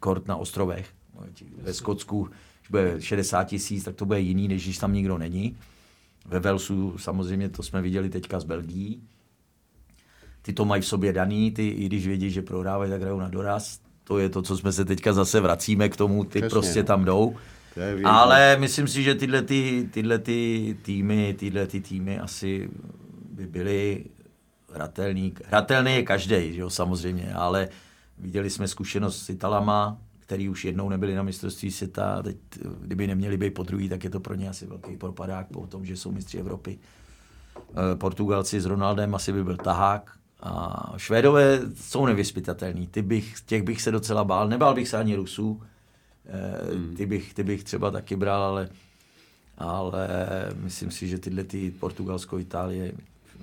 kort 0.00 0.28
na 0.28 0.36
ostrovech. 0.36 0.88
Ve 1.62 1.74
Skotsku 1.74 2.28
když 2.60 2.70
bude 2.70 3.02
60 3.02 3.44
tisíc, 3.44 3.84
tak 3.84 3.94
to 3.94 4.06
bude 4.06 4.20
jiný, 4.20 4.48
než 4.48 4.64
když 4.64 4.78
tam 4.78 4.92
nikdo 4.92 5.18
není. 5.18 5.56
Ve 6.26 6.40
Velsu 6.40 6.98
samozřejmě 6.98 7.48
to 7.48 7.62
jsme 7.62 7.82
viděli 7.82 8.10
teďka 8.10 8.40
z 8.40 8.44
Belgií. 8.44 9.02
Ty 10.42 10.52
to 10.52 10.64
mají 10.64 10.82
v 10.82 10.86
sobě 10.86 11.12
daný, 11.12 11.50
ty 11.50 11.68
i 11.68 11.86
když 11.86 12.06
vědí, 12.06 12.30
že 12.30 12.42
prohrávají, 12.42 12.90
tak 12.90 13.00
hrajou 13.00 13.20
na 13.20 13.28
doraz. 13.28 13.85
To 14.06 14.18
je 14.18 14.28
to, 14.28 14.42
co 14.42 14.56
jsme 14.56 14.72
se 14.72 14.84
teďka 14.84 15.12
zase 15.12 15.40
vracíme 15.40 15.88
k 15.88 15.96
tomu, 15.96 16.24
ty 16.24 16.28
Přesně, 16.28 16.48
prostě 16.48 16.78
no. 16.78 16.86
tam 16.86 17.04
jdou. 17.04 17.36
Ale 18.04 18.56
myslím 18.56 18.88
si, 18.88 19.02
že 19.02 19.14
tyhle, 19.14 19.42
ty, 19.42 19.88
tyhle 19.92 20.18
ty 20.18 20.76
týmy, 20.82 21.34
tyhle 21.38 21.66
ty 21.66 21.80
týmy 21.80 22.18
asi 22.18 22.70
by 23.30 23.46
byly 23.46 24.04
hratelný. 24.74 25.34
Hratelný 25.46 25.94
je 25.94 26.02
každý, 26.02 26.56
jo, 26.56 26.70
samozřejmě, 26.70 27.34
ale 27.34 27.68
viděli 28.18 28.50
jsme 28.50 28.68
zkušenost 28.68 29.22
s 29.22 29.30
Italama, 29.30 29.98
který 30.18 30.48
už 30.48 30.64
jednou 30.64 30.88
nebyli 30.88 31.14
na 31.14 31.22
mistrovství 31.22 31.70
světa, 31.70 32.22
teď, 32.22 32.36
kdyby 32.80 33.06
neměli 33.06 33.36
být 33.36 33.54
po 33.54 33.62
druhý, 33.62 33.88
tak 33.88 34.04
je 34.04 34.10
to 34.10 34.20
pro 34.20 34.34
ně 34.34 34.48
asi 34.48 34.66
velký 34.66 34.96
propadák 34.96 35.46
po 35.46 35.66
tom, 35.66 35.84
že 35.84 35.96
jsou 35.96 36.12
mistři 36.12 36.38
Evropy. 36.38 36.78
Eh, 37.58 37.96
Portugalci 37.96 38.60
s 38.60 38.64
Ronaldem 38.64 39.14
asi 39.14 39.32
by 39.32 39.44
byl 39.44 39.56
tahák. 39.56 40.10
A 40.40 40.92
Švédové 40.96 41.60
jsou 41.74 42.06
nevyspytatelní, 42.06 42.86
ty 42.86 43.02
bych, 43.02 43.34
těch 43.46 43.62
bych 43.62 43.82
se 43.82 43.90
docela 43.90 44.24
bál, 44.24 44.48
nebál 44.48 44.74
bych 44.74 44.88
se 44.88 44.96
ani 44.96 45.14
Rusů, 45.14 45.62
Eh, 46.28 46.96
ty, 46.96 47.06
bych, 47.06 47.34
ty 47.34 47.44
bych 47.44 47.64
třeba 47.64 47.90
taky 47.90 48.16
bral, 48.16 48.42
ale, 48.42 48.68
ale 49.58 50.08
myslím 50.54 50.90
si, 50.90 51.08
že 51.08 51.18
tyhle 51.18 51.44
ty 51.44 51.70
Portugalsko, 51.70 52.38
Itálie, 52.38 52.92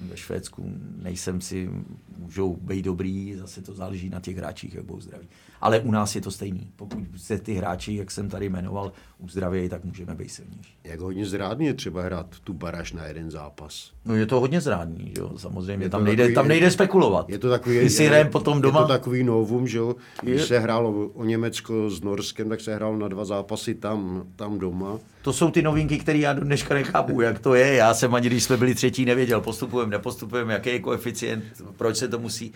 ve 0.01 0.17
Švédsku 0.17 0.73
nejsem 1.01 1.41
si, 1.41 1.69
můžou 2.17 2.55
být 2.55 2.85
dobrý, 2.85 3.35
zase 3.35 3.61
to 3.61 3.73
záleží 3.73 4.09
na 4.09 4.19
těch 4.19 4.37
hráčích, 4.37 4.75
jak 4.75 4.85
budou 4.85 5.01
zdraví. 5.01 5.27
Ale 5.63 5.79
u 5.79 5.91
nás 5.91 6.15
je 6.15 6.21
to 6.21 6.31
stejný. 6.31 6.67
Pokud 6.75 6.99
se 7.17 7.37
ty 7.37 7.53
hráči, 7.53 7.95
jak 7.95 8.11
jsem 8.11 8.29
tady 8.29 8.49
jmenoval, 8.49 8.91
uzdravějí, 9.17 9.69
tak 9.69 9.83
můžeme 9.83 10.15
být 10.15 10.29
silnější. 10.29 10.77
Jak 10.83 10.99
hodně 10.99 11.25
zrádný 11.25 11.65
je 11.65 11.73
třeba 11.73 12.01
hrát 12.01 12.25
tu 12.43 12.53
baráž 12.53 12.93
na 12.93 13.05
jeden 13.05 13.31
zápas. 13.31 13.91
No 14.05 14.15
je 14.15 14.25
to 14.25 14.39
hodně 14.39 14.61
zrádný, 14.61 15.11
že 15.15 15.21
jo? 15.21 15.31
samozřejmě. 15.37 15.85
Je 15.85 15.89
Tam 15.89 16.03
nejde, 16.03 16.23
takový- 16.23 16.35
tam 16.35 16.47
nejde 16.47 16.71
spekulovat. 16.71 17.29
Je 17.29 17.37
to 17.39 17.49
takový, 17.49 17.77
Když 17.79 17.93
si 17.93 18.05
hrajeme 18.05 18.29
potom 18.29 18.61
doma, 18.61 18.79
Je 18.79 18.83
to 18.85 18.87
takový 18.93 19.23
novum, 19.23 19.67
že 19.67 19.77
jo? 19.77 19.95
Když 20.21 20.41
Je- 20.41 20.47
se 20.47 20.59
hrálo 20.59 21.07
o 21.13 21.23
Německo 21.25 21.89
s 21.89 22.01
Norskem, 22.01 22.49
tak 22.49 22.61
se 22.61 22.75
hrálo 22.75 22.97
na 22.97 23.07
dva 23.07 23.25
zápasy 23.25 23.75
tam, 23.75 24.23
tam 24.35 24.59
doma. 24.59 24.99
To 25.21 25.33
jsou 25.33 25.51
ty 25.51 25.61
novinky, 25.61 25.97
které 25.99 26.19
já 26.19 26.33
do 26.33 26.41
dneška 26.43 26.73
nechápu, 26.73 27.21
jak 27.21 27.39
to 27.39 27.55
je. 27.55 27.73
Já 27.73 27.93
jsem 27.93 28.15
ani, 28.15 28.27
když 28.29 28.43
jsme 28.43 28.57
byli 28.57 28.75
třetí, 28.75 29.05
nevěděl, 29.05 29.41
postupujeme, 29.41 29.91
nepostupujeme, 29.91 30.53
jaký 30.53 30.69
je 30.69 30.79
koeficient, 30.79 31.43
proč 31.77 31.97
se 31.97 32.07
to 32.07 32.19
musí. 32.19 32.53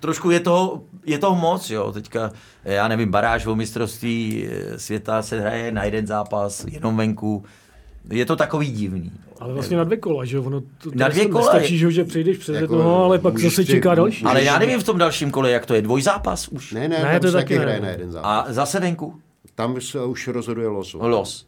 Trošku 0.00 0.30
je 0.30 0.40
toho, 0.40 0.82
je 1.06 1.18
toho 1.18 1.36
moc, 1.36 1.70
jo. 1.70 1.92
Teďka, 1.92 2.30
já 2.64 2.88
nevím, 2.88 3.10
baráž 3.10 3.46
o 3.46 3.56
mistrovství 3.56 4.48
eh, 4.50 4.78
světa 4.78 5.22
se 5.22 5.40
hraje 5.40 5.72
na 5.72 5.84
jeden 5.84 6.06
zápas, 6.06 6.64
jenom 6.68 6.96
venku. 6.96 7.44
Je 8.10 8.26
to 8.26 8.36
takový 8.36 8.70
divný. 8.70 9.12
Ale 9.40 9.54
vlastně 9.54 9.76
na 9.76 9.84
dvě 9.84 9.96
kola, 9.96 10.24
že 10.24 10.36
jo? 10.36 10.42
Ono 10.42 10.60
to, 10.60 10.90
Na 10.94 11.08
dvě 11.08 11.24
to 11.24 11.30
kola 11.30 11.52
Nestačí, 11.52 11.80
je- 11.80 11.90
že 11.92 12.04
přejdeš 12.04 12.38
přes 12.38 12.54
Jako, 12.54 12.74
jednoho, 12.74 13.04
ale 13.04 13.18
pak 13.18 13.38
zase 13.38 13.64
čeká 13.64 13.94
další. 13.94 14.24
Ale 14.24 14.42
já 14.44 14.58
nevím 14.58 14.80
v 14.80 14.84
tom 14.84 14.98
dalším 14.98 15.30
kole, 15.30 15.50
jak 15.50 15.66
to 15.66 15.74
je. 15.74 15.82
Dvojzápas 15.82 16.48
už. 16.48 16.72
Ne, 16.72 16.80
ne, 16.88 16.98
Ne, 17.04 17.12
tam 17.12 17.20
to 17.20 17.26
se 17.26 17.32
taky 17.32 17.56
hraje 17.56 17.80
na 17.80 17.88
jeden 17.88 18.12
zápas. 18.12 18.48
A 18.48 18.52
zase 18.52 18.80
venku? 18.80 19.14
Tam 19.54 19.80
se 19.80 20.04
už 20.04 20.28
rozhoduje 20.28 20.68
los. 20.68 20.94
Los. 21.00 21.46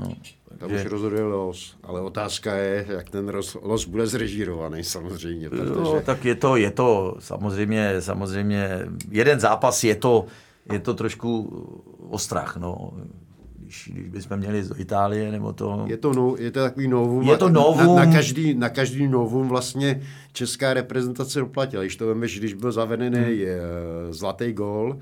No, 0.00 0.12
Tam 0.58 0.68
takže- 0.68 0.84
už 0.84 0.90
rozhoduje 0.90 1.22
los. 1.22 1.76
Ale 1.82 2.00
otázka 2.00 2.54
je, 2.54 2.86
jak 2.88 3.10
ten 3.10 3.30
los, 3.34 3.56
los 3.62 3.86
bude 3.86 4.06
zrežírovaný 4.06 4.84
samozřejmě. 4.84 5.50
Protože 5.50 6.02
tak 6.04 6.24
je 6.24 6.34
to, 6.34 6.56
je 6.56 6.70
to 6.70 7.16
samozřejmě, 7.18 8.00
samozřejmě, 8.00 8.68
jeden 9.10 9.40
zápas 9.40 9.84
je 9.84 9.94
to, 9.94 10.26
je 10.72 10.78
to 10.78 10.94
trošku 10.94 11.52
ostrach, 12.10 12.56
no. 12.56 12.92
Když, 13.58 13.90
když 13.92 14.08
bychom 14.08 14.36
měli 14.36 14.64
z 14.64 14.72
Itálie, 14.78 15.32
nebo 15.32 15.52
to... 15.52 15.84
je 15.86 15.96
to, 15.96 16.12
no, 16.12 16.34
je 16.38 16.50
to 16.50 16.60
takový 16.60 16.88
novum. 16.88 17.22
Je 17.22 17.36
to 17.36 17.48
novum. 17.48 17.96
Na, 17.96 18.04
na, 18.04 18.12
každý, 18.12 18.54
na 18.54 18.68
každý 18.68 19.08
novum 19.08 19.48
vlastně 19.48 20.02
česká 20.32 20.74
reprezentace 20.74 21.40
doplatila. 21.40 21.82
Když 21.82 21.96
to 21.96 22.06
vemeš, 22.06 22.38
když 22.38 22.54
byl 22.54 22.72
zavedený 22.72 23.18
hmm. 23.18 24.12
zlatý 24.12 24.52
gól, 24.52 24.98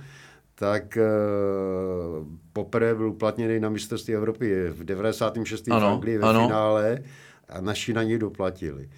tak 0.54 0.98
uh, 1.00 2.26
poprvé 2.52 2.94
byl 2.94 3.08
uplatněný 3.08 3.60
na 3.60 3.68
mistrovství 3.68 4.14
Evropy 4.14 4.68
v 4.70 4.84
96. 4.84 5.68
Ano, 5.70 5.80
v 5.80 5.92
Anglii 5.92 6.18
ve 6.18 6.28
ano. 6.28 6.46
finále 6.46 6.98
a 7.48 7.60
naši 7.60 7.92
na 7.92 8.02
něj 8.02 8.18
doplatili. 8.18 8.88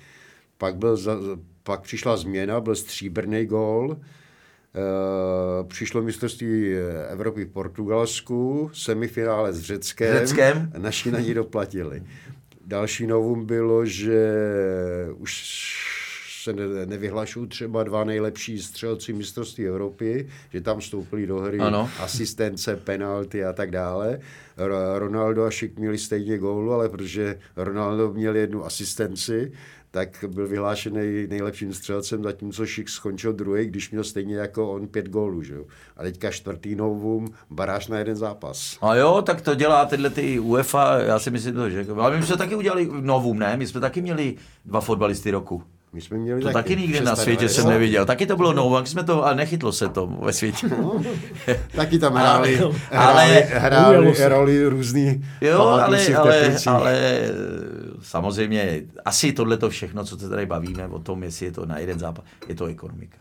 Pak, 0.58 0.76
byl 0.76 0.96
za, 0.96 1.16
pak 1.62 1.80
přišla 1.80 2.16
změna, 2.16 2.60
byl 2.60 2.74
stříbrný 2.74 3.46
gól, 3.46 3.96
Uh, 4.76 5.68
přišlo 5.68 6.02
mistrovství 6.02 6.74
Evropy 7.08 7.44
v 7.44 7.48
Portugalsku, 7.48 8.70
semifinále 8.74 9.52
s 9.52 9.60
Řeckem. 9.60 10.18
Řeckem. 10.18 10.72
Naši 10.78 11.10
na 11.10 11.20
ní 11.20 11.34
doplatili. 11.34 12.02
Další 12.66 13.06
novum 13.06 13.46
bylo, 13.46 13.86
že 13.86 14.38
už 15.16 15.42
se 16.46 16.52
ne, 16.52 16.86
nevyhlašují 16.86 17.48
třeba 17.48 17.82
dva 17.84 18.04
nejlepší 18.04 18.58
střelci 18.62 19.12
mistrovství 19.12 19.66
Evropy, 19.66 20.28
že 20.50 20.60
tam 20.60 20.80
vstoupili 20.80 21.26
do 21.26 21.36
hry 21.38 21.58
Ano. 21.58 21.90
asistence, 22.00 22.76
penalty 22.76 23.44
a 23.44 23.52
tak 23.52 23.70
dále. 23.70 24.18
Ro- 24.58 24.98
Ronaldo 24.98 25.44
a 25.44 25.50
Šik 25.50 25.78
měli 25.78 25.98
stejně 25.98 26.38
gólu, 26.38 26.72
ale 26.72 26.88
protože 26.88 27.38
Ronaldo 27.56 28.12
měl 28.12 28.36
jednu 28.36 28.64
asistenci, 28.64 29.52
tak 29.90 30.24
byl 30.28 30.48
vyhlášený 30.48 31.26
nejlepším 31.26 31.72
střelcem, 31.74 32.22
zatímco 32.22 32.66
Šik 32.66 32.88
skončil 32.88 33.32
druhý, 33.32 33.66
když 33.66 33.90
měl 33.90 34.04
stejně 34.04 34.36
jako 34.36 34.72
on 34.72 34.86
pět 34.88 35.08
gólů. 35.08 35.42
Že? 35.42 35.54
A 35.96 36.02
teďka 36.02 36.30
čtvrtý 36.30 36.74
novum, 36.74 37.28
baráž 37.50 37.88
na 37.88 37.98
jeden 37.98 38.16
zápas. 38.16 38.78
A 38.80 38.94
jo, 38.94 39.22
tak 39.22 39.40
to 39.40 39.54
dělá 39.54 39.84
tyhle 39.84 40.10
ty 40.10 40.38
UEFA, 40.38 40.98
já 40.98 41.18
si 41.18 41.30
myslím 41.30 41.54
to, 41.54 41.70
že... 41.70 41.86
Ale 41.96 42.16
my 42.20 42.26
jsme 42.26 42.36
taky 42.36 42.54
udělali 42.54 42.88
novum, 43.00 43.38
ne? 43.38 43.56
My 43.56 43.66
jsme 43.66 43.80
taky 43.80 44.02
měli 44.02 44.34
dva 44.64 44.80
fotbalisty 44.80 45.30
roku. 45.30 45.62
My 45.96 46.02
jsme 46.02 46.18
měli 46.18 46.42
To 46.42 46.50
taky 46.50 46.76
nikde 46.76 47.00
na 47.00 47.16
světě 47.16 47.48
jsem 47.48 47.68
neviděl. 47.68 48.06
Taky 48.06 48.26
to 48.26 48.36
bylo 48.36 48.76
jak 48.76 48.86
jsme 48.86 49.04
to, 49.04 49.24
ale 49.24 49.34
nechytlo 49.34 49.72
se 49.72 49.88
to 49.88 50.06
ve 50.06 50.32
světě. 50.32 50.70
Taky 51.76 51.98
tam 51.98 52.14
hráli, 52.16 52.58
Ale- 52.58 52.72
hráli, 52.90 53.44
hráli, 53.48 54.14
se. 54.14 54.28
roli 54.28 54.66
různý. 54.66 55.24
Jo, 55.40 55.60
ale, 55.60 56.14
ale, 56.14 56.56
ale 56.66 56.98
eh, 56.98 57.30
samozřejmě 58.02 58.82
asi 59.04 59.32
tohle 59.32 59.56
to 59.56 59.70
všechno, 59.70 60.04
co 60.04 60.18
se 60.18 60.28
tady 60.28 60.46
bavíme 60.46 60.86
o 60.86 60.98
tom, 60.98 61.22
jestli 61.22 61.46
je 61.46 61.52
to 61.52 61.66
na 61.66 61.78
jeden 61.78 61.98
zápas, 61.98 62.24
je 62.48 62.54
to 62.54 62.66
ekonomika. 62.66 63.18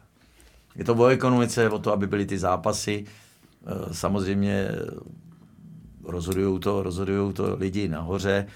Je 0.76 0.84
to 0.84 0.96
o 0.96 1.06
ekonomice, 1.08 1.70
o 1.70 1.80
to, 1.80 1.94
aby 1.94 2.08
byly 2.08 2.26
ty 2.26 2.38
zápasy. 2.38 3.06
Eh, 3.68 3.94
Samozřejmě 3.94 4.68
rozhodují 6.04 6.60
to, 6.60 6.84
rozhodujou 6.84 7.32
to 7.32 7.56
lidi 7.60 7.88
nahoře. 7.88 8.48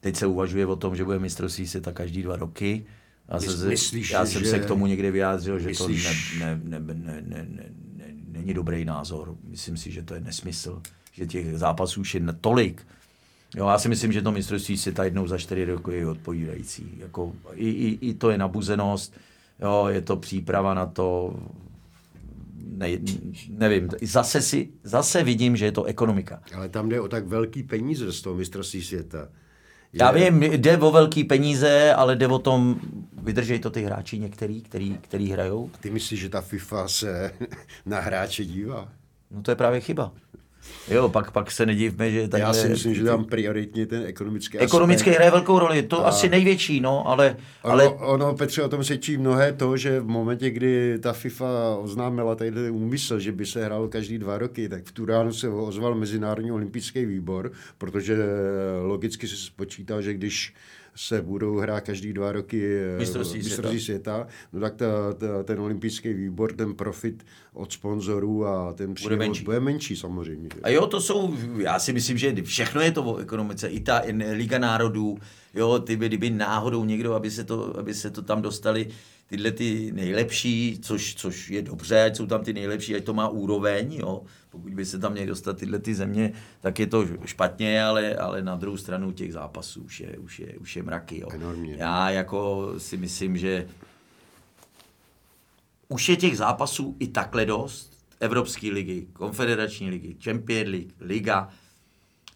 Teď 0.00 0.16
se 0.16 0.26
uvažuje 0.26 0.66
o 0.66 0.76
tom, 0.76 0.96
že 0.96 1.04
bude 1.04 1.18
mistrovství 1.18 1.66
světa 1.66 1.92
každý 1.92 2.22
dva 2.22 2.36
roky. 2.36 2.84
Já, 3.28 3.38
Mys- 3.38 3.56
se, 3.56 3.68
myslíš, 3.68 4.10
já 4.10 4.26
jsem 4.26 4.42
že- 4.44 4.50
se 4.50 4.58
k 4.58 4.66
tomu 4.66 4.86
někde 4.86 5.10
vyjádřil, 5.10 5.58
že 5.58 5.68
myslíš- 5.68 6.32
to 6.32 6.44
ne, 6.44 6.60
ne, 6.64 6.80
ne, 6.80 6.94
ne, 6.94 7.22
ne, 7.26 7.46
ne, 7.48 7.66
ne, 7.96 8.04
není 8.28 8.54
dobrý 8.54 8.84
názor. 8.84 9.36
Myslím 9.44 9.76
si, 9.76 9.90
že 9.90 10.02
to 10.02 10.14
je 10.14 10.20
nesmysl, 10.20 10.82
že 11.12 11.26
těch 11.26 11.58
zápasů 11.58 12.00
už 12.00 12.14
je 12.14 12.20
na 12.20 12.32
tolik. 12.32 12.86
Jo, 13.56 13.68
já 13.68 13.78
si 13.78 13.88
myslím, 13.88 14.12
že 14.12 14.22
to 14.22 14.32
mistrovství 14.32 14.76
světa 14.78 15.04
jednou 15.04 15.26
za 15.26 15.38
čtyři 15.38 15.64
roky 15.64 15.92
je 15.94 16.06
odpovídající. 16.06 16.94
Jako, 16.98 17.32
i, 17.54 17.68
i, 17.68 17.98
I 18.08 18.14
to 18.14 18.30
je 18.30 18.38
nabuzenost, 18.38 19.14
jo, 19.62 19.86
je 19.88 20.00
to 20.00 20.16
příprava 20.16 20.74
na 20.74 20.86
to, 20.86 21.36
ne, 22.76 22.88
nevím, 23.48 23.88
zase, 24.02 24.42
si, 24.42 24.68
zase 24.82 25.22
vidím, 25.24 25.56
že 25.56 25.64
je 25.64 25.72
to 25.72 25.84
ekonomika. 25.84 26.42
Ale 26.54 26.68
tam 26.68 26.88
jde 26.88 27.00
o 27.00 27.08
tak 27.08 27.26
velký 27.26 27.62
peníze 27.62 28.12
z 28.12 28.20
toho 28.22 28.36
mistrovství 28.36 28.82
světa. 28.82 29.28
Já 29.92 30.16
Je- 30.16 30.30
vím, 30.30 30.42
jde 30.42 30.78
o 30.78 30.90
velký 30.90 31.24
peníze, 31.24 31.94
ale 31.94 32.16
jde 32.16 32.26
o 32.28 32.38
tom, 32.38 32.80
vydržej 33.22 33.58
to 33.58 33.70
ty 33.70 33.82
hráči 33.82 34.18
některý, 34.18 34.62
který, 34.62 34.98
který 35.00 35.30
hrajou. 35.30 35.70
Ty 35.80 35.90
myslíš, 35.90 36.20
že 36.20 36.28
ta 36.28 36.40
FIFA 36.40 36.88
se 36.88 37.32
na 37.86 38.00
hráče 38.00 38.44
dívá? 38.44 38.88
No 39.30 39.42
to 39.42 39.50
je 39.50 39.54
právě 39.54 39.80
chyba. 39.80 40.12
Jo, 40.88 41.08
pak, 41.08 41.30
pak 41.30 41.50
se 41.50 41.66
nedivme, 41.66 42.10
že 42.10 42.28
takhle... 42.28 42.48
Já 42.48 42.54
si 42.54 42.68
myslím, 42.68 42.94
že 42.94 43.04
tam 43.04 43.24
prioritně 43.24 43.86
ten 43.86 44.02
ekonomický 44.06 44.58
Ekonomicky 44.58 45.10
aspekt. 45.10 45.16
hraje 45.16 45.30
velkou 45.30 45.58
roli, 45.58 45.82
to 45.82 46.06
asi 46.06 46.28
největší, 46.28 46.80
no, 46.80 47.08
ale, 47.08 47.36
ale 47.62 47.88
Ono, 47.88 48.06
ono, 48.06 48.34
Petře, 48.34 48.62
o 48.62 48.68
tom 48.68 48.84
svědčí 48.84 49.16
mnohé 49.16 49.52
to, 49.52 49.76
že 49.76 50.00
v 50.00 50.06
momentě, 50.06 50.50
kdy 50.50 50.98
ta 50.98 51.12
FIFA 51.12 51.76
oznámila 51.76 52.34
tady 52.34 52.70
úmysl, 52.70 53.18
že 53.18 53.32
by 53.32 53.46
se 53.46 53.64
hrálo 53.64 53.88
každý 53.88 54.18
dva 54.18 54.38
roky, 54.38 54.68
tak 54.68 54.84
v 54.84 54.92
tu 54.92 55.04
ránu 55.06 55.32
se 55.32 55.48
ozval 55.48 55.94
Mezinárodní 55.94 56.52
olympijský 56.52 57.04
výbor, 57.04 57.52
protože 57.78 58.16
logicky 58.82 59.28
se 59.28 59.36
spočítal, 59.36 60.02
že 60.02 60.14
když 60.14 60.54
se 60.94 61.22
budou 61.22 61.56
hrát 61.58 61.80
každý 61.80 62.12
dva 62.12 62.32
roky 62.32 62.78
eh, 62.78 62.98
Mistrovství 62.98 63.38
mistrovství 63.38 63.80
světa, 63.80 64.26
no 64.52 64.60
tak 64.60 64.74
ta, 64.74 65.12
ta, 65.12 65.42
ten 65.42 65.60
olympijský 65.60 66.12
výbor, 66.12 66.52
ten 66.52 66.74
profit 66.74 67.24
od 67.52 67.72
sponzorů 67.72 68.46
a 68.46 68.72
ten 68.72 68.94
příjem 68.94 69.18
menší. 69.18 69.44
bude 69.44 69.60
menší 69.60 69.96
samozřejmě. 69.96 70.48
A 70.62 70.68
jo, 70.68 70.86
to 70.86 71.00
jsou, 71.00 71.36
já 71.58 71.78
si 71.78 71.92
myslím, 71.92 72.18
že 72.18 72.42
všechno 72.42 72.80
je 72.80 72.92
to 72.92 73.04
o 73.04 73.16
ekonomice. 73.16 73.68
I 73.68 73.80
ta 73.80 74.02
Liga 74.32 74.58
národů, 74.58 75.18
jo, 75.54 75.78
ty 75.78 75.96
by, 75.96 76.06
kdyby 76.08 76.30
náhodou 76.30 76.84
někdo, 76.84 77.14
aby 77.14 77.30
se 77.30 77.44
to, 77.44 77.78
aby 77.78 77.94
se 77.94 78.10
to 78.10 78.22
tam 78.22 78.42
dostali, 78.42 78.88
tyhle 79.26 79.50
ty 79.50 79.92
nejlepší, 79.92 80.78
což, 80.82 81.14
což 81.14 81.50
je 81.50 81.62
dobře, 81.62 82.04
ať 82.04 82.16
jsou 82.16 82.26
tam 82.26 82.44
ty 82.44 82.52
nejlepší, 82.52 82.96
ať 82.96 83.04
to 83.04 83.14
má 83.14 83.28
úroveň, 83.28 83.92
jo. 83.92 84.22
Pokud 84.50 84.74
by 84.74 84.84
se 84.84 84.98
tam 84.98 85.12
měly 85.12 85.26
dostat 85.26 85.58
tyhle 85.58 85.78
ty 85.78 85.94
země, 85.94 86.32
tak 86.60 86.78
je 86.78 86.86
to 86.86 87.06
špatně, 87.24 87.84
ale, 87.84 88.14
ale 88.14 88.42
na 88.42 88.56
druhou 88.56 88.76
stranu 88.76 89.12
těch 89.12 89.32
zápasů 89.32 89.82
už 89.82 90.00
je, 90.00 90.18
už 90.18 90.38
je, 90.38 90.58
už 90.58 90.76
je 90.76 90.82
mraky, 90.82 91.20
jo. 91.20 91.28
Enormně. 91.32 91.76
Já 91.78 92.10
jako 92.10 92.72
si 92.78 92.96
myslím, 92.96 93.36
že 93.38 93.66
už 95.88 96.08
je 96.08 96.16
těch 96.16 96.36
zápasů 96.36 96.96
i 96.98 97.08
takhle 97.08 97.46
dost. 97.46 97.92
Evropské 98.20 98.70
ligy, 98.70 99.06
konfederační 99.12 99.90
ligy, 99.90 100.16
Champions 100.24 100.68
League, 100.68 100.92
Liga. 101.00 101.48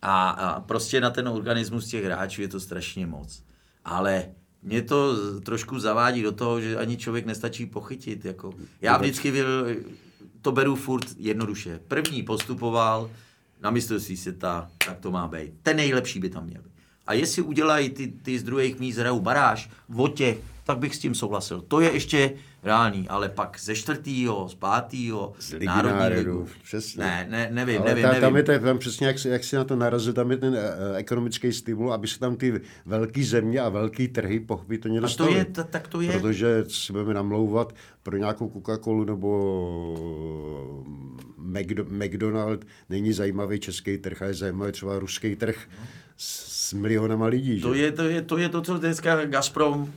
A, 0.03 0.31
a 0.31 0.61
prostě 0.61 1.01
na 1.01 1.11
ten 1.11 1.29
organismus 1.29 1.89
těch 1.89 2.05
hráčů 2.05 2.43
je 2.43 2.49
to 2.49 2.61
strašně 2.61 3.07
moc. 3.07 3.43
Ale 3.85 4.29
mě 4.67 4.83
to 4.83 5.17
trošku 5.41 5.79
zavádí 5.79 6.23
do 6.23 6.33
toho, 6.33 6.61
že 6.61 6.77
ani 6.77 6.97
člověk 6.97 7.27
nestačí 7.27 7.67
pochytit. 7.67 8.25
Jako. 8.25 8.55
Já 8.81 8.97
vždycky 8.97 9.33
byl, 9.33 9.67
to 10.43 10.53
beru 10.53 10.77
furt 10.77 11.07
jednoduše. 11.19 11.81
První 11.89 12.23
postupoval 12.23 13.11
na 13.63 13.71
mistrovství 13.71 14.17
světa, 14.17 14.71
tak 14.87 14.99
to 14.99 15.11
má 15.11 15.29
být. 15.29 15.53
Ten 15.63 15.77
nejlepší 15.77 16.21
by 16.21 16.29
tam 16.29 16.45
měl 16.45 16.63
být. 16.63 16.73
A 17.07 17.13
jestli 17.13 17.43
udělají 17.43 17.91
ty, 17.91 18.09
ty 18.09 18.39
z 18.39 18.43
druhých 18.43 18.79
míst 18.79 18.97
hrajou 18.97 19.21
baráž, 19.21 19.71
o 19.97 20.09
těch, 20.09 20.39
tak 20.67 20.79
bych 20.79 20.95
s 20.95 20.99
tím 20.99 21.15
souhlasil. 21.15 21.61
To 21.69 21.81
je 21.81 21.93
ještě 21.93 22.33
reálný, 22.63 23.09
ale 23.09 23.29
pak 23.29 23.57
ze 23.61 23.75
čtvrtýho, 23.75 24.49
z 24.49 24.55
pátýho, 24.55 25.33
Z 25.39 25.53
Ligy 25.53 25.67
národní 25.67 25.99
národů, 25.99 26.47
přesně. 26.65 27.05
Ne, 27.05 27.27
ne, 27.31 27.49
nevím, 27.53 27.79
Ale 27.81 27.89
nevím, 27.89 28.03
ta, 28.03 28.09
nevím. 28.09 28.21
tam 28.21 28.37
je 28.37 28.43
ten, 28.43 28.63
tam 28.63 28.79
přesně, 28.79 29.07
jak, 29.07 29.25
jak 29.25 29.45
si 29.45 29.57
na 29.57 29.65
to 29.65 29.77
narazil, 29.77 30.13
tam 30.13 30.31
je 30.31 30.37
ten 30.37 30.57
eh, 30.57 30.97
ekonomický 30.97 31.53
stimul, 31.53 31.93
aby 31.93 32.09
se 32.09 32.19
tam 32.19 32.37
ty 32.37 32.61
velké 32.87 33.25
země 33.25 33.61
a 33.61 33.69
velké 33.69 34.09
trhy 34.09 34.41
pochopitelně 34.41 34.99
A 34.99 35.01
to 35.01 35.07
dostaly. 35.07 35.35
je, 35.35 35.45
ta- 35.45 35.65
tak 35.65 35.89
to 35.89 36.01
je. 36.01 36.13
Protože 36.13 36.65
si 36.69 36.93
budeme 36.93 37.15
namlouvat 37.15 37.75
pro 38.03 38.17
nějakou 38.17 38.49
Coca-Colu 38.49 39.05
nebo 39.05 39.31
McDo, 41.39 41.85
McDonald 41.85 42.65
není 42.91 43.13
zajímavý 43.13 43.61
český 43.61 43.99
trh, 43.99 44.23
ale 44.23 44.31
je 44.31 44.35
zajímavý 44.35 44.73
třeba 44.73 44.99
ruský 44.99 45.37
trh 45.37 45.69
s, 46.17 46.57
s 46.69 46.73
milionama 46.73 47.27
lidí. 47.27 47.61
To 47.61 47.75
že? 47.75 47.83
je, 47.83 47.93
to, 47.93 48.03
je, 48.03 48.23
to 48.23 48.39
je 48.39 48.49
to, 48.49 48.63
co 48.63 48.79
dneska 48.79 49.25
Gazprom 49.25 49.93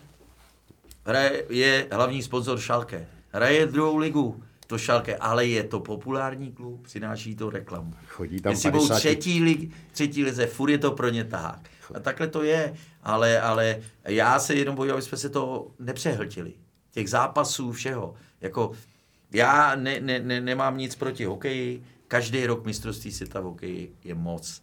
hraje, 1.09 1.45
je 1.49 1.87
hlavní 1.91 2.23
sponzor 2.23 2.59
Šalke. 2.59 3.07
Hraje 3.31 3.65
druhou 3.65 3.97
ligu, 3.97 4.43
to 4.67 4.77
Šalke, 4.77 5.17
ale 5.17 5.45
je 5.45 5.63
to 5.63 5.79
populární 5.79 6.51
klub, 6.51 6.83
přináší 6.83 7.35
to 7.35 7.49
reklamu. 7.49 7.93
Chodí 8.07 8.41
tam 8.41 8.51
Jestli 8.51 8.71
budou 8.71 8.87
50 8.87 8.99
třetí, 8.99 9.43
lig, 9.43 9.71
třetí 9.91 10.23
lize, 10.23 10.45
furt 10.45 10.69
je 10.69 10.77
to 10.77 10.91
pro 10.91 11.09
ně 11.09 11.23
tahák. 11.23 11.69
A 11.93 11.99
takhle 11.99 12.27
to 12.27 12.43
je, 12.43 12.73
ale, 13.03 13.41
ale 13.41 13.79
já 14.05 14.39
se 14.39 14.55
jenom 14.55 14.75
bojím, 14.75 14.93
aby 14.93 15.01
jsme 15.01 15.17
se 15.17 15.29
to 15.29 15.71
nepřehltili. 15.79 16.53
Těch 16.91 17.09
zápasů, 17.09 17.71
všeho. 17.71 18.13
Jako, 18.41 18.71
já 19.31 19.75
ne, 19.75 19.99
ne, 19.99 20.19
ne, 20.19 20.41
nemám 20.41 20.77
nic 20.77 20.95
proti 20.95 21.25
hokeji, 21.25 21.83
každý 22.07 22.45
rok 22.45 22.65
mistrovství 22.65 23.11
světa 23.11 23.39
v 23.39 23.43
hokeji 23.43 23.95
je 24.03 24.15
moc. 24.15 24.61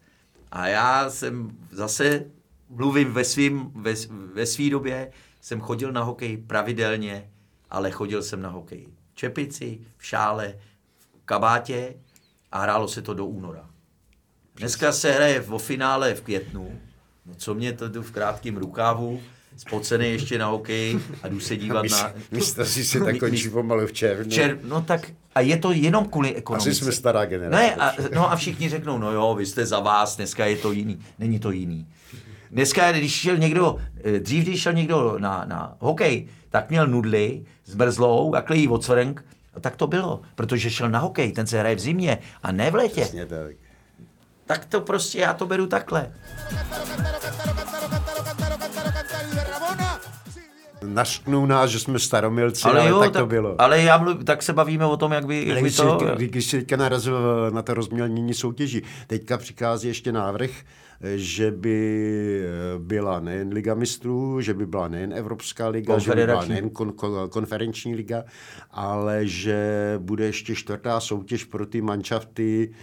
A 0.53 0.67
já 0.67 1.11
jsem 1.11 1.57
zase, 1.71 2.25
mluvím 2.69 3.13
ve 3.13 3.25
svým, 3.25 3.71
ve, 3.75 3.95
ve 4.35 4.47
svý 4.47 4.71
době, 4.71 5.11
jsem 5.47 5.61
chodil 5.61 5.93
na 5.93 6.03
hokej 6.03 6.37
pravidelně, 6.37 7.31
ale 7.71 7.91
chodil 7.91 8.23
jsem 8.23 8.43
na 8.43 8.49
hokej 8.49 8.87
v 9.13 9.15
čepici, 9.15 9.79
v 9.97 10.07
šále, 10.07 10.55
v 11.23 11.25
kabátě 11.25 11.95
a 12.53 12.61
hrálo 12.63 12.89
se 12.89 13.03
to 13.03 13.15
do 13.15 13.27
února. 13.27 13.71
Dneska 14.55 14.93
se 14.93 15.13
hraje 15.13 15.41
o 15.41 15.59
finále 15.59 16.15
v 16.15 16.21
květnu, 16.21 16.81
no 17.27 17.35
co 17.35 17.55
mě 17.55 17.73
to 17.73 17.89
jdu 17.89 18.03
v 18.03 18.11
krátkém 18.11 18.57
rukávu, 18.57 19.21
spocený 19.57 20.11
ještě 20.11 20.39
na 20.39 20.47
hokej 20.47 20.99
a 21.23 21.29
jdu 21.29 21.41
se 21.41 21.57
dívat 21.57 21.87
na... 21.91 22.13
Mistrovství 22.31 22.85
si 22.85 23.01
tak 23.01 23.19
končí 23.19 23.51
pomalu 23.51 23.87
v 23.87 23.93
červnu. 23.93 24.31
Čer, 24.31 24.59
no 24.63 24.83
tak, 24.83 25.11
a 25.35 25.41
je 25.41 25.57
to 25.57 25.73
jenom 25.73 26.09
kvůli 26.09 26.35
ekonomice. 26.35 26.71
Asi 26.71 26.79
jsme 26.79 26.93
stará 26.93 27.25
generace. 27.25 27.63
Ne, 27.63 27.75
a, 27.75 27.95
no 28.15 28.33
a 28.33 28.37
všichni 28.37 28.69
řeknou, 28.69 28.99
no 28.99 29.13
jo, 29.13 29.35
vy 29.39 29.47
jste 29.47 29.67
za 29.67 29.81
vás, 29.81 30.17
dneska 30.17 30.47
je 30.47 30.57
to 30.57 30.73
jiný. 30.73 30.99
Není 31.19 31.39
to 31.39 31.51
jiný. 31.51 31.87
Dneska, 32.57 32.93
když 32.93 33.13
šel 33.13 33.37
někdo, 33.37 33.77
eh, 34.05 34.21
dřív, 34.21 34.45
když 34.45 34.63
šel 34.63 34.73
někdo 34.73 35.17
na, 35.19 35.45
na 35.49 35.77
hokej, 35.81 36.29
tak 36.51 36.71
měl 36.71 36.87
nudly 36.87 37.45
s 37.65 37.75
brzlou, 37.75 38.33
takhle 38.33 38.57
jí 38.57 38.69
odsvrnk, 38.69 39.25
a 39.55 39.61
tak 39.61 39.77
to 39.77 39.87
bylo, 39.87 40.21
protože 40.35 40.71
šel 40.71 40.89
na 40.91 40.99
hokej, 40.99 41.33
ten 41.33 41.47
se 41.47 41.59
hraje 41.61 41.77
v 41.77 41.79
zimě 41.81 42.19
a 42.43 42.53
ne 42.53 42.71
v 42.71 42.75
létě. 42.75 43.01
Přesně 43.01 43.27
tak. 43.27 43.57
Tak 44.47 44.65
to 44.65 44.81
prostě, 44.81 45.19
já 45.19 45.35
to 45.35 45.47
beru 45.47 45.67
takhle. 45.67 46.13
Nařknou 50.85 51.47
nás, 51.47 51.71
že 51.71 51.79
jsme 51.79 51.99
staromilci, 51.99 52.63
ale, 52.65 52.81
Ale 52.81 52.91
jo, 52.91 53.01
tak, 53.01 53.13
tak, 53.13 53.23
to 53.23 53.27
bylo. 53.27 53.61
ale 53.61 53.83
já 53.83 53.99
mluv, 53.99 54.25
tak 54.25 54.43
se 54.43 54.53
bavíme 54.53 54.85
o 54.85 54.97
tom, 54.97 55.13
jak 55.13 55.27
by, 55.27 55.45
jak 55.47 55.57
by 55.57 55.63
když, 55.63 55.77
to... 55.77 55.99
si, 56.19 56.27
když 56.27 56.47
si 56.47 56.59
teďka 56.59 56.77
narazil 56.77 57.51
na 57.51 57.63
to 57.63 57.75
rozmělnění 57.75 58.35
soutěží, 58.35 58.83
teďka 59.07 59.39
přichází 59.39 59.89
ještě 59.89 60.13
návrh, 60.13 60.51
že 61.17 61.51
by 61.51 62.43
byla 62.79 63.21
nejen 63.21 63.53
Liga 63.53 63.75
mistrů, 63.75 64.41
že 64.41 64.55
by 64.55 64.67
byla 64.67 64.89
nejen 64.89 65.13
Evropská 65.13 65.69
liga, 65.69 65.99
že 65.99 66.11
by 66.15 66.27
byla 66.27 66.45
nejen 66.45 66.71
kon, 66.71 66.93
kon, 66.93 67.29
konferenční 67.31 67.95
liga, 67.95 68.25
ale 68.71 69.27
že 69.27 69.95
bude 69.99 70.25
ještě 70.25 70.55
čtvrtá 70.55 71.01
soutěž 71.01 71.45
pro 71.45 71.67
ty 71.67 71.81
manšafty, 71.81 72.75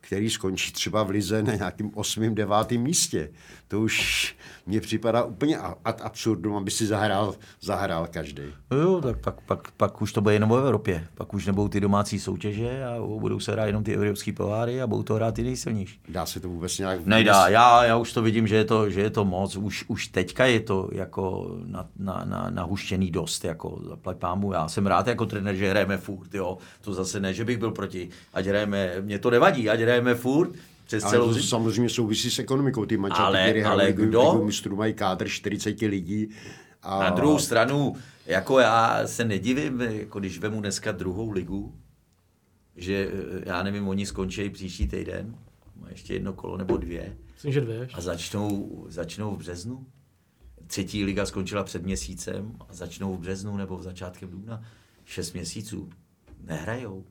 který 0.00 0.30
skončí 0.30 0.72
třeba 0.72 1.02
v 1.02 1.10
lize 1.10 1.42
na 1.42 1.54
nějakým 1.54 1.90
osmým, 1.94 2.34
devátým 2.34 2.82
místě. 2.82 3.30
To 3.68 3.80
už 3.80 4.34
mně 4.66 4.80
připadá 4.80 5.22
úplně 5.22 5.58
ad 5.84 6.00
absurdum, 6.04 6.56
aby 6.56 6.70
si 6.70 6.86
zahrál, 6.86 7.34
zahrál 7.60 8.06
každý. 8.10 8.42
No 8.70 8.76
jo, 8.76 9.00
tak 9.00 9.18
pak, 9.18 9.40
pak, 9.40 9.70
pak 9.70 10.02
už 10.02 10.12
to 10.12 10.20
bude 10.20 10.34
jenom 10.34 10.50
o 10.50 10.56
Evropě. 10.56 11.06
Pak 11.14 11.34
už 11.34 11.46
nebudou 11.46 11.68
ty 11.68 11.80
domácí 11.80 12.20
soutěže 12.20 12.84
a 12.84 13.00
budou 13.18 13.40
se 13.40 13.52
hrát 13.52 13.66
jenom 13.66 13.84
ty 13.84 13.94
evropské 13.94 14.32
poháry 14.32 14.82
a 14.82 14.86
budou 14.86 15.02
to 15.02 15.14
hrát 15.14 15.34
ty 15.34 15.42
nejsilnější. 15.42 16.00
Dá 16.08 16.26
se 16.26 16.40
to 16.40 16.48
vůbec 16.48 16.78
nějak... 16.78 17.06
Nejdá, 17.06 17.48
já, 17.48 17.84
já 17.84 17.96
už 17.96 18.12
to 18.12 18.22
vidím, 18.22 18.46
že 18.46 18.56
je 18.56 18.64
to, 18.64 18.90
že 18.90 19.00
je 19.00 19.10
to 19.10 19.24
moc, 19.24 19.56
už, 19.56 19.84
už 19.88 20.06
teďka 20.06 20.44
je 20.44 20.60
to 20.60 20.88
jako 20.92 21.56
na, 21.64 21.86
na, 21.98 22.24
na, 22.24 22.50
nahuštěný 22.50 23.10
dost, 23.10 23.44
jako 23.44 23.80
zaplať 23.88 24.16
pámu, 24.16 24.52
já 24.52 24.68
jsem 24.68 24.86
rád 24.86 25.06
jako 25.06 25.26
trenér, 25.26 25.54
že 25.54 25.70
hrajeme 25.70 25.98
furt, 25.98 26.34
jo, 26.34 26.58
to 26.80 26.94
zase 26.94 27.20
ne, 27.20 27.34
že 27.34 27.44
bych 27.44 27.58
byl 27.58 27.70
proti, 27.70 28.08
ať 28.34 28.46
hrajeme, 28.46 28.92
mě 29.00 29.18
to 29.18 29.30
nevadí, 29.30 29.70
ať 29.70 29.80
hrajeme 29.80 30.14
furt, 30.14 30.50
přes 30.88 31.02
Ale 31.04 31.12
celou 31.12 31.26
to 31.26 31.32
zimu. 31.32 31.46
samozřejmě 31.46 31.88
souvisí 31.90 32.30
s 32.30 32.38
ekonomikou. 32.38 32.86
Ty 32.86 32.96
manželky, 32.96 33.22
Ale- 33.22 33.42
které 33.50 33.64
ale 33.64 33.92
kdo? 33.92 34.42
mistrů, 34.44 34.76
mají 34.76 34.94
kádr 34.94 35.28
40 35.28 35.88
lidí. 35.88 36.28
A 36.82 36.98
Na 37.02 37.10
druhou 37.10 37.38
stranu, 37.38 37.96
jako 38.26 38.58
já 38.58 39.06
se 39.06 39.24
nedivím, 39.24 39.80
jako 39.80 40.18
když 40.20 40.38
vemu 40.38 40.60
dneska 40.60 40.92
druhou 40.92 41.30
ligu, 41.30 41.74
že 42.76 43.10
eh, 43.12 43.42
já 43.46 43.62
nevím, 43.62 43.88
oni 43.88 44.06
skončí 44.06 44.50
příští 44.50 44.88
týden, 44.88 45.36
má 45.76 45.88
ještě 45.90 46.14
jedno 46.14 46.32
kolo 46.32 46.56
nebo 46.56 46.76
dvě, 46.76 47.16
Myslím, 47.34 47.52
že 47.52 47.60
dvě. 47.60 47.88
a 47.94 48.00
začnou, 48.00 48.84
začnou 48.88 49.34
v 49.34 49.38
březnu. 49.38 49.86
Třetí 50.66 51.04
liga 51.04 51.26
skončila 51.26 51.64
před 51.64 51.82
měsícem 51.84 52.56
a 52.68 52.74
začnou 52.74 53.16
v 53.16 53.20
březnu 53.20 53.56
nebo 53.56 53.76
v 53.78 53.82
začátkem 53.82 54.30
dubna. 54.30 54.62
Šest 55.04 55.32
měsíců 55.32 55.90
nehrajou. 56.44 57.04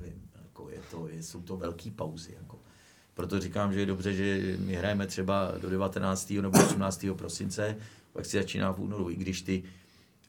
Nevím, 0.00 0.22
jako 0.42 0.70
je 0.70 0.78
to, 0.90 1.08
je, 1.08 1.22
jsou 1.22 1.42
to 1.42 1.56
velké 1.56 1.90
pauzy. 1.90 2.34
Jako. 2.40 2.57
Proto 3.18 3.40
říkám, 3.40 3.72
že 3.72 3.80
je 3.80 3.86
dobře, 3.86 4.12
že 4.12 4.56
my 4.58 4.74
hrajeme 4.74 5.06
třeba 5.06 5.52
do 5.60 5.70
19. 5.70 6.30
nebo 6.30 6.58
18. 6.58 7.06
prosince, 7.16 7.76
pak 8.12 8.26
si 8.26 8.36
začíná 8.36 8.72
v 8.72 8.78
únoru, 8.78 9.10
i 9.10 9.14
když 9.14 9.42
ty 9.42 9.62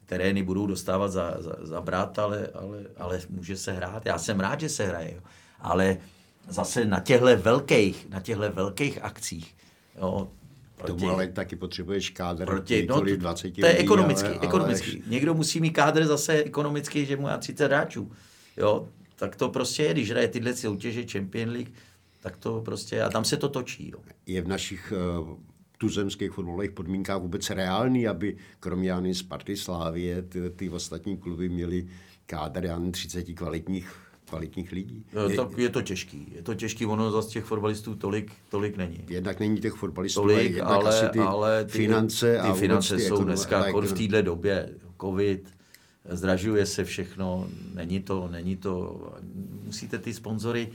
terény 0.06 0.44
budou 0.44 0.68
dostávat 0.68 1.08
za, 1.08 1.36
za, 1.40 1.56
za 1.62 1.82
brat, 1.82 2.20
ale, 2.20 2.48
ale, 2.54 2.80
ale 2.98 3.22
může 3.30 3.58
se 3.58 3.72
hrát. 3.72 4.06
Já 4.06 4.18
jsem 4.18 4.40
rád, 4.40 4.60
že 4.60 4.70
se 4.70 4.86
hraje, 4.86 5.14
jo. 5.16 5.22
ale 5.60 5.98
zase 6.48 6.86
na 6.86 7.00
těchto 7.00 7.38
velkých, 7.38 8.10
na 8.10 8.20
těchto 8.20 8.52
velkých 8.52 9.04
akcích, 9.04 9.56
jo, 9.98 10.28
K 10.84 10.88
tomu 10.88 11.10
ale 11.10 11.28
taky 11.28 11.56
potřebuješ 11.56 12.10
kádr 12.10 12.46
proti, 12.46 12.86
no, 12.90 12.96
nikoli 12.96 13.12
to, 13.12 13.22
20 13.22 13.52
to 13.52 13.66
je 13.66 13.72
lidí, 13.72 13.84
ekonomicky, 13.84 14.30
ale, 14.30 14.40
ekonomicky. 14.42 15.04
Někdo 15.08 15.34
musí 15.34 15.60
mít 15.60 15.72
kádr 15.72 16.06
zase 16.06 16.34
ekonomicky, 16.34 17.06
že 17.06 17.16
mu 17.16 17.24
má 17.24 17.38
30 17.38 17.66
hráčů. 17.66 18.12
Jo, 18.58 18.88
tak 19.16 19.36
to 19.36 19.50
prostě 19.50 19.84
je, 19.84 19.94
když 19.94 20.12
hraje 20.12 20.28
tyhle 20.28 20.56
soutěže 20.56 21.06
Champion 21.12 21.50
League, 21.50 21.72
tak 22.20 22.38
to 22.38 22.62
prostě, 22.66 23.02
a 23.02 23.10
tam 23.10 23.26
se 23.26 23.38
to 23.38 23.50
točí. 23.50 23.90
Jo. 23.90 24.00
Je 24.26 24.42
v 24.42 24.48
našich 24.48 24.94
uh, 25.20 25.38
tuzemských 25.78 26.32
fotbalových 26.32 26.72
podmínkách 26.72 27.22
vůbec 27.22 27.50
reálný, 27.50 28.08
aby 28.08 28.38
kromě 28.60 28.90
Jany 28.90 29.16
Sparty, 29.16 29.58
Slávie, 29.58 30.22
ty, 30.22 30.50
ty 30.50 30.70
ostatní 30.70 31.18
kluby 31.18 31.50
měly 31.50 31.88
kádr 32.26 32.66
já 32.66 32.76
nevím, 32.78 32.92
30 32.92 33.24
kvalitních, 33.34 33.96
kvalitních 34.26 34.72
lidí. 34.72 35.06
Je, 35.30 35.36
tak 35.36 35.58
je 35.58 35.70
to 35.70 35.82
těžký, 35.82 36.32
je 36.36 36.42
to 36.42 36.56
těžký, 36.56 36.86
ono 36.86 37.12
zase 37.12 37.30
těch 37.30 37.44
fotbalistů 37.44 37.96
tolik, 37.96 38.32
tolik 38.50 38.78
není. 38.78 39.04
Jednak 39.10 39.40
není 39.40 39.62
těch 39.62 39.74
fotbalistů, 39.74 40.22
Tolik, 40.22 40.52
jednak 40.56 40.72
ale, 40.72 40.90
asi 40.90 41.10
ty 41.10 41.20
ale 41.20 41.66
ty 41.66 41.72
finance 41.72 42.32
ty 42.34 42.38
a 42.38 42.48
vůbec 42.48 42.60
finance 42.60 42.96
ty 42.96 43.02
jsou 43.02 43.16
ekonom- 43.16 43.26
dneska 43.26 43.66
jako 43.66 43.82
v 43.82 43.84
ekonom- 43.86 43.98
téhle 43.98 44.22
době 44.22 44.70
covid, 45.02 45.50
zdražuje 46.10 46.66
se 46.66 46.84
všechno, 46.84 47.48
není 47.74 48.00
to, 48.00 48.28
není 48.32 48.56
to, 48.56 49.02
musíte 49.64 49.98
ty 49.98 50.14
sponzory, 50.14 50.70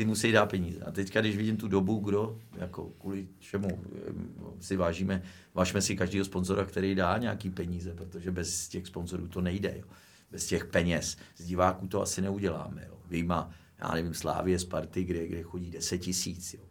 ty 0.00 0.06
musí 0.06 0.32
dát 0.32 0.46
peníze. 0.50 0.80
A 0.80 0.90
teďka, 0.90 1.20
když 1.20 1.36
vidím 1.36 1.56
tu 1.56 1.68
dobu, 1.68 1.98
kdo, 1.98 2.38
jako 2.56 2.92
kvůli 3.00 3.28
čemu 3.38 3.68
eh, 3.68 4.12
si 4.60 4.76
vážíme, 4.76 5.22
vážíme 5.54 5.82
si 5.82 5.96
každého 5.96 6.24
sponzora, 6.24 6.64
který 6.64 6.94
dá 6.94 7.18
nějaký 7.18 7.50
peníze, 7.50 7.94
protože 7.94 8.30
bez 8.30 8.68
těch 8.68 8.86
sponzorů 8.86 9.28
to 9.28 9.40
nejde. 9.40 9.74
Jo. 9.76 9.84
Bez 10.30 10.46
těch 10.46 10.64
peněz. 10.64 11.16
Z 11.36 11.44
diváků 11.44 11.86
to 11.86 12.02
asi 12.02 12.22
neuděláme. 12.22 12.84
Jo. 12.88 12.94
Výjima, 13.10 13.50
já 13.78 13.94
nevím, 13.94 14.14
Slávě, 14.14 14.58
Sparty, 14.58 15.04
kde, 15.04 15.26
kde 15.26 15.42
chodí 15.42 15.70
10 15.70 15.98
tisíc. 15.98 16.54
Jo. 16.54 16.64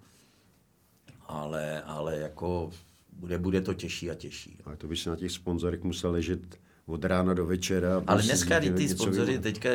Ale, 1.28 1.82
ale 1.82 2.18
jako 2.18 2.72
bude, 3.14 3.38
bude 3.38 3.62
to 3.62 3.74
těžší 3.74 4.12
a 4.12 4.16
těžší. 4.16 4.58
Ale 4.66 4.78
to 4.78 4.88
by 4.88 4.98
se 4.98 5.10
na 5.10 5.16
těch 5.16 5.32
sponzorech 5.32 5.84
musel 5.84 6.12
ležet 6.12 6.60
od 6.86 7.06
rána 7.06 7.34
do 7.34 7.46
večera. 7.46 8.04
Ale 8.08 8.24
dneska 8.24 8.60
ty 8.60 8.90
sponzory, 8.90 9.40
teďka, 9.40 9.70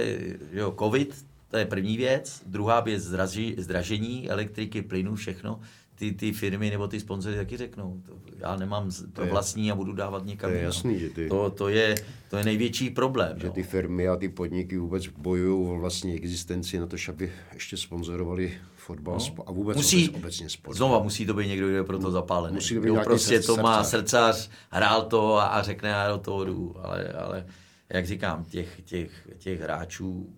jo, 0.52 0.74
covid, 0.78 1.24
to 1.54 1.58
je 1.58 1.66
první 1.66 1.96
věc. 1.96 2.42
Druhá 2.46 2.80
věc, 2.80 3.02
zdraží, 3.02 3.54
zdražení 3.58 4.30
elektriky, 4.30 4.82
plynu, 4.82 5.14
všechno. 5.14 5.60
Ty, 5.94 6.12
ty 6.12 6.32
firmy 6.32 6.70
nebo 6.70 6.88
ty 6.88 7.00
sponzory 7.00 7.36
taky 7.36 7.56
řeknou, 7.56 8.02
to, 8.06 8.12
já 8.38 8.56
nemám 8.56 8.90
to 9.12 9.22
je, 9.22 9.30
vlastní 9.30 9.70
a 9.70 9.74
budu 9.74 9.92
dávat 9.92 10.24
někam. 10.24 10.50
To 10.50 10.56
je 10.56 10.62
jasný, 10.62 10.98
že 10.98 11.08
ty... 11.08 11.28
To, 11.28 11.50
to, 11.50 11.68
je, 11.68 11.94
to 12.30 12.36
je 12.36 12.44
největší 12.44 12.90
problém. 12.90 13.38
Že 13.40 13.46
jo. 13.46 13.52
ty 13.52 13.62
firmy 13.62 14.08
a 14.08 14.16
ty 14.16 14.28
podniky 14.28 14.78
vůbec 14.78 15.06
bojují 15.06 15.68
o 15.68 15.78
vlastní 15.78 16.14
existenci 16.14 16.78
na 16.78 16.86
to, 16.86 16.96
aby 17.08 17.32
ještě 17.52 17.76
sponzorovali 17.76 18.52
fotbal 18.76 19.18
no. 19.36 19.44
a 19.46 19.52
vůbec 19.52 19.76
musí, 19.76 20.10
obecně 20.10 20.48
sport. 20.48 20.76
Znova 20.76 21.02
musí 21.02 21.26
to 21.26 21.34
být 21.34 21.46
někdo, 21.46 21.66
kdo 21.66 21.76
je 21.76 21.84
pro 21.84 21.98
to 21.98 22.10
zapálený. 22.10 22.54
Musí 22.54 22.74
to 22.74 22.80
být 22.80 22.88
jo, 22.88 23.00
prostě 23.04 23.40
to 23.40 23.56
má 23.56 23.84
srdcař, 23.84 24.50
hrál 24.70 25.02
to 25.02 25.36
a, 25.36 25.44
a 25.44 25.62
řekne, 25.62 25.88
já 25.88 26.08
do 26.08 26.18
toho 26.18 26.44
jdu. 26.44 26.76
Ale, 26.82 27.08
ale 27.08 27.46
jak 27.88 28.06
říkám, 28.06 28.44
těch, 28.44 28.80
těch, 28.84 29.28
těch 29.38 29.60
hráčů 29.60 30.34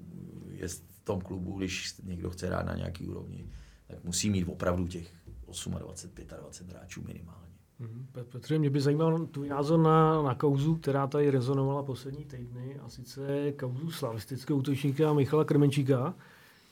je 0.53 0.69
tom 1.07 1.21
klubu, 1.21 1.59
když 1.59 1.95
někdo 2.03 2.31
chce 2.31 2.47
hrát 2.47 2.67
na 2.67 2.75
nějaký 2.75 3.07
úrovni, 3.07 3.47
tak 3.87 4.05
musí 4.05 4.31
mít 4.31 4.45
opravdu 4.45 4.87
těch 4.87 5.13
28, 5.47 6.31
25 6.33 6.77
hráčů 6.77 7.03
minimálně. 7.07 7.47
Mhm. 7.79 8.07
Petře, 8.33 8.59
mě 8.59 8.71
by 8.71 8.81
zajímal 8.81 9.27
tvůj 9.27 9.49
názor 9.49 9.81
na, 9.81 10.23
na 10.23 10.35
kauzu, 10.35 10.77
která 10.77 11.07
tady 11.07 11.31
rezonovala 11.31 11.83
poslední 11.83 12.25
týdny, 12.25 12.79
a 12.83 12.89
sice 12.89 13.53
kauzu 13.53 13.91
slavistického 13.91 14.59
útočníka 14.59 15.13
Michala 15.13 15.45
Krmenčíka, 15.45 16.15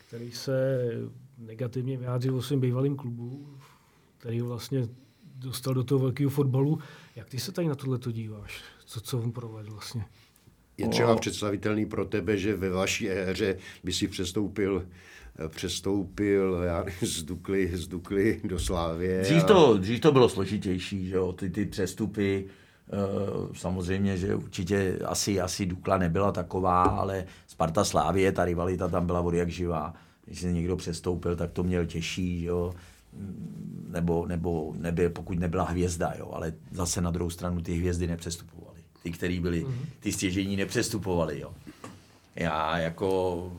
který 0.09 0.33
se 0.33 0.81
negativně 1.39 1.97
vyjádřil 1.97 2.37
o 2.37 2.43
svým 2.43 2.61
bývalým 2.61 2.97
klubu, 2.97 3.57
který 4.19 4.41
vlastně 4.41 4.89
dostal 5.35 5.75
do 5.75 5.85
toho 5.85 5.99
velkého 5.99 6.31
fotbalu. 6.31 6.79
Jak 7.17 7.29
ty 7.29 7.39
se 7.39 7.53
tady 7.53 7.69
na 7.69 7.75
tohle 7.75 7.99
díváš? 8.13 8.63
Co, 8.87 9.01
co 9.01 9.19
on 9.19 9.33
provedl 9.33 9.71
vlastně? 9.71 10.05
Je 10.79 10.89
třeba 10.89 11.17
představitelný 11.17 11.87
pro 11.87 12.05
tebe, 12.05 12.39
že 12.39 12.57
ve 12.57 12.71
vaší 12.71 13.11
éře 13.11 13.57
by 13.85 13.93
si 13.93 14.09
přestoupil 14.09 14.87
přestoupil 15.49 16.63
já 16.65 16.85
z, 17.03 17.23
Dukly, 17.23 17.71
z 17.75 17.87
Dukly 17.89 18.41
do 18.45 18.59
Slávě. 18.59 19.21
Dřív 19.23 19.45
to, 19.45 19.79
dřív 19.79 20.01
to 20.01 20.13
bylo 20.13 20.29
složitější, 20.29 21.09
že 21.09 21.15
jo? 21.15 21.33
Ty, 21.33 21.51
ty 21.51 21.67
přestupy, 21.67 22.45
Uh, 22.93 23.53
samozřejmě, 23.55 24.17
že 24.17 24.35
určitě 24.35 24.99
asi, 25.05 25.41
asi 25.41 25.67
Dukla 25.67 25.99
nebyla 25.99 26.33
taková, 26.33 26.83
ale 26.83 27.25
Sparta 27.47 27.85
Slávě, 27.85 28.33
ta 28.33 28.45
rivalita 28.45 28.89
tam 28.89 29.07
byla 29.07 29.21
od 29.21 29.35
jak 29.35 29.49
živá. 29.49 29.95
Když 30.25 30.41
se 30.41 30.53
někdo 30.53 30.77
přestoupil, 30.77 31.37
tak 31.37 31.53
to 31.53 31.63
měl 31.63 31.87
těžší, 31.87 32.41
že 32.41 32.47
jo? 32.47 32.75
Nebo, 33.89 34.27
nebo 34.27 34.75
nebyl, 34.79 35.11
pokud 35.11 35.39
nebyla 35.39 35.65
hvězda, 35.65 36.13
jo? 36.19 36.31
ale 36.33 36.53
zase 36.71 37.01
na 37.01 37.11
druhou 37.11 37.31
stranu 37.31 37.63
ty 37.63 37.75
hvězdy 37.75 38.07
nepřestupovaly. 38.07 38.64
Ty, 39.05 39.11
který 39.11 39.41
byli, 39.41 39.65
mhm. 39.65 39.87
ty 40.01 40.13
stěžení 40.13 40.57
nepřestupovali. 40.57 41.41
Jo? 41.41 41.55
Já 42.37 42.79
jako 42.79 43.53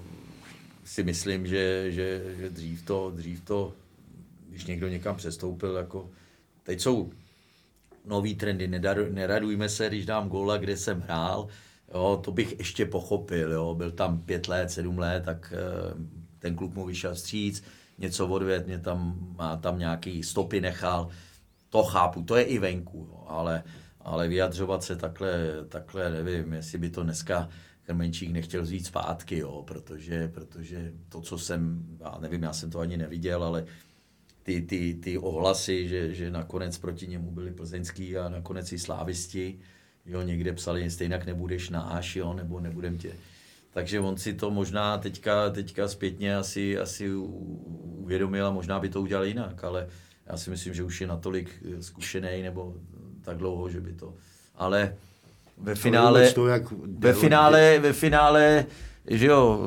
si 0.85 1.03
myslím, 1.03 1.47
že, 1.47 1.91
že, 1.91 2.35
že 2.37 2.49
dřív, 2.49 2.85
to, 2.85 3.11
dřív 3.15 3.41
to, 3.41 3.73
když 4.49 4.65
někdo 4.65 4.87
někam 4.87 5.15
přestoupil, 5.15 5.75
jako 5.75 6.09
teď 6.63 6.81
jsou 6.81 7.11
nový 8.05 8.35
trendy, 8.35 8.67
neradujme 9.11 9.69
se, 9.69 9.87
když 9.87 10.05
dám 10.05 10.29
góla, 10.29 10.57
kde 10.57 10.77
jsem 10.77 11.01
hrál, 11.01 11.47
jo, 11.93 12.21
to 12.23 12.31
bych 12.31 12.59
ještě 12.59 12.85
pochopil, 12.85 13.51
jo, 13.51 13.75
byl 13.75 13.91
tam 13.91 14.21
pět 14.21 14.47
let, 14.47 14.71
sedm 14.71 14.97
let, 14.97 15.23
tak 15.25 15.53
eh, 15.55 15.93
ten 16.39 16.55
kluk 16.55 16.73
mu 16.73 16.85
vyšel 16.85 17.15
stříc, 17.15 17.63
něco 17.97 18.27
odvět, 18.27 18.67
mě 18.67 18.79
tam, 18.79 19.15
má 19.37 19.57
tam 19.57 19.79
nějaký 19.79 20.23
stopy 20.23 20.61
nechal, 20.61 21.09
to 21.69 21.83
chápu, 21.83 22.23
to 22.23 22.35
je 22.35 22.43
i 22.43 22.59
venku, 22.59 23.07
jo, 23.11 23.23
ale, 23.27 23.63
ale 24.05 24.27
vyjadřovat 24.27 24.83
se 24.83 24.95
takhle, 24.95 25.51
takhle, 25.69 26.09
nevím, 26.09 26.53
jestli 26.53 26.77
by 26.77 26.89
to 26.89 27.03
dneska 27.03 27.49
Krmenčík 27.83 28.31
nechtěl 28.31 28.61
vzít 28.61 28.85
zpátky, 28.85 29.37
jo, 29.37 29.63
protože, 29.67 30.27
protože 30.27 30.93
to, 31.09 31.21
co 31.21 31.37
jsem, 31.37 31.85
já 31.99 32.17
nevím, 32.21 32.43
já 32.43 32.53
jsem 32.53 32.69
to 32.69 32.79
ani 32.79 32.97
neviděl, 32.97 33.43
ale 33.43 33.65
ty, 34.43 34.61
ty, 34.61 34.93
ty 34.93 35.17
ohlasy, 35.17 35.87
že, 35.87 36.13
že 36.13 36.31
nakonec 36.31 36.77
proti 36.77 37.07
němu 37.07 37.31
byli 37.31 37.51
plzeňský 37.51 38.17
a 38.17 38.29
nakonec 38.29 38.71
i 38.71 38.79
slávisti, 38.79 39.59
jo, 40.05 40.21
někde 40.21 40.53
psali, 40.53 40.91
stejně 40.91 41.21
nebudeš 41.25 41.69
náš, 41.69 42.15
jo, 42.15 42.33
nebo 42.33 42.59
nebudem 42.59 42.97
tě. 42.97 43.11
Takže 43.73 43.99
on 43.99 44.17
si 44.17 44.33
to 44.33 44.51
možná 44.51 44.97
teďka, 44.97 45.49
teďka 45.49 45.87
zpětně 45.87 46.35
asi, 46.35 46.77
asi 46.79 47.15
uvědomil 47.15 48.47
a 48.47 48.51
možná 48.51 48.79
by 48.79 48.89
to 48.89 49.01
udělal 49.01 49.25
jinak, 49.25 49.63
ale 49.63 49.87
já 50.25 50.37
si 50.37 50.49
myslím, 50.49 50.73
že 50.73 50.83
už 50.83 51.01
je 51.01 51.07
natolik 51.07 51.63
zkušený 51.79 52.41
nebo 52.41 52.75
tak 53.25 53.37
dlouho, 53.37 53.69
že 53.69 53.81
by 53.81 53.93
to... 53.93 54.13
Ale 54.55 54.93
ve 55.57 55.75
finále, 55.75 56.31
to, 56.31 56.47
jak 56.47 56.63
ve 56.99 57.13
finále, 57.13 57.79
ve 57.79 57.93
finále, 57.93 58.65
že 59.07 59.25
jo, 59.25 59.59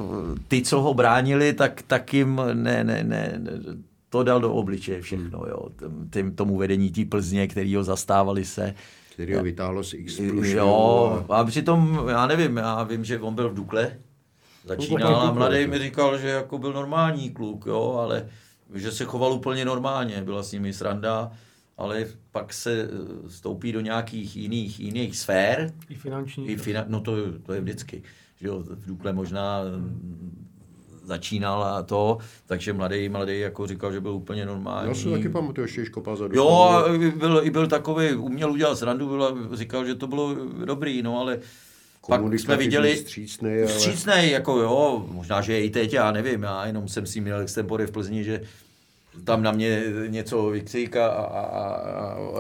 ty, 0.49 0.63
co 0.63 0.81
ho 0.81 0.95
bránili, 0.95 1.53
tak, 1.53 1.83
tak 1.83 2.15
jim 2.15 2.41
ne, 2.53 2.85
ne, 2.85 3.05
ne, 3.05 3.41
to 4.11 4.23
dal 4.23 4.41
do 4.41 4.53
obličeje 4.53 5.01
všechno, 5.01 5.45
jo, 5.49 5.69
tím, 6.13 6.35
tomu 6.35 6.57
vedení 6.57 6.91
tí 6.91 7.05
Plzně, 7.05 7.49
který 7.49 7.77
ho 7.77 7.85
zastávali 7.85 8.45
se. 8.45 8.75
Který 9.13 9.35
ho 9.35 9.43
vytáhlo 9.43 9.85
z 9.85 9.95
X 9.95 10.19
Jo, 10.19 11.25
a 11.29 11.45
přitom, 11.45 12.07
já 12.09 12.27
nevím, 12.27 12.57
já 12.57 12.83
vím, 12.83 13.05
že 13.05 13.21
on 13.21 13.35
byl 13.35 13.51
v 13.51 13.55
Dukle, 13.55 13.99
začínal 14.65 15.17
a 15.17 15.33
mladý 15.33 15.67
mi 15.67 15.79
říkal, 15.79 16.19
že 16.19 16.29
jako 16.29 16.59
byl 16.59 16.73
normální 16.73 17.31
kluk, 17.31 17.67
jo, 17.67 17.99
ale 18.03 18.29
že 18.75 18.93
se 18.93 19.05
choval 19.05 19.33
úplně 19.33 19.65
normálně, 19.65 20.23
byla 20.23 20.43
s 20.43 20.53
nimi 20.53 20.73
sranda, 20.73 21.33
ale 21.79 22.07
pak 22.33 22.53
se 22.53 22.83
eh, 22.83 23.31
stoupí 23.31 23.73
do 23.73 23.81
nějakých 23.81 24.37
jiných, 24.37 24.81
jiných 24.81 25.17
sfér. 25.17 25.73
I 25.89 25.95
finanční. 25.95 26.49
I 26.49 26.57
fina, 26.57 26.85
no 26.89 27.01
to, 27.01 27.33
to 27.43 27.53
je 27.53 27.61
vždycky. 27.61 28.03
Že 28.41 28.47
jo, 28.47 28.63
v 28.69 28.87
Dukle 28.87 29.13
možná 29.13 29.61
hmm. 29.61 30.47
začínal 31.05 31.65
a 31.65 31.83
to, 31.83 32.19
takže 32.47 32.73
mladý, 32.73 33.09
mladý 33.09 33.41
jako 33.41 33.67
říkal, 33.67 33.93
že 33.93 34.01
byl 34.01 34.13
úplně 34.13 34.47
normální. 34.47 34.89
Já 34.89 34.95
si 34.95 35.11
taky 35.11 35.29
pamatuju, 35.29 35.65
ještě 35.65 35.85
kopal 35.85 36.17
za 36.17 36.29
Jo, 36.33 36.49
a 36.49 36.99
byl, 37.17 37.41
i 37.45 37.51
byl 37.51 37.67
takový, 37.67 38.13
uměl 38.15 38.53
udělat 38.53 38.79
srandu, 38.79 39.09
byl, 39.09 39.49
říkal, 39.57 39.85
že 39.85 39.95
to 39.95 40.07
bylo 40.07 40.35
dobrý, 40.65 41.03
no 41.03 41.21
ale 41.21 41.39
pak 42.09 42.33
jsme 42.33 42.57
viděli 42.57 42.95
vstřícnej, 42.95 43.63
ale... 43.63 43.67
vstřícnej, 43.67 44.31
jako 44.31 44.59
jo, 44.59 45.07
možná, 45.11 45.41
že 45.41 45.53
je 45.53 45.65
i 45.65 45.71
teď, 45.71 45.93
já 45.93 46.13
nevím, 46.13 46.43
já 46.43 46.67
jenom 46.67 46.89
jsem 46.89 47.07
si 47.07 47.21
měl 47.21 47.41
extempory 47.41 47.87
v 47.87 47.91
Plzni, 47.91 48.25
že 48.25 48.41
tam 49.25 49.43
na 49.43 49.53
mě 49.53 49.83
něco 50.07 50.47
vykřik 50.47 50.97
a, 50.97 51.07
a, 51.07 51.41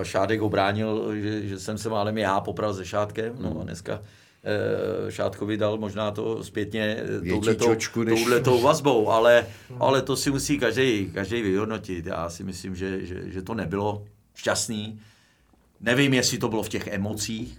a, 0.00 0.04
Šádek 0.04 0.42
obránil, 0.42 1.16
že, 1.16 1.46
že 1.46 1.58
jsem 1.58 1.78
se 1.78 1.88
málem 1.88 2.18
já 2.18 2.40
popral 2.40 2.74
se 2.74 2.86
Šádkem. 2.86 3.34
No 3.38 3.60
a 3.60 3.64
dneska 3.64 4.02
e, 4.44 5.12
Šátkovi 5.12 5.56
dal 5.56 5.78
možná 5.78 6.10
to 6.10 6.44
zpětně 6.44 6.96
touhletou, 7.28 7.68
než... 7.68 7.88
touhletou 7.92 8.60
vazbou, 8.62 9.10
ale, 9.10 9.46
ale 9.80 10.02
to 10.02 10.16
si 10.16 10.30
musí 10.30 10.58
každý, 10.58 11.10
každý 11.14 11.42
vyhodnotit. 11.42 12.06
Já 12.06 12.28
si 12.28 12.44
myslím, 12.44 12.76
že, 12.76 13.06
že, 13.06 13.30
že 13.30 13.42
to 13.42 13.54
nebylo 13.54 14.04
šťastný. 14.34 15.00
Nevím, 15.80 16.14
jestli 16.14 16.38
to 16.38 16.48
bylo 16.48 16.62
v 16.62 16.68
těch 16.68 16.86
emocích. 16.86 17.58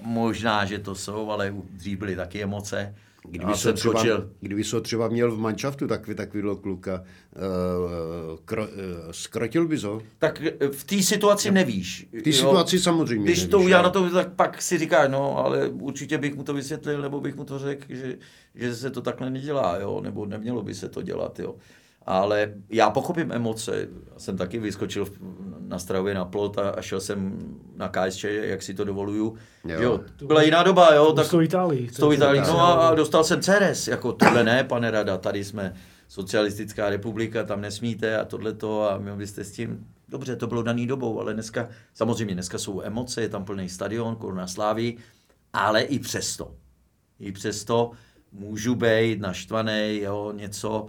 Možná, 0.00 0.64
že 0.64 0.78
to 0.78 0.94
jsou, 0.94 1.30
ale 1.30 1.54
dřív 1.70 1.98
byly 1.98 2.16
taky 2.16 2.42
emoce. 2.42 2.94
Kdyby 3.28 3.54
se, 3.54 3.72
třeba, 3.72 4.02
kdyby 4.40 4.64
se 4.64 4.80
třeba 4.80 5.08
měl 5.08 5.32
v 5.36 5.38
manšaftu 5.38 5.86
takový, 5.86 6.16
takovýhle 6.16 6.56
kluka, 6.56 7.02
uh, 7.02 8.38
kro, 8.44 8.62
uh, 8.62 8.68
skrotil 9.10 9.68
bys 9.68 9.82
ho? 9.82 10.02
Tak 10.18 10.42
v 10.72 10.84
té 10.84 11.02
situaci 11.02 11.50
nevíš. 11.50 12.08
V 12.20 12.22
té 12.22 12.32
situaci 12.32 12.78
samozřejmě 12.78 13.24
Když 13.24 13.38
nevíš, 13.38 13.50
to 13.50 13.60
udělá 13.60 13.82
na 13.82 13.90
to, 13.90 14.10
tak 14.10 14.32
pak 14.32 14.62
si 14.62 14.78
říká, 14.78 15.08
no, 15.08 15.38
ale 15.38 15.68
určitě 15.68 16.18
bych 16.18 16.34
mu 16.34 16.42
to 16.42 16.54
vysvětlil, 16.54 17.02
nebo 17.02 17.20
bych 17.20 17.36
mu 17.36 17.44
to 17.44 17.58
řekl, 17.58 17.84
že, 17.88 18.18
že 18.54 18.74
se 18.74 18.90
to 18.90 19.00
takhle 19.00 19.30
nedělá, 19.30 19.78
jo, 19.78 20.00
nebo 20.00 20.26
nemělo 20.26 20.62
by 20.62 20.74
se 20.74 20.88
to 20.88 21.02
dělat, 21.02 21.38
jo. 21.38 21.54
Ale 22.06 22.54
já 22.70 22.90
pochopím 22.90 23.32
emoce. 23.32 23.88
Jsem 24.16 24.36
taky 24.36 24.58
vyskočil 24.58 25.06
na 25.72 25.78
Strahově 25.78 26.14
na 26.14 26.24
plot 26.24 26.58
a, 26.58 26.70
a 26.70 26.82
šel 26.82 27.00
jsem 27.00 27.38
na 27.76 27.88
KSČ, 27.88 28.24
jak 28.24 28.62
si 28.62 28.74
to 28.74 28.84
dovoluju. 28.84 29.36
Jo. 29.64 29.82
jo 29.82 30.00
to 30.16 30.26
byla 30.26 30.42
jiná 30.42 30.62
doba, 30.62 30.94
jo. 30.94 31.12
Tak, 31.12 31.26
s 31.26 31.30
tou 31.30 31.40
Itálií. 31.40 31.88
S 31.88 31.96
tou 31.96 32.12
Itálií. 32.12 32.42
No 32.46 32.60
a, 32.60 32.88
a 32.88 32.94
dostal 32.94 33.24
jsem 33.24 33.42
Ceres, 33.42 33.88
jako 33.88 34.12
tohle 34.12 34.44
ne, 34.44 34.64
pane 34.64 34.90
Rada, 34.90 35.18
tady 35.18 35.44
jsme 35.44 35.74
socialistická 36.08 36.90
republika, 36.90 37.44
tam 37.44 37.60
nesmíte 37.60 38.18
a 38.18 38.24
tohle 38.24 38.52
to 38.52 38.90
a 38.90 38.98
my 38.98 39.16
byste 39.16 39.44
s 39.44 39.52
tím, 39.52 39.86
dobře, 40.08 40.36
to 40.36 40.46
bylo 40.46 40.62
daný 40.62 40.86
dobou, 40.86 41.20
ale 41.20 41.34
dneska, 41.34 41.68
samozřejmě 41.94 42.34
dneska 42.34 42.58
jsou 42.58 42.82
emoce, 42.82 43.22
je 43.22 43.28
tam 43.28 43.44
plný 43.44 43.68
stadion, 43.68 44.16
koruna 44.16 44.46
slávy, 44.46 44.96
ale 45.52 45.82
i 45.82 45.98
přesto, 45.98 46.54
i 47.20 47.32
přesto 47.32 47.90
můžu 48.32 48.74
být 48.74 49.20
naštvaný, 49.20 50.00
jo, 50.02 50.32
něco, 50.36 50.86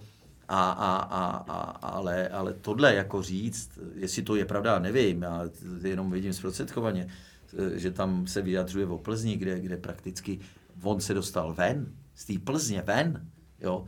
A, 0.53 0.71
a, 0.71 0.95
a, 0.97 1.43
a, 1.47 1.61
ale, 1.87 2.27
ale 2.27 2.53
tohle 2.53 2.95
jako 2.95 3.21
říct, 3.21 3.79
jestli 3.95 4.21
to 4.21 4.35
je 4.35 4.45
pravda, 4.45 4.79
nevím, 4.79 5.21
já 5.21 5.49
jenom 5.83 6.11
vidím 6.11 6.33
zprostředkovaně, 6.33 7.07
že 7.75 7.91
tam 7.91 8.27
se 8.27 8.41
vyjadřuje 8.41 8.85
o 8.85 8.97
Plzni, 8.97 9.37
kde, 9.37 9.59
kde 9.59 9.77
prakticky 9.77 10.39
on 10.83 11.01
se 11.01 11.13
dostal 11.13 11.53
ven, 11.53 11.85
z 12.15 12.25
té 12.25 12.33
Plzně 12.43 12.81
ven, 12.81 13.27
jo, 13.61 13.85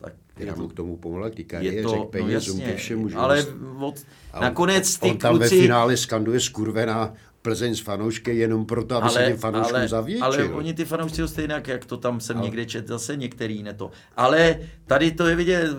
tak 0.00 0.12
je 0.38 0.52
to, 0.52 0.68
k 0.68 0.72
tomu 0.72 0.96
pomohla 0.96 1.30
k 1.30 1.44
kariéře, 1.46 1.82
to, 1.82 2.04
k 2.04 2.10
penězům, 2.10 2.58
no 2.58 2.64
ke 2.64 2.76
všemu. 2.76 3.08
Ale 3.14 3.46
od, 3.80 3.94
nakonec 4.40 4.98
ty 4.98 5.10
on 5.10 5.18
tam 5.18 5.36
kluci... 5.36 5.56
ve 5.56 5.62
finále 5.62 5.96
skanduje 5.96 6.40
skurvená 6.40 7.14
Plzeň 7.44 7.74
s 7.74 7.80
fanoušky 7.80 8.36
jenom 8.36 8.66
proto, 8.66 8.96
aby 8.96 9.02
ale, 9.02 9.12
se 9.12 9.26
těm 9.26 9.36
fanouškům 9.36 9.76
ale, 9.76 9.88
zavětšil. 9.88 10.24
Ale 10.24 10.48
oni 10.48 10.74
ty 10.74 10.84
fanoušci 10.84 11.16
jsou 11.16 11.28
stejně, 11.28 11.62
jak 11.66 11.84
to 11.84 11.96
tam 11.96 12.20
jsem 12.20 12.36
ale... 12.36 12.44
někde 12.44 12.66
čet, 12.66 12.86
zase 12.86 13.16
některý 13.16 13.62
ne 13.62 13.74
to. 13.74 13.90
Ale 14.16 14.60
tady 14.86 15.10
to 15.10 15.26
je 15.26 15.36
vidět, 15.36 15.76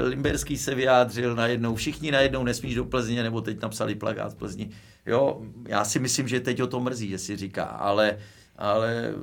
Limberský 0.00 0.58
se 0.58 0.74
vyjádřil 0.74 1.34
najednou, 1.34 1.74
všichni 1.74 2.10
najednou 2.10 2.44
nesmíš 2.44 2.74
do 2.74 2.84
Plzně, 2.84 3.22
nebo 3.22 3.40
teď 3.40 3.62
napsali 3.62 3.94
plagát 3.94 4.32
v 4.32 4.36
Plzni. 4.36 4.70
Jo, 5.06 5.42
já 5.68 5.84
si 5.84 5.98
myslím, 5.98 6.28
že 6.28 6.40
teď 6.40 6.62
o 6.62 6.66
to 6.66 6.80
mrzí, 6.80 7.08
že 7.08 7.18
si 7.18 7.36
říká, 7.36 7.64
ale, 7.64 8.18
ale 8.56 9.14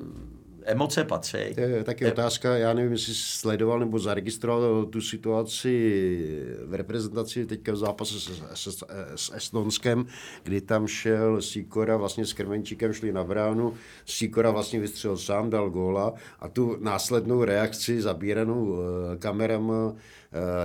emoce 0.66 1.04
patří. 1.04 1.56
To 1.56 1.62
je 1.62 1.84
taky 1.84 2.04
je... 2.04 2.12
otázka, 2.12 2.58
já 2.58 2.74
nevím, 2.74 2.92
jestli 2.92 3.14
sledoval 3.16 3.80
nebo 3.80 4.00
zaregistroval 4.00 4.86
tu 4.86 5.02
situaci 5.02 5.72
v 6.66 6.74
reprezentaci 6.74 7.46
teďka 7.46 7.72
v 7.72 7.76
zápase 7.76 8.20
s, 8.20 8.44
s, 8.54 8.84
s 9.16 9.34
Estonskem, 9.36 10.06
kdy 10.44 10.62
tam 10.62 10.88
šel 10.88 11.42
Sikora 11.42 11.98
vlastně 11.98 12.26
s 12.26 12.34
Krmenčíkem 12.34 12.94
šli 12.94 13.12
na 13.12 13.24
bránu, 13.24 13.74
Sikora 14.06 14.52
vlastně 14.52 14.80
vystřelil 14.80 15.18
sám, 15.18 15.50
dal 15.50 15.70
góla 15.70 16.14
a 16.40 16.48
tu 16.48 16.78
následnou 16.80 17.44
reakci 17.44 18.02
zabíranou 18.02 18.66
uh, 18.66 18.78
kamerama 19.20 19.86
uh, 19.86 19.98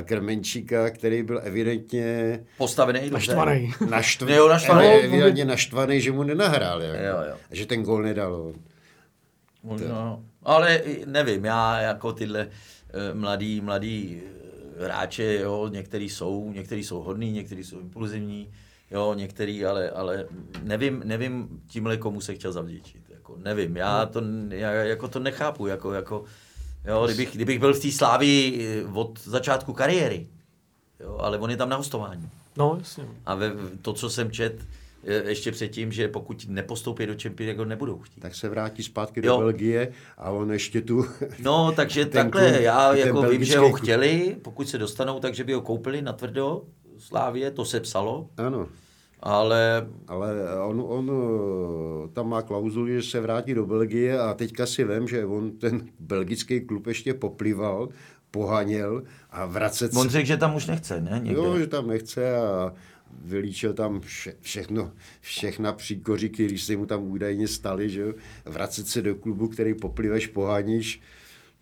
Krmenčíka, 0.03 0.91
který 0.91 1.23
byl 1.23 1.41
evidentně 1.45 2.41
postavený 2.59 3.11
naštvaný. 3.11 3.73
Naštv... 3.91 4.29
jo, 4.29 4.49
naštvaný. 4.49 4.87
Evidentně 4.87 5.45
naštvaný, 5.45 6.01
že 6.01 6.13
mu 6.13 6.23
nenahrál. 6.23 6.83
Jako. 6.83 7.05
Jo, 7.05 7.17
jo. 7.29 7.37
Že 7.51 7.67
ten 7.67 7.83
gól 7.83 8.03
nedal. 8.03 8.53
Možná. 9.67 10.21
Ale 10.43 10.83
nevím, 11.07 11.45
já 11.45 11.81
jako 11.81 12.13
tyhle 12.13 12.49
eh, 12.49 13.15
mladý, 13.15 13.61
mladý 13.61 14.23
eh, 14.79 14.85
hráče, 14.85 15.39
jo, 15.43 15.69
některý 15.73 16.09
jsou, 16.09 16.53
některý 16.53 16.85
jsou 16.85 17.03
hodný, 17.03 17.33
některý 17.33 17.65
jsou 17.65 17.81
impulzivní, 17.81 18.53
jo, 18.91 19.15
některý, 19.15 19.65
ale, 19.65 19.91
ale 19.91 20.27
nevím, 20.63 21.03
nevím 21.05 21.63
tímhle 21.67 21.97
komu 21.97 22.21
se 22.21 22.35
chtěl 22.35 22.53
zavděčit. 22.53 23.03
Jako, 23.11 23.37
nevím, 23.37 23.77
já 23.77 24.07
to, 24.07 24.23
já, 24.49 24.71
jako 24.71 25.09
to 25.09 25.19
nechápu, 25.19 25.67
jako, 25.67 25.93
jako, 25.93 26.25
jo, 26.85 27.07
kdybych, 27.07 27.35
kdybych 27.35 27.59
byl 27.59 27.75
v 27.75 27.81
té 27.81 27.93
slávii 27.93 28.67
eh, 28.67 28.93
od 28.93 29.21
začátku 29.21 29.73
kariéry, 29.73 30.27
jo, 31.01 31.17
ale 31.21 31.39
on 31.39 31.51
je 31.51 31.57
tam 31.57 31.69
na 31.69 31.77
hostování. 31.77 32.29
No, 32.57 32.77
jasně. 32.79 33.05
A 33.27 33.35
ve, 33.35 33.53
to, 33.83 33.93
co 33.93 34.11
jsem 34.11 34.31
čet, 34.31 34.67
ještě 35.07 35.53
předtím, 35.53 35.93
že 35.93 36.09
pokud 36.09 36.47
nepostoupí 36.49 37.07
do 37.07 37.15
Champions 37.23 37.57
League, 37.57 37.69
nebudou 37.69 37.99
chtít. 37.99 38.21
Tak 38.21 38.35
se 38.35 38.49
vrátí 38.49 38.83
zpátky 38.83 39.23
do 39.23 39.29
jo. 39.29 39.39
Belgie 39.39 39.93
a 40.19 40.31
on 40.31 40.53
ještě 40.53 40.81
tu... 40.81 41.07
No, 41.43 41.73
takže 41.77 42.07
takhle, 42.07 42.51
klub, 42.51 42.61
já 42.61 42.95
jako 42.95 43.23
vím, 43.23 43.45
že 43.45 43.59
ho 43.59 43.73
chtěli, 43.73 44.37
pokud 44.43 44.69
se 44.69 44.79
dostanou, 44.79 45.21
takže 45.21 45.45
by 45.45 45.53
ho 45.53 45.61
koupili 45.61 46.03
na 46.03 46.13
tvrdo 46.13 46.63
Slávě, 46.99 47.51
to 47.51 47.65
se 47.65 47.81
psalo. 47.81 48.29
Ano. 48.37 48.69
Ale... 49.21 49.89
Ale 50.09 50.59
on, 50.61 50.85
on 50.87 51.11
tam 52.13 52.29
má 52.29 52.43
klauzuli, 52.43 52.95
že 52.95 53.11
se 53.11 53.21
vrátí 53.21 53.55
do 53.55 53.67
Belgie 53.67 54.19
a 54.19 54.35
teďka 54.35 54.67
si 54.67 54.85
vím, 54.85 55.09
že 55.09 55.27
on 55.27 55.51
ten 55.51 55.89
belgický 56.01 56.61
klub 56.61 56.87
ještě 56.87 57.15
poplival, 57.15 57.89
pohaněl 58.31 59.03
a 59.31 59.47
vracet 59.47 59.93
se... 59.93 59.99
On 59.99 60.09
řekl, 60.09 60.27
že 60.27 60.37
tam 60.37 60.55
už 60.55 60.67
nechce, 60.67 61.01
ne? 61.01 61.21
Někde. 61.23 61.43
Jo, 61.43 61.59
že 61.59 61.67
tam 61.67 61.87
nechce 61.87 62.37
a 62.37 62.73
vylíčil 63.25 63.75
tam 63.75 64.01
vše, 64.01 64.35
všechno, 64.41 64.93
všechna 65.21 65.73
příkoří, 65.73 66.29
které 66.29 66.59
se 66.59 66.77
mu 66.77 66.87
tam 66.87 67.03
údajně 67.03 67.49
staly, 67.49 67.91
že 67.91 68.05
vracet 68.45 68.89
se 68.89 69.03
do 69.03 69.15
klubu, 69.15 69.49
který 69.49 69.75
popliveš, 69.75 70.27
poháníš, 70.27 71.01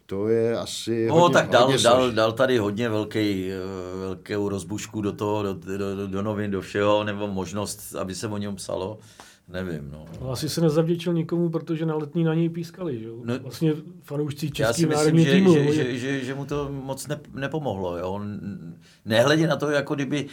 to 0.06 0.28
je 0.28 0.58
asi 0.58 1.06
No, 1.06 1.14
hodně, 1.14 1.32
tak 1.34 1.50
dal, 1.50 1.64
hodně 1.64 1.82
dal, 1.82 2.12
dal 2.12 2.32
tady 2.32 2.58
hodně 2.58 2.88
velký, 2.88 3.50
eh, 3.50 3.56
velkou 3.98 4.48
rozbušku 4.48 5.00
do 5.00 5.12
toho, 5.12 5.42
do, 5.42 5.54
do, 5.78 6.06
do 6.06 6.22
novin, 6.22 6.50
do 6.50 6.60
všeho, 6.60 7.04
nebo 7.04 7.26
možnost, 7.26 7.94
aby 7.94 8.14
se 8.14 8.28
o 8.28 8.38
něm 8.38 8.56
psalo. 8.56 8.98
Nevím, 9.48 9.90
no. 9.90 10.04
no. 10.20 10.30
Asi 10.30 10.48
se 10.48 10.60
nezavděčil 10.60 11.12
nikomu, 11.12 11.48
protože 11.50 11.86
na 11.86 11.96
letní 11.96 12.24
na 12.24 12.34
něj 12.34 12.48
pískali, 12.48 12.98
že 12.98 13.04
jo? 13.04 13.16
No, 13.24 13.38
vlastně 13.38 13.72
fanoušci 14.02 14.50
český 14.50 14.86
národní 14.86 15.24
týmu. 15.26 15.54
Že, 15.54 15.72
že, 15.72 15.98
že, 15.98 16.24
že, 16.24 16.34
mu 16.34 16.44
to 16.44 16.68
moc 16.72 17.06
ne, 17.06 17.20
nepomohlo, 17.34 17.98
jo? 17.98 18.20
Nehledě 19.04 19.46
na 19.46 19.56
to, 19.56 19.70
jako 19.70 19.94
kdyby 19.94 20.26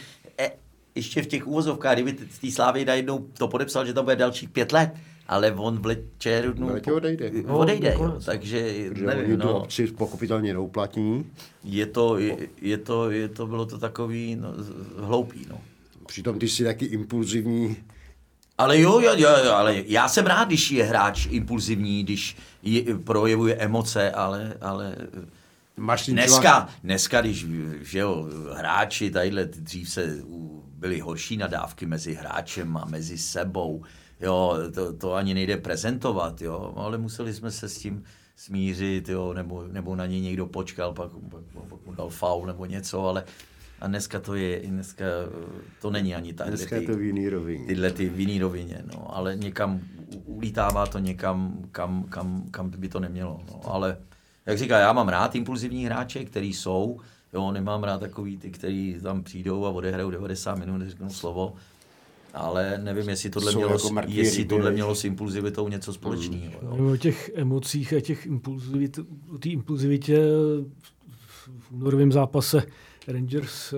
ještě 0.94 1.22
v 1.22 1.26
těch 1.26 1.46
úvozovkách, 1.46 1.94
kdyby 1.94 2.16
z 2.30 2.38
té 2.38 2.50
slávy 2.50 2.84
najednou 2.84 3.18
to 3.18 3.48
podepsal, 3.48 3.86
že 3.86 3.94
to 3.94 4.02
bude 4.02 4.16
dalších 4.16 4.48
pět 4.48 4.72
let, 4.72 4.90
ale 5.28 5.52
on 5.52 5.82
v 5.82 5.96
červnu 6.18 6.68
no, 6.68 6.80
po, 6.80 6.94
odejde. 6.94 7.30
No, 7.46 7.58
odejde, 7.58 7.94
jo, 7.98 8.20
takže 8.24 8.74
Protože 8.88 9.06
nevím, 9.06 9.38
no, 9.38 9.60
obci 9.60 9.86
pochopitelně 9.86 10.52
neuplatní. 10.52 11.26
Je 11.64 11.86
to, 11.86 12.18
je, 12.18 12.36
je, 12.60 12.78
to, 12.78 13.10
je 13.10 13.28
to, 13.28 13.46
bylo 13.46 13.66
to 13.66 13.78
takový 13.78 14.36
no, 14.36 14.48
hloupý, 14.98 15.46
no. 15.50 15.60
Přitom 16.06 16.38
ty 16.38 16.48
jsi 16.48 16.64
taky 16.64 16.84
impulzivní. 16.84 17.76
Ale 18.58 18.80
jo, 18.80 19.00
jo, 19.00 19.12
jo, 19.16 19.52
ale 19.52 19.82
já 19.86 20.08
jsem 20.08 20.26
rád, 20.26 20.44
když 20.44 20.70
je 20.70 20.84
hráč 20.84 21.26
impulzivní, 21.30 22.02
když 22.04 22.36
je, 22.62 22.98
projevuje 22.98 23.54
emoce, 23.54 24.10
ale, 24.10 24.54
ale 24.60 24.96
Máš 25.76 26.06
dneska, 26.06 26.68
dneska, 26.84 27.20
když 27.20 27.46
že 27.80 27.98
jo, 27.98 28.28
hráči 28.56 29.10
tadyhle 29.10 29.44
dřív 29.44 29.90
se 29.90 30.18
byly 30.66 31.00
horší 31.00 31.36
nadávky 31.36 31.86
mezi 31.86 32.14
hráčem 32.14 32.76
a 32.76 32.84
mezi 32.84 33.18
sebou, 33.18 33.82
jo, 34.20 34.56
to, 34.74 34.92
to 34.92 35.14
ani 35.14 35.34
nejde 35.34 35.56
prezentovat, 35.56 36.42
jo, 36.42 36.72
ale 36.76 36.98
museli 36.98 37.34
jsme 37.34 37.50
se 37.50 37.68
s 37.68 37.78
tím 37.78 38.02
smířit, 38.36 39.08
jo, 39.08 39.32
nebo, 39.32 39.64
nebo 39.64 39.96
na 39.96 40.06
něj 40.06 40.20
někdo 40.20 40.46
počkal, 40.46 40.92
pak, 40.92 41.10
pak, 41.30 41.44
pak 41.68 41.86
mu 41.86 41.94
dal 41.94 42.08
faul 42.08 42.46
nebo 42.46 42.66
něco, 42.66 43.06
ale 43.06 43.24
a 43.80 43.86
dneska 43.86 44.20
to 44.20 44.34
je, 44.34 44.60
dneska 44.60 45.04
to 45.80 45.90
není 45.90 46.14
ani 46.14 46.32
tak. 46.32 46.48
Dneska 46.48 46.76
je 46.76 46.82
to 46.82 46.96
v 46.96 47.02
jiný 47.02 47.28
rovině. 47.28 47.66
Tyhle 47.66 47.90
ty 47.90 48.08
v 48.08 48.20
jiný 48.20 48.40
rovině, 48.40 48.82
no, 48.94 49.16
ale 49.16 49.36
někam 49.36 49.80
ulítává 50.24 50.86
to 50.86 50.98
někam, 50.98 51.68
kam, 51.72 52.02
kam, 52.02 52.44
kam 52.50 52.70
by 52.70 52.88
to 52.88 53.00
nemělo, 53.00 53.40
no, 53.50 53.60
ale 53.64 53.96
jak 54.46 54.58
říká, 54.58 54.78
já 54.78 54.92
mám 54.92 55.08
rád 55.08 55.34
impulzivní 55.34 55.84
hráče, 55.84 56.24
který 56.24 56.52
jsou, 56.52 57.00
jo, 57.32 57.52
nemám 57.52 57.84
rád 57.84 58.00
takový 58.00 58.36
ty, 58.36 58.50
kteří 58.50 58.96
tam 59.02 59.22
přijdou 59.22 59.66
a 59.66 59.70
odehrajou 59.70 60.10
90 60.10 60.58
minut, 60.58 60.82
řeknou 60.82 61.10
slovo, 61.10 61.54
ale 62.34 62.78
nevím, 62.82 63.08
jestli 63.08 63.30
tohle, 63.30 63.52
mělo, 63.52 63.72
jako 63.72 63.90
jestli 64.06 64.44
tohle 64.44 64.70
mělo 64.70 64.94
s 64.94 65.04
impulzivitou 65.04 65.68
něco 65.68 65.92
společného. 65.92 66.60
Mm. 66.62 66.86
O 66.86 66.96
těch 66.96 67.30
emocích 67.34 67.92
a 67.92 68.00
těch 68.00 68.26
impulzivit, 68.26 68.98
o 69.34 69.38
té 69.38 69.48
impulzivitě 69.48 70.22
v 71.48 71.72
únorovém 71.72 72.12
zápase 72.12 72.62
Rangers 73.08 73.74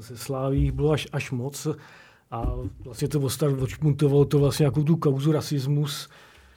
se 0.00 0.16
Sláví 0.16 0.70
bylo 0.70 0.90
až, 0.90 1.08
až 1.12 1.30
moc 1.30 1.66
a 2.30 2.54
vlastně 2.84 3.08
to 3.08 3.20
odšpuntovalo 3.60 4.24
to 4.24 4.38
vlastně 4.38 4.64
jako 4.64 4.84
tu 4.84 4.96
kauzu 4.96 5.32
rasismus, 5.32 6.08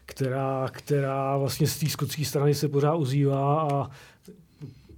která, 0.08 0.70
která 0.72 1.38
vlastně 1.38 1.68
z 1.68 1.80
té 1.80 1.89
skotské 1.89 2.26
strany 2.26 2.55
se 2.55 2.68
pořád 2.68 2.95
ozývá 2.95 3.62
a 3.62 3.89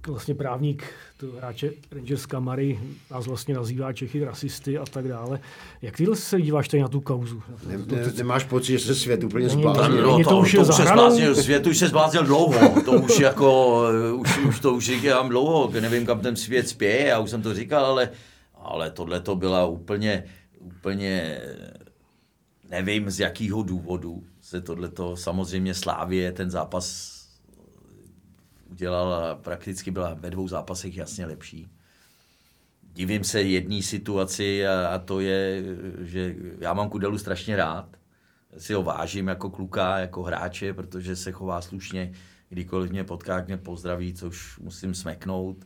vlastně 0.06 0.34
právník 0.34 0.84
to 1.16 1.26
hráče 1.38 1.70
Rangers 1.92 2.26
Kamary 2.26 2.80
nás 3.10 3.26
vlastně 3.26 3.54
nazývá 3.54 3.92
Čechy 3.92 4.24
rasisty 4.24 4.78
a 4.78 4.84
tak 4.86 5.08
dále. 5.08 5.40
Jak 5.82 5.96
ty 5.96 6.06
se 6.14 6.40
díváš 6.40 6.68
tady 6.68 6.82
na 6.82 6.88
tu 6.88 7.00
kauzu? 7.00 7.42
Ne, 7.66 7.78
ne, 7.78 8.12
nemáš 8.16 8.44
pocit, 8.44 8.72
že 8.72 8.78
se 8.78 8.94
svět 8.94 9.24
úplně 9.24 9.48
zbláznil? 9.48 10.02
No, 10.02 10.18
to, 10.24 10.30
to, 10.30 10.38
už, 10.38 10.52
to, 10.52 10.60
už 10.60 10.66
se 10.66 10.82
zbláznil, 10.82 11.34
svět 11.34 11.66
už 11.66 11.78
se 11.78 11.88
zbláznil 11.88 12.24
dlouho. 12.24 12.82
To 12.82 12.92
už 12.92 13.18
jako, 13.20 13.82
už, 14.16 14.38
už 14.38 14.60
to 14.60 14.74
už 14.74 14.86
říkám 14.86 15.28
dlouho, 15.28 15.70
nevím, 15.80 16.06
kam 16.06 16.20
ten 16.20 16.36
svět 16.36 16.68
spěje, 16.68 17.06
já 17.06 17.18
už 17.18 17.30
jsem 17.30 17.42
to 17.42 17.54
říkal, 17.54 17.84
ale, 17.84 18.10
ale 18.54 18.90
tohle 18.90 19.20
to 19.20 19.36
byla 19.36 19.66
úplně, 19.66 20.24
úplně 20.58 21.40
nevím 22.70 23.10
z 23.10 23.20
jakého 23.20 23.62
důvodu 23.62 24.22
se 24.50 24.60
tohleto, 24.60 25.16
samozřejmě 25.16 25.74
Slávě, 25.74 26.32
ten 26.32 26.50
zápas 26.50 27.16
udělala, 28.70 29.34
prakticky 29.34 29.90
byla 29.90 30.14
ve 30.14 30.30
dvou 30.30 30.48
zápasech 30.48 30.96
jasně 30.96 31.26
lepší. 31.26 31.70
Divím 32.92 33.24
se 33.24 33.42
jedné 33.42 33.82
situaci 33.82 34.66
a, 34.66 34.88
a 34.88 34.98
to 34.98 35.20
je, 35.20 35.64
že 36.00 36.36
já 36.58 36.74
mám 36.74 36.90
Kudelu 36.90 37.18
strašně 37.18 37.56
rád. 37.56 37.96
Si 38.58 38.74
ho 38.74 38.82
vážím 38.82 39.28
jako 39.28 39.50
kluka, 39.50 39.98
jako 39.98 40.22
hráče, 40.22 40.74
protože 40.74 41.16
se 41.16 41.32
chová 41.32 41.60
slušně. 41.60 42.12
Kdykoliv 42.48 42.90
mě 42.90 43.04
potká, 43.04 43.44
mě 43.46 43.56
pozdraví, 43.56 44.14
což 44.14 44.58
musím 44.58 44.94
smeknout. 44.94 45.64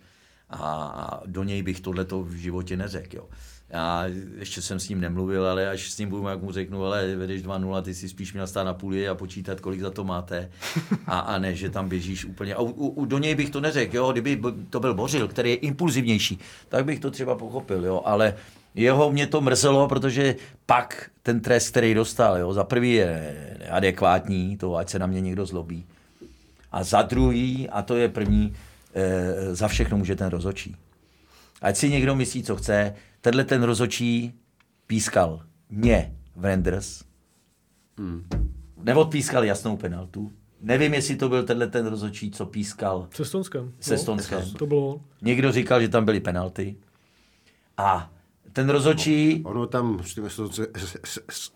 A 0.50 1.22
do 1.26 1.42
něj 1.42 1.62
bych 1.62 1.80
tohleto 1.80 2.22
v 2.22 2.32
životě 2.32 2.76
neřekl. 2.76 3.16
Jo. 3.16 3.28
Já 3.70 4.04
ještě 4.38 4.62
jsem 4.62 4.80
s 4.80 4.88
ním 4.88 5.00
nemluvil, 5.00 5.46
ale 5.46 5.70
až 5.70 5.90
s 5.90 5.98
ním 5.98 6.08
budu, 6.08 6.28
jak 6.28 6.42
mu 6.42 6.52
řeknu, 6.52 6.84
ale 6.84 7.16
vedeš 7.16 7.42
2-0, 7.42 7.82
ty 7.82 7.94
si 7.94 8.08
spíš 8.08 8.32
měl 8.32 8.46
stát 8.46 8.64
na 8.64 8.74
půli 8.74 9.08
a 9.08 9.14
počítat, 9.14 9.60
kolik 9.60 9.80
za 9.80 9.90
to 9.90 10.04
máte. 10.04 10.50
A, 11.06 11.18
a 11.18 11.38
ne, 11.38 11.54
že 11.54 11.70
tam 11.70 11.88
běžíš 11.88 12.24
úplně. 12.24 12.54
A 12.54 12.60
u, 12.60 12.66
u, 12.70 13.04
do 13.04 13.18
něj 13.18 13.34
bych 13.34 13.50
to 13.50 13.60
neřekl, 13.60 13.96
jo, 13.96 14.12
kdyby 14.12 14.40
to 14.70 14.80
byl 14.80 14.94
Bořil, 14.94 15.28
který 15.28 15.50
je 15.50 15.56
impulzivnější, 15.56 16.38
tak 16.68 16.84
bych 16.84 17.00
to 17.00 17.10
třeba 17.10 17.34
pochopil, 17.34 17.84
jo, 17.84 18.02
ale 18.04 18.34
jeho 18.74 19.12
mě 19.12 19.26
to 19.26 19.40
mrzelo, 19.40 19.88
protože 19.88 20.36
pak 20.66 21.10
ten 21.22 21.40
trest, 21.40 21.70
který 21.70 21.94
dostal, 21.94 22.38
jo, 22.38 22.52
za 22.52 22.64
prvý 22.64 22.92
je 22.92 23.36
adekvátní, 23.70 24.56
to 24.56 24.76
ať 24.76 24.88
se 24.88 24.98
na 24.98 25.06
mě 25.06 25.20
někdo 25.20 25.46
zlobí. 25.46 25.86
A 26.72 26.84
za 26.84 27.02
druhý, 27.02 27.68
a 27.68 27.82
to 27.82 27.96
je 27.96 28.08
první, 28.08 28.54
e, 28.94 29.54
za 29.54 29.68
všechno 29.68 29.98
může 29.98 30.16
ten 30.16 30.28
rozočí. 30.28 30.76
Ať 31.62 31.76
si 31.76 31.90
někdo 31.90 32.14
myslí, 32.14 32.42
co 32.42 32.56
chce, 32.56 32.94
tenhle 33.24 33.44
ten 33.44 33.62
rozočí 33.62 34.32
pískal 34.86 35.42
mě 35.70 36.16
v 36.36 36.44
Renders, 36.44 37.04
hmm. 37.98 38.28
neodpískal 38.76 39.44
jasnou 39.44 39.76
penaltu, 39.76 40.32
Nevím, 40.60 40.94
jestli 40.94 41.16
to 41.16 41.28
byl 41.28 41.42
tenhle 41.42 41.66
ten 41.66 41.86
rozočí, 41.86 42.30
co 42.30 42.46
pískal. 42.46 43.08
Se 43.14 43.24
Stonskem. 43.24 43.72
Se 43.80 43.98
Stonskem. 43.98 44.40
No, 44.52 44.58
to 44.58 44.66
bylo. 44.66 45.00
Někdo 45.22 45.52
říkal, 45.52 45.80
že 45.80 45.88
tam 45.88 46.04
byly 46.04 46.20
penalty. 46.20 46.76
A 47.76 48.12
ten 48.54 48.70
rozočí... 48.70 49.40
No, 49.44 49.50
ono 49.50 49.66
tam 49.66 50.00
s 50.04 50.14
tím 50.14 50.28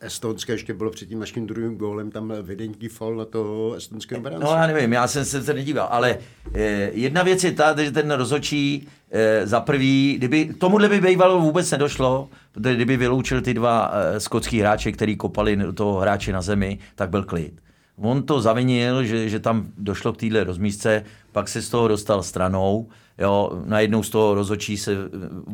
estonské 0.01 0.53
ještě 0.53 0.75
bylo 0.75 0.91
před 0.91 1.09
tím 1.09 1.21
naším 1.21 1.47
druhým 1.47 1.77
gólem, 1.77 2.11
tam 2.11 2.33
evidentní 2.33 2.89
fal 2.89 3.17
na 3.17 3.25
to 3.25 3.73
estonského 3.77 4.21
bránce. 4.21 4.45
No 4.45 4.51
já 4.51 4.67
nevím, 4.67 4.93
já 4.93 5.07
jsem 5.07 5.25
se 5.25 5.55
nedíval, 5.55 5.89
ale 5.91 6.19
eh, 6.55 6.91
jedna 6.93 7.23
věc 7.23 7.45
je 7.45 7.53
ta, 7.53 7.83
že 7.83 7.93
ten 7.93 8.11
rozočí 8.11 8.89
eh, 9.11 9.47
za 9.47 9.61
prvý, 9.61 10.15
kdyby, 10.19 10.55
tomuhle 10.59 10.89
by 10.89 11.01
bývalo 11.01 11.41
vůbec 11.41 11.71
nedošlo, 11.71 12.29
protože 12.53 12.75
kdyby 12.75 12.97
vyloučil 12.97 13.41
ty 13.41 13.55
dva 13.55 13.93
eh, 13.93 14.21
skotský 14.21 14.61
hráče, 14.61 14.93
který 14.93 15.17
kopali 15.17 15.59
toho 15.75 16.01
hráče 16.01 16.33
na 16.33 16.43
zemi, 16.43 16.79
tak 16.95 17.11
byl 17.11 17.25
klid. 17.25 17.61
On 17.97 18.23
to 18.23 18.41
zavinil, 18.41 19.05
že, 19.05 19.29
že 19.29 19.41
tam 19.41 19.67
došlo 19.79 20.13
k 20.13 20.17
téhle 20.17 20.45
rozmístce, 20.45 21.05
pak 21.33 21.49
se 21.49 21.63
z 21.63 21.69
toho 21.69 21.89
dostal 21.89 22.23
stranou, 22.23 22.89
Jo, 23.19 23.63
najednou 23.65 24.03
z 24.03 24.11
toho 24.11 24.35
rozočí 24.35 24.77
se, 24.77 24.97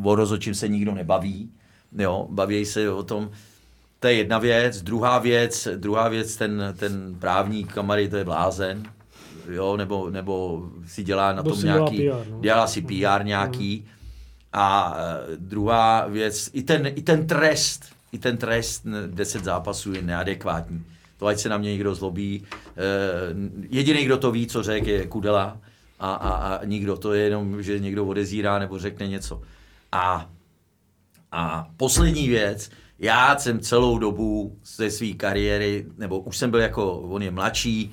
o 0.03 0.15
rozočím 0.15 0.55
se 0.55 0.69
nikdo 0.69 0.95
nebaví. 0.95 1.51
Jo, 1.99 2.27
baví 2.31 2.65
se 2.65 2.91
o 2.91 3.03
tom, 3.03 3.31
to 4.01 4.09
je 4.09 4.15
jedna 4.15 4.39
věc. 4.39 4.83
Druhá 4.83 5.19
věc, 5.19 5.69
druhá 5.77 6.09
věc 6.09 6.37
ten, 6.37 6.75
ten 6.79 7.17
právník 7.19 7.73
kamary, 7.73 8.09
to 8.09 8.17
je 8.17 8.25
blázen. 8.25 8.83
Jo, 9.51 9.77
nebo, 9.77 10.11
nebo 10.11 10.63
si 10.87 11.03
dělá 11.03 11.33
na 11.33 11.43
tom 11.43 11.63
nějaký, 11.63 11.97
dělá, 11.97 12.19
PR, 12.19 12.31
no. 12.31 12.41
dělá 12.41 12.67
si 12.67 12.83
PR 12.83 13.25
nějaký. 13.25 13.87
A 14.53 14.97
uh, 14.97 15.37
druhá 15.37 16.07
věc, 16.07 16.51
i 16.53 16.63
ten, 16.63 16.87
i 16.87 17.03
ten 17.03 17.27
trest, 17.27 17.85
i 18.13 18.19
ten 18.19 18.37
trest 18.37 18.87
10 19.07 19.45
zápasů 19.45 19.93
je 19.93 20.03
neadekvátní. 20.03 20.85
To 21.19 21.27
ať 21.27 21.39
se 21.39 21.49
na 21.49 21.59
mě 21.59 21.73
někdo 21.73 21.95
zlobí. 21.95 22.43
Uh, 22.43 23.67
jediný, 23.71 24.05
kdo 24.05 24.17
to 24.17 24.31
ví, 24.31 24.47
co 24.47 24.63
řekl, 24.63 24.89
je 24.89 25.07
Kudela 25.07 25.59
a, 25.99 26.15
a, 26.15 26.31
a 26.31 26.65
nikdo. 26.65 26.97
To 26.97 27.13
je 27.13 27.25
jenom, 27.25 27.63
že 27.63 27.79
někdo 27.79 28.07
odezírá 28.07 28.59
nebo 28.59 28.79
řekne 28.79 29.09
něco. 29.09 29.43
A, 29.93 30.31
a 31.33 31.69
poslední 31.77 32.29
věc, 32.29 32.71
já 32.99 33.39
jsem 33.39 33.61
celou 33.61 33.99
dobu 33.99 34.59
ze 34.65 34.91
své 34.91 35.13
kariéry, 35.13 35.87
nebo 35.97 36.21
už 36.21 36.37
jsem 36.37 36.51
byl 36.51 36.61
jako, 36.61 36.99
on 37.01 37.23
je 37.23 37.31
mladší, 37.31 37.93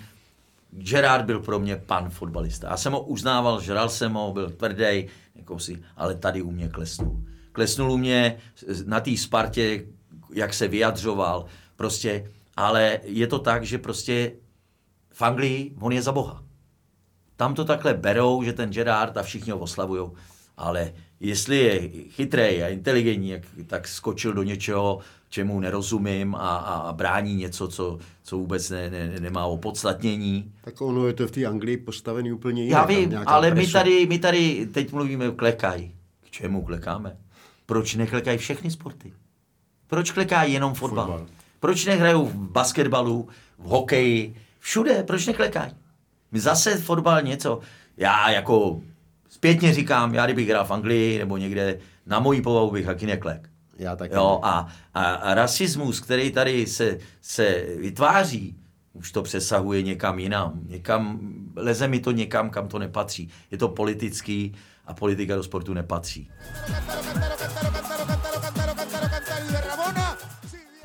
Gerard 0.72 1.26
byl 1.26 1.39
pro 1.39 1.60
mě 1.60 1.76
pan 1.76 2.10
fotbalista. 2.10 2.68
Já 2.70 2.78
jsem 2.78 2.93
ho 2.93 3.02
uznával, 3.02 3.62
žral 3.62 3.89
jsem 3.89 4.14
ho, 4.14 4.34
byl 4.34 4.49
tvrdý, 4.49 5.08
jako 5.36 5.60
si, 5.60 5.84
ale 5.97 6.16
tady 6.16 6.41
u 6.41 6.52
mě 6.52 6.70
klesnul. 6.70 7.24
Klesnul 7.52 7.91
u 7.91 7.97
mě 7.97 8.38
na 8.86 8.99
té 8.99 9.18
Spartě, 9.18 9.86
jak 10.34 10.54
se 10.54 10.68
vyjadřoval, 10.68 11.45
prostě, 11.76 12.32
ale 12.58 12.99
je 13.04 13.28
to 13.28 13.39
tak, 13.39 13.64
že 13.64 13.78
prostě 13.78 14.32
v 15.10 15.22
Anglii 15.22 15.76
on 15.80 15.91
je 15.91 16.02
za 16.02 16.12
boha. 16.12 16.43
Tam 17.36 17.53
to 17.53 17.65
takhle 17.65 17.93
berou, 17.93 18.43
že 18.43 18.53
ten 18.53 18.71
Gerard 18.71 19.17
a 19.17 19.23
všichni 19.23 19.51
ho 19.51 19.59
oslavují. 19.59 20.11
Ale 20.57 20.93
jestli 21.19 21.57
je 21.57 21.89
chytrý 22.09 22.63
a 22.63 22.67
inteligentní, 22.67 23.36
tak 23.67 23.88
skočil 23.88 24.34
do 24.34 24.43
něčeho, 24.43 24.99
čemu 25.29 25.59
nerozumím 25.59 26.36
a, 26.36 26.57
a 26.57 26.93
brání 26.93 27.36
něco, 27.36 27.67
co, 27.67 27.99
co 28.23 28.38
vůbec 28.38 28.69
ne, 28.69 28.89
ne, 28.89 29.19
nemá 29.19 29.45
opodstatnění. 29.45 30.53
Tak 30.61 30.82
ono 30.82 31.07
je 31.07 31.13
to 31.13 31.27
v 31.27 31.32
té 31.32 31.45
Anglii 31.45 31.77
postavený 31.77 32.32
úplně 32.32 32.63
jinak. 32.63 32.79
Já 32.79 32.86
vím, 32.86 33.19
ale 33.25 33.51
my 33.51 33.67
tady, 33.67 34.05
my 34.05 34.19
tady 34.19 34.67
teď 34.73 34.91
mluvíme 34.91 35.29
o 35.29 35.32
klekaj. 35.32 35.91
K 36.21 36.29
čemu 36.32 36.61
klekáme? 36.61 37.17
Proč 37.65 37.95
neklekají 37.95 38.38
všechny 38.38 38.71
sporty? 38.71 39.13
Proč 39.88 40.11
klekají 40.11 40.53
jenom 40.53 40.73
fotbal? 40.73 41.07
fotbal? 41.07 41.27
Proč 41.59 41.86
nehrajou 41.86 42.25
v 42.25 42.36
basketbalu, 42.36 43.29
v 43.57 43.63
hokeji, 43.63 44.36
všude? 44.59 45.03
Proč 45.03 45.27
neklekají? 45.27 45.71
Zase 46.34 46.77
fotbal 46.77 47.21
něco. 47.21 47.59
Já 47.97 48.29
jako 48.29 48.82
zpětně 49.29 49.73
říkám, 49.73 50.15
já 50.15 50.25
kdybych 50.25 50.49
hrál 50.49 50.65
v 50.65 50.71
Anglii 50.71 51.19
nebo 51.19 51.38
někde, 51.38 51.79
na 52.05 52.19
mojí 52.19 52.41
povahu 52.41 52.71
bych 52.71 52.86
taky 52.86 53.05
neklek. 53.05 53.49
Já 53.77 53.95
taky. 53.95 54.15
Jo, 54.15 54.39
a, 54.43 54.67
a, 54.93 55.13
a 55.13 55.34
rasismus, 55.34 55.99
který 55.99 56.32
tady 56.32 56.67
se, 56.67 56.97
se 57.21 57.65
vytváří, 57.77 58.55
už 58.93 59.11
to 59.11 59.21
přesahuje 59.21 59.82
někam 59.82 60.19
jinam. 60.19 60.61
Někam, 60.67 61.19
leze 61.55 61.88
mi 61.88 61.99
to 61.99 62.11
někam, 62.11 62.49
kam 62.49 62.67
to 62.67 62.79
nepatří. 62.79 63.29
Je 63.51 63.57
to 63.57 63.67
politický 63.69 64.53
a 64.86 64.93
politika 64.93 65.36
do 65.36 65.43
sportu 65.43 65.73
nepatří. 65.73 66.29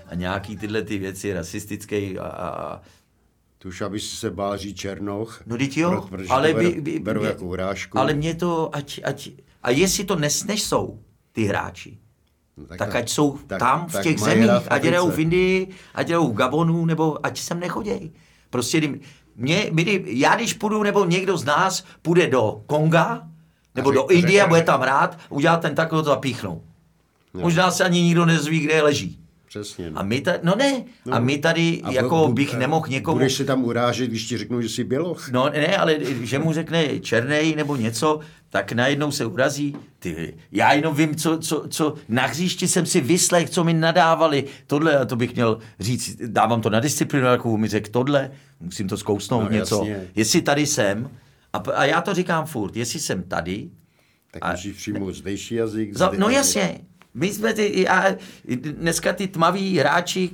A 0.06 0.14
nějaký 0.14 0.56
tyhle 0.56 0.82
ty 0.82 0.98
věci 0.98 1.32
rasistické 1.32 2.18
a, 2.18 2.26
a 2.26 2.80
už 3.64 3.80
aby 3.80 4.00
se 4.00 4.30
bál 4.30 4.56
říct 4.56 4.76
Černoch. 4.76 5.42
No 5.46 5.56
teď 5.56 5.76
jo, 5.76 6.06
protože 6.08 6.28
ale, 6.28 6.52
to 6.52 6.58
beru, 6.58 6.82
by, 6.82 6.98
beru 6.98 7.24
jako 7.24 7.44
urážku. 7.44 7.98
ale 7.98 8.14
mě 8.14 8.34
to, 8.34 8.76
ať, 8.76 9.00
ať, 9.04 9.30
a 9.62 9.70
jestli 9.70 10.04
to 10.04 10.16
nesnesou 10.16 11.00
ty 11.32 11.44
hráči, 11.44 11.98
no, 12.56 12.66
tak, 12.66 12.78
tak 12.78 12.94
ať 12.94 13.10
jsou 13.10 13.38
tak, 13.46 13.58
tam 13.58 13.86
v 13.86 14.02
těch 14.02 14.20
zemích, 14.20 14.50
ať 14.68 14.82
jdou 14.82 15.10
v 15.10 15.18
Indii, 15.20 15.68
ať 15.94 16.08
jdou 16.08 16.32
v 16.32 16.34
Gabonu, 16.34 16.84
nebo 16.84 17.26
ať 17.26 17.40
sem 17.40 17.60
nechodějí. 17.60 18.12
Prostě 18.50 18.80
mě, 19.36 19.68
mě, 19.72 20.00
já 20.04 20.36
když 20.36 20.54
půjdu, 20.54 20.82
nebo 20.82 21.04
někdo 21.04 21.36
z 21.36 21.44
nás 21.44 21.84
půjde 22.02 22.26
do 22.26 22.62
Konga, 22.66 23.28
nebo 23.74 23.90
do 23.90 24.06
Indie 24.06 24.42
a 24.42 24.46
bude 24.46 24.62
tam 24.62 24.82
rád, 24.82 25.18
udělat 25.28 25.60
ten 25.60 25.74
takový 25.74 26.02
to 26.02 26.10
zapíchnou. 26.10 26.62
No. 27.34 27.40
Možná 27.40 27.70
se 27.70 27.84
ani 27.84 28.02
nikdo 28.02 28.26
nezví, 28.26 28.60
kde 28.60 28.82
leží. 28.82 29.25
Přesně. 29.60 29.90
No. 29.90 29.98
A 29.98 30.02
my 30.02 30.20
tady, 30.20 30.38
no 30.42 30.54
ne, 30.56 30.84
no. 31.06 31.14
a 31.14 31.18
my 31.18 31.38
tady 31.38 31.80
a 31.84 31.92
jako 31.92 32.26
bu, 32.26 32.32
bych 32.32 32.54
nemohl 32.54 32.86
někomu... 32.88 33.14
Budeš 33.14 33.34
se 33.34 33.44
tam 33.44 33.64
urážet, 33.64 34.10
když 34.10 34.26
ti 34.26 34.38
řeknu, 34.38 34.62
že 34.62 34.68
jsi 34.68 34.84
běloch? 34.84 35.30
No 35.32 35.50
ne, 35.50 35.76
ale 35.76 35.96
že 36.22 36.38
mu 36.38 36.52
řekne 36.52 37.00
černej 37.00 37.56
nebo 37.56 37.76
něco, 37.76 38.20
tak 38.50 38.72
najednou 38.72 39.10
se 39.10 39.26
urazí. 39.26 39.76
Ty, 39.98 40.34
já 40.52 40.72
jenom 40.72 40.94
vím, 40.94 41.16
co, 41.16 41.38
co, 41.38 41.64
co 41.68 41.94
na 42.08 42.26
hříšti 42.26 42.68
jsem 42.68 42.86
si 42.86 43.00
vyslech, 43.00 43.50
co 43.50 43.64
mi 43.64 43.74
nadávali. 43.74 44.44
Tohle, 44.66 44.98
a 44.98 45.04
to 45.04 45.16
bych 45.16 45.34
měl 45.34 45.58
říct, 45.80 46.16
dávám 46.26 46.60
to 46.60 46.70
na 46.70 46.80
disciplinu, 46.80 47.56
mi 47.56 47.68
řekl 47.68 47.90
tohle, 47.90 48.30
musím 48.60 48.88
to 48.88 48.96
zkousnout 48.96 49.42
no, 49.42 49.50
něco. 49.50 49.76
Jasně. 49.76 50.08
Jestli 50.14 50.42
tady 50.42 50.66
jsem, 50.66 51.10
a, 51.52 51.58
a 51.74 51.84
já 51.84 52.00
to 52.00 52.14
říkám 52.14 52.46
furt, 52.46 52.76
jestli 52.76 53.00
jsem 53.00 53.22
tady... 53.22 53.70
Tak 54.30 54.44
a, 54.44 54.52
musíš 54.52 54.76
přijmout 54.76 55.14
zdejší 55.14 55.54
jazyk. 55.54 55.96
Za, 55.98 56.12
no 56.18 56.28
jasně, 56.28 56.80
my 57.16 57.32
jsme 57.32 57.54
ty, 57.54 57.88
a 57.88 58.16
dneska 58.54 59.12
ty 59.12 59.28
tmaví 59.28 59.78
hráči, 59.78 60.30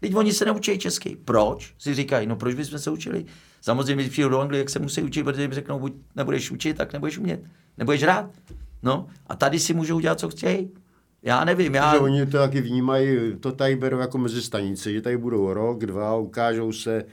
teď 0.00 0.14
oni 0.14 0.32
se 0.32 0.44
neučí 0.44 0.78
česky. 0.78 1.16
Proč? 1.24 1.74
Si 1.78 1.94
říkají, 1.94 2.26
no 2.26 2.36
proč 2.36 2.54
bychom 2.54 2.78
se 2.78 2.90
učili? 2.90 3.24
Samozřejmě, 3.60 3.94
když 3.94 4.12
přijdou 4.12 4.28
do 4.28 4.40
Anglie, 4.40 4.58
jak 4.58 4.70
se 4.70 4.78
musí 4.78 5.02
učit, 5.02 5.22
protože 5.22 5.42
jim 5.42 5.52
řeknou, 5.52 5.78
buď 5.78 5.92
nebudeš 6.16 6.50
učit, 6.50 6.76
tak 6.76 6.92
nebudeš 6.92 7.18
umět. 7.18 7.44
Nebudeš 7.78 8.02
hrát. 8.02 8.30
No 8.82 9.06
a 9.26 9.36
tady 9.36 9.58
si 9.58 9.74
můžou 9.74 9.96
udělat, 9.96 10.20
co 10.20 10.28
chtějí. 10.28 10.70
Já 11.22 11.44
nevím, 11.44 11.74
já... 11.74 11.92
Že 11.92 11.98
oni 11.98 12.26
to 12.26 12.38
taky 12.38 12.60
vnímají, 12.60 13.36
to 13.40 13.52
tady 13.52 13.76
berou 13.76 13.98
jako 13.98 14.18
mezi 14.18 14.42
stanice, 14.42 14.92
že 14.92 15.00
tady 15.00 15.16
budou 15.16 15.52
rok, 15.52 15.86
dva, 15.86 16.16
ukážou 16.16 16.72
se, 16.72 17.04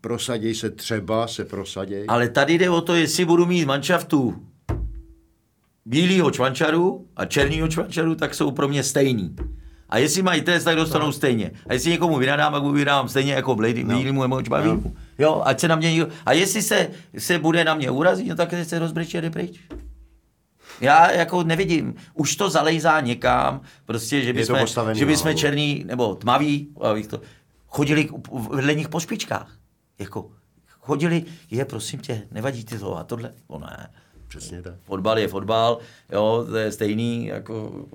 prosaděj 0.00 0.54
se 0.54 0.70
třeba, 0.70 1.26
se 1.26 1.44
prosaděj. 1.44 2.04
Ale 2.08 2.28
tady 2.28 2.54
jde 2.54 2.70
o 2.70 2.80
to, 2.80 2.94
jestli 2.94 3.24
budu 3.24 3.46
mít 3.46 3.64
manšaftu 3.64 4.46
bílého 5.86 6.30
čvančaru 6.30 7.06
a 7.16 7.24
černýho 7.24 7.68
čvančaru, 7.68 8.14
tak 8.14 8.34
jsou 8.34 8.50
pro 8.50 8.68
mě 8.68 8.82
stejný. 8.82 9.36
A 9.88 9.98
jestli 9.98 10.22
mají 10.22 10.42
test, 10.42 10.64
tak 10.64 10.76
dostanou 10.76 11.06
no. 11.06 11.12
stejně. 11.12 11.50
A 11.66 11.72
jestli 11.72 11.90
někomu 11.90 12.18
vynadám, 12.18 12.52
tak 12.52 12.62
mu 12.62 12.72
vydám 12.72 13.08
stejně 13.08 13.32
jako 13.32 13.54
blady, 13.54 13.84
no. 13.84 13.98
bílému 13.98 14.22
nebo 14.22 14.42
čmavému. 14.42 14.82
No. 14.84 14.92
Jo, 15.18 15.42
ať 15.44 15.60
se 15.60 15.68
na 15.68 15.76
mě 15.76 15.90
někdo... 15.92 16.08
A 16.26 16.32
jestli 16.32 16.62
se, 16.62 16.90
se 17.18 17.38
bude 17.38 17.64
na 17.64 17.74
mě 17.74 17.90
urazit, 17.90 18.28
no 18.28 18.34
tak 18.34 18.54
se 18.62 18.78
rozbrečí 18.78 19.18
a 19.18 19.20
jde 19.20 19.30
pryč. 19.30 19.60
Já 20.80 21.10
jako 21.10 21.42
nevidím. 21.42 21.94
Už 22.14 22.36
to 22.36 22.50
zalejzá 22.50 23.00
někam, 23.00 23.60
prostě, 23.84 24.22
že 24.22 24.32
bychom, 24.32 24.58
že 24.92 25.06
bychom 25.06 25.30
no. 25.30 25.38
černý 25.38 25.84
nebo 25.86 26.14
tmavý, 26.14 26.68
abych 26.80 27.06
to, 27.06 27.20
chodili 27.66 28.08
vedle 28.50 28.74
nich 28.74 28.88
po 28.88 29.00
špičkách. 29.00 29.56
Jako, 29.98 30.30
chodili, 30.80 31.24
je, 31.50 31.64
prosím 31.64 32.00
tě, 32.00 32.22
nevadí 32.30 32.64
ti 32.64 32.78
to 32.78 32.96
a 32.96 33.04
tohle. 33.04 33.32
No 33.50 33.58
ne. 33.58 33.90
Přesně 34.36 34.62
tak. 34.62 34.74
Fotbal 34.82 35.18
je 35.18 35.28
fotbal, 35.28 35.78
jo, 36.12 36.46
to 36.50 36.56
je 36.56 36.72
stejný, 36.72 37.26
jako 37.26 37.86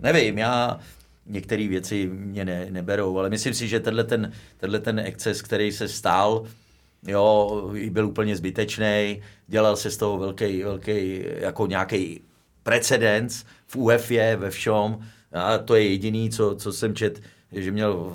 nevím, 0.00 0.38
já 0.38 0.80
některé 1.26 1.68
věci 1.68 2.10
mě 2.12 2.44
ne, 2.44 2.66
neberou, 2.70 3.18
ale 3.18 3.30
myslím 3.30 3.54
si, 3.54 3.68
že 3.68 3.80
tenhle 3.80 4.04
ten, 4.04 4.32
tenhle 4.56 4.78
ten 4.80 4.98
exces, 4.98 5.42
který 5.42 5.72
se 5.72 5.88
stál, 5.88 6.46
jo, 7.06 7.70
byl 7.90 8.06
úplně 8.06 8.36
zbytečný, 8.36 9.22
dělal 9.46 9.76
se 9.76 9.90
z 9.90 9.96
toho 9.96 10.18
velký, 10.18 10.62
velký 10.62 11.24
jako 11.38 11.66
nějaký 11.66 12.20
precedens 12.62 13.44
v 13.66 13.76
UEFA, 13.76 14.36
ve 14.36 14.50
všem. 14.50 14.98
A 15.32 15.58
to 15.58 15.74
je 15.74 15.88
jediný, 15.88 16.30
co, 16.30 16.54
co 16.54 16.72
jsem 16.72 16.94
čet, 16.94 17.22
že 17.52 17.72
měl 17.72 18.12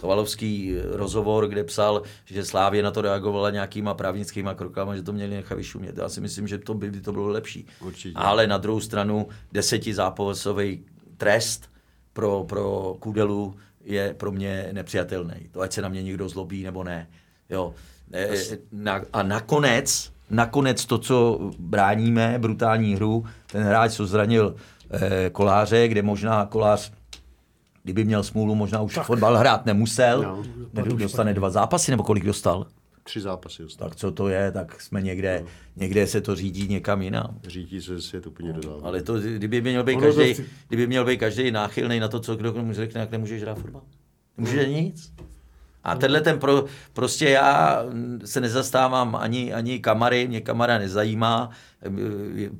Chvalovský 0.00 0.74
rozhovor, 0.90 1.48
kde 1.48 1.64
psal, 1.64 2.02
že 2.24 2.44
Slávě 2.44 2.82
na 2.82 2.90
to 2.90 3.00
reagovala 3.02 3.50
nějakýma 3.50 3.94
právnickýma 3.94 4.54
krokama, 4.54 4.96
že 4.96 5.02
to 5.02 5.12
měli 5.12 5.36
nechat 5.36 5.54
vyšumět. 5.54 5.98
Já 5.98 6.08
si 6.08 6.20
myslím, 6.20 6.48
že 6.48 6.58
to 6.58 6.74
by, 6.74 6.90
by 6.90 7.00
to 7.00 7.12
bylo 7.12 7.28
lepší. 7.28 7.66
Určitě. 7.80 8.14
Ale 8.16 8.46
na 8.46 8.58
druhou 8.58 8.80
stranu 8.80 9.26
deseti 9.52 9.94
zápasový 9.94 10.84
trest 11.16 11.70
pro, 12.12 12.44
pro 12.48 12.96
Kudelu 12.98 13.54
je 13.84 14.14
pro 14.14 14.32
mě 14.32 14.68
nepřijatelný. 14.72 15.48
To 15.52 15.60
ať 15.60 15.72
se 15.72 15.82
na 15.82 15.88
mě 15.88 16.02
někdo 16.02 16.28
zlobí 16.28 16.62
nebo 16.62 16.84
ne. 16.84 17.08
Jo. 17.50 17.74
E, 18.12 18.28
na, 18.72 19.02
a 19.12 19.22
nakonec, 19.22 20.12
nakonec 20.30 20.84
to, 20.84 20.98
co 20.98 21.40
bráníme, 21.58 22.38
brutální 22.38 22.94
hru, 22.94 23.24
ten 23.52 23.62
hráč, 23.62 23.92
co 23.92 24.06
zranil 24.06 24.54
e, 24.90 25.30
koláře, 25.30 25.88
kde 25.88 26.02
možná 26.02 26.46
kolář 26.46 26.92
kdyby 27.88 28.04
měl 28.04 28.22
smůlu, 28.22 28.54
možná 28.54 28.82
už 28.82 28.94
tak. 28.94 29.06
fotbal 29.06 29.36
hrát 29.36 29.66
nemusel. 29.66 30.22
No. 30.22 30.42
Nedu, 30.72 30.96
dostane 30.96 31.34
dva 31.34 31.50
zápasy, 31.50 31.90
nebo 31.90 32.02
kolik 32.02 32.24
dostal? 32.24 32.66
Tři 33.02 33.20
zápasy 33.20 33.62
dostal. 33.62 33.88
Tak 33.88 33.96
co 33.96 34.10
to 34.10 34.28
je, 34.28 34.52
tak 34.52 34.80
jsme 34.80 35.02
někde, 35.02 35.40
no. 35.42 35.48
někde 35.76 36.06
se 36.06 36.20
to 36.20 36.34
řídí 36.34 36.68
někam 36.68 37.02
jinam. 37.02 37.38
Řídí 37.46 37.80
se 37.80 38.00
svět 38.00 38.26
úplně 38.26 38.52
do 38.52 38.62
závodu. 38.62 38.86
Ale 38.86 39.02
to, 39.02 39.18
kdyby 39.20 39.60
měl 39.60 39.84
být 39.84 40.00
každý, 40.00 40.44
kdyby 40.68 40.86
měl 40.86 41.04
být 41.04 41.16
každý 41.16 41.50
náchylný 41.50 42.00
na 42.00 42.08
to, 42.08 42.20
co 42.20 42.36
kdo 42.36 42.52
mu 42.52 42.72
řekne, 42.72 43.00
jak 43.00 43.10
nemůžeš 43.10 43.42
hrát 43.42 43.58
fotbal. 43.58 43.82
Nemůže 44.36 44.68
nic. 44.68 45.12
A 45.84 45.96
tenhle 45.96 46.20
ten 46.20 46.38
pro, 46.38 46.64
prostě 46.92 47.28
já 47.28 47.82
se 48.24 48.40
nezastávám 48.40 49.16
ani, 49.16 49.52
ani 49.52 49.78
kamary, 49.78 50.28
mě 50.28 50.40
kamera 50.40 50.78
nezajímá, 50.78 51.50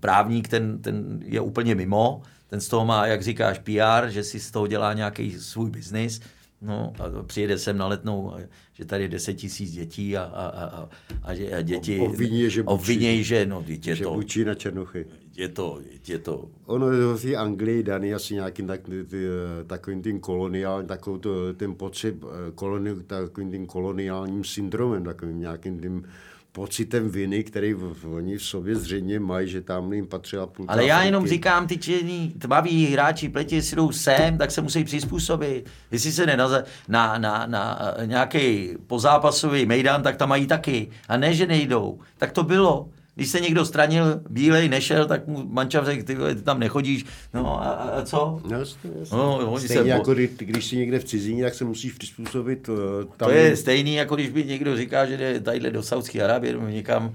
právník 0.00 0.48
ten, 0.48 0.82
ten 0.82 1.20
je 1.24 1.40
úplně 1.40 1.74
mimo, 1.74 2.22
ten 2.48 2.60
z 2.60 2.68
toho 2.68 2.84
má, 2.84 3.06
jak 3.06 3.22
říkáš, 3.22 3.58
PR, 3.58 4.08
že 4.08 4.24
si 4.24 4.40
z 4.40 4.50
toho 4.50 4.66
dělá 4.66 4.92
nějaký 4.92 5.32
svůj 5.32 5.70
biznis, 5.70 6.20
no 6.62 6.92
a 6.98 7.22
přijede 7.22 7.58
sem 7.58 7.78
na 7.78 7.86
letnou, 7.86 8.34
že 8.72 8.84
tady 8.84 9.04
je 9.04 9.08
10 9.08 9.34
tisíc 9.34 9.72
dětí 9.72 10.16
a, 10.16 10.22
a, 10.22 10.46
a, 10.46 10.88
a, 11.22 11.56
a 11.58 11.62
děti 11.62 12.00
obvinějí, 12.00 12.50
že, 12.50 12.62
obviněj, 12.62 13.22
že 13.24 13.46
no, 13.46 13.62
dítě 13.66 13.96
že 13.96 14.04
to, 14.04 14.14
bučí 14.14 14.44
na 14.44 14.54
Černuchy. 14.54 15.06
Je 15.36 15.48
to, 15.48 15.80
je 16.08 16.18
to... 16.18 16.50
Ono 16.66 16.92
je 16.92 17.14
v 17.14 17.22
té 17.22 17.36
Anglii 17.36 17.82
daný 17.82 18.14
asi 18.14 18.34
nějakým 18.34 18.66
tak, 18.66 18.80
ty, 19.10 19.26
takovým 19.66 20.02
tím 20.02 20.20
koloniálním, 20.20 20.88
takovým 20.88 21.20
to, 21.20 21.54
ten 21.54 21.74
pocit, 21.74 22.14
koloni, 22.54 22.94
takovým 23.06 23.50
tím 23.50 23.66
koloniálním 23.66 24.44
syndromem, 24.44 25.04
takovým 25.04 25.40
nějakým 25.40 25.80
tím 25.80 26.04
pocitem 26.52 27.10
viny, 27.10 27.44
který 27.44 27.74
v, 27.74 28.14
oni 28.14 28.36
v 28.36 28.42
sobě 28.42 28.76
zřejmě 28.76 29.20
mají, 29.20 29.48
že 29.48 29.60
tam 29.60 29.92
jim 29.92 30.06
patřila 30.06 30.46
půlka 30.46 30.72
Ale 30.72 30.86
já 30.86 31.02
jenom 31.02 31.26
říkám, 31.26 31.66
ty 31.66 31.76
černí, 31.78 32.34
tmaví 32.38 32.86
hráči 32.86 33.28
pleti, 33.28 33.54
jestli 33.54 33.76
jdou 33.76 33.92
sem, 33.92 34.38
tak 34.38 34.50
se 34.50 34.62
musí 34.62 34.84
přizpůsobit. 34.84 35.70
Jestli 35.90 36.12
se 36.12 36.26
nenaze 36.26 36.64
na, 36.88 37.18
na, 37.18 37.46
na 37.46 37.94
nějaký 38.04 38.70
pozápasový 38.86 39.66
mejdán, 39.66 40.02
tak 40.02 40.16
tam 40.16 40.28
mají 40.28 40.46
taky. 40.46 40.90
A 41.08 41.16
ne, 41.16 41.34
že 41.34 41.46
nejdou. 41.46 41.98
Tak 42.18 42.32
to 42.32 42.42
bylo. 42.42 42.88
Když 43.18 43.30
se 43.30 43.40
někdo 43.40 43.64
stranil, 43.64 44.20
bílej, 44.30 44.68
nešel, 44.68 45.06
tak 45.06 45.26
mu 45.26 45.46
mančav 45.46 45.84
řekl, 45.84 46.02
ty, 46.02 46.16
ty 46.34 46.42
tam 46.42 46.60
nechodíš. 46.60 47.04
No 47.34 47.62
a, 47.62 47.68
a 47.68 48.02
co? 48.02 48.40
No, 48.50 48.58
jasně, 48.58 48.90
jasně. 49.00 49.16
No, 49.16 49.58
Stejně 49.58 49.82
se, 49.82 49.88
jako 49.88 50.14
kdy, 50.14 50.30
když 50.38 50.66
jsi 50.66 50.76
někde 50.76 50.98
v 50.98 51.04
cizině, 51.04 51.44
tak 51.44 51.54
se 51.54 51.64
musíš 51.64 51.92
přizpůsobit. 51.92 52.68
Eh, 52.68 53.04
tam... 53.16 53.28
To 53.28 53.34
je 53.34 53.56
stejný, 53.56 53.94
jako 53.94 54.14
když 54.14 54.30
by 54.30 54.44
někdo 54.44 54.76
říká, 54.76 55.06
že 55.06 55.16
jde 55.16 55.40
tadyhle 55.40 55.70
do 55.70 55.82
Saudské 55.82 56.22
Arábie, 56.22 56.54
někam 56.68 57.14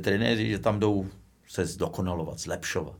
trenéři, 0.00 0.48
že 0.48 0.58
tam 0.58 0.80
jdou 0.80 1.06
se 1.48 1.66
zdokonalovat, 1.66 2.38
zlepšovat. 2.38 2.96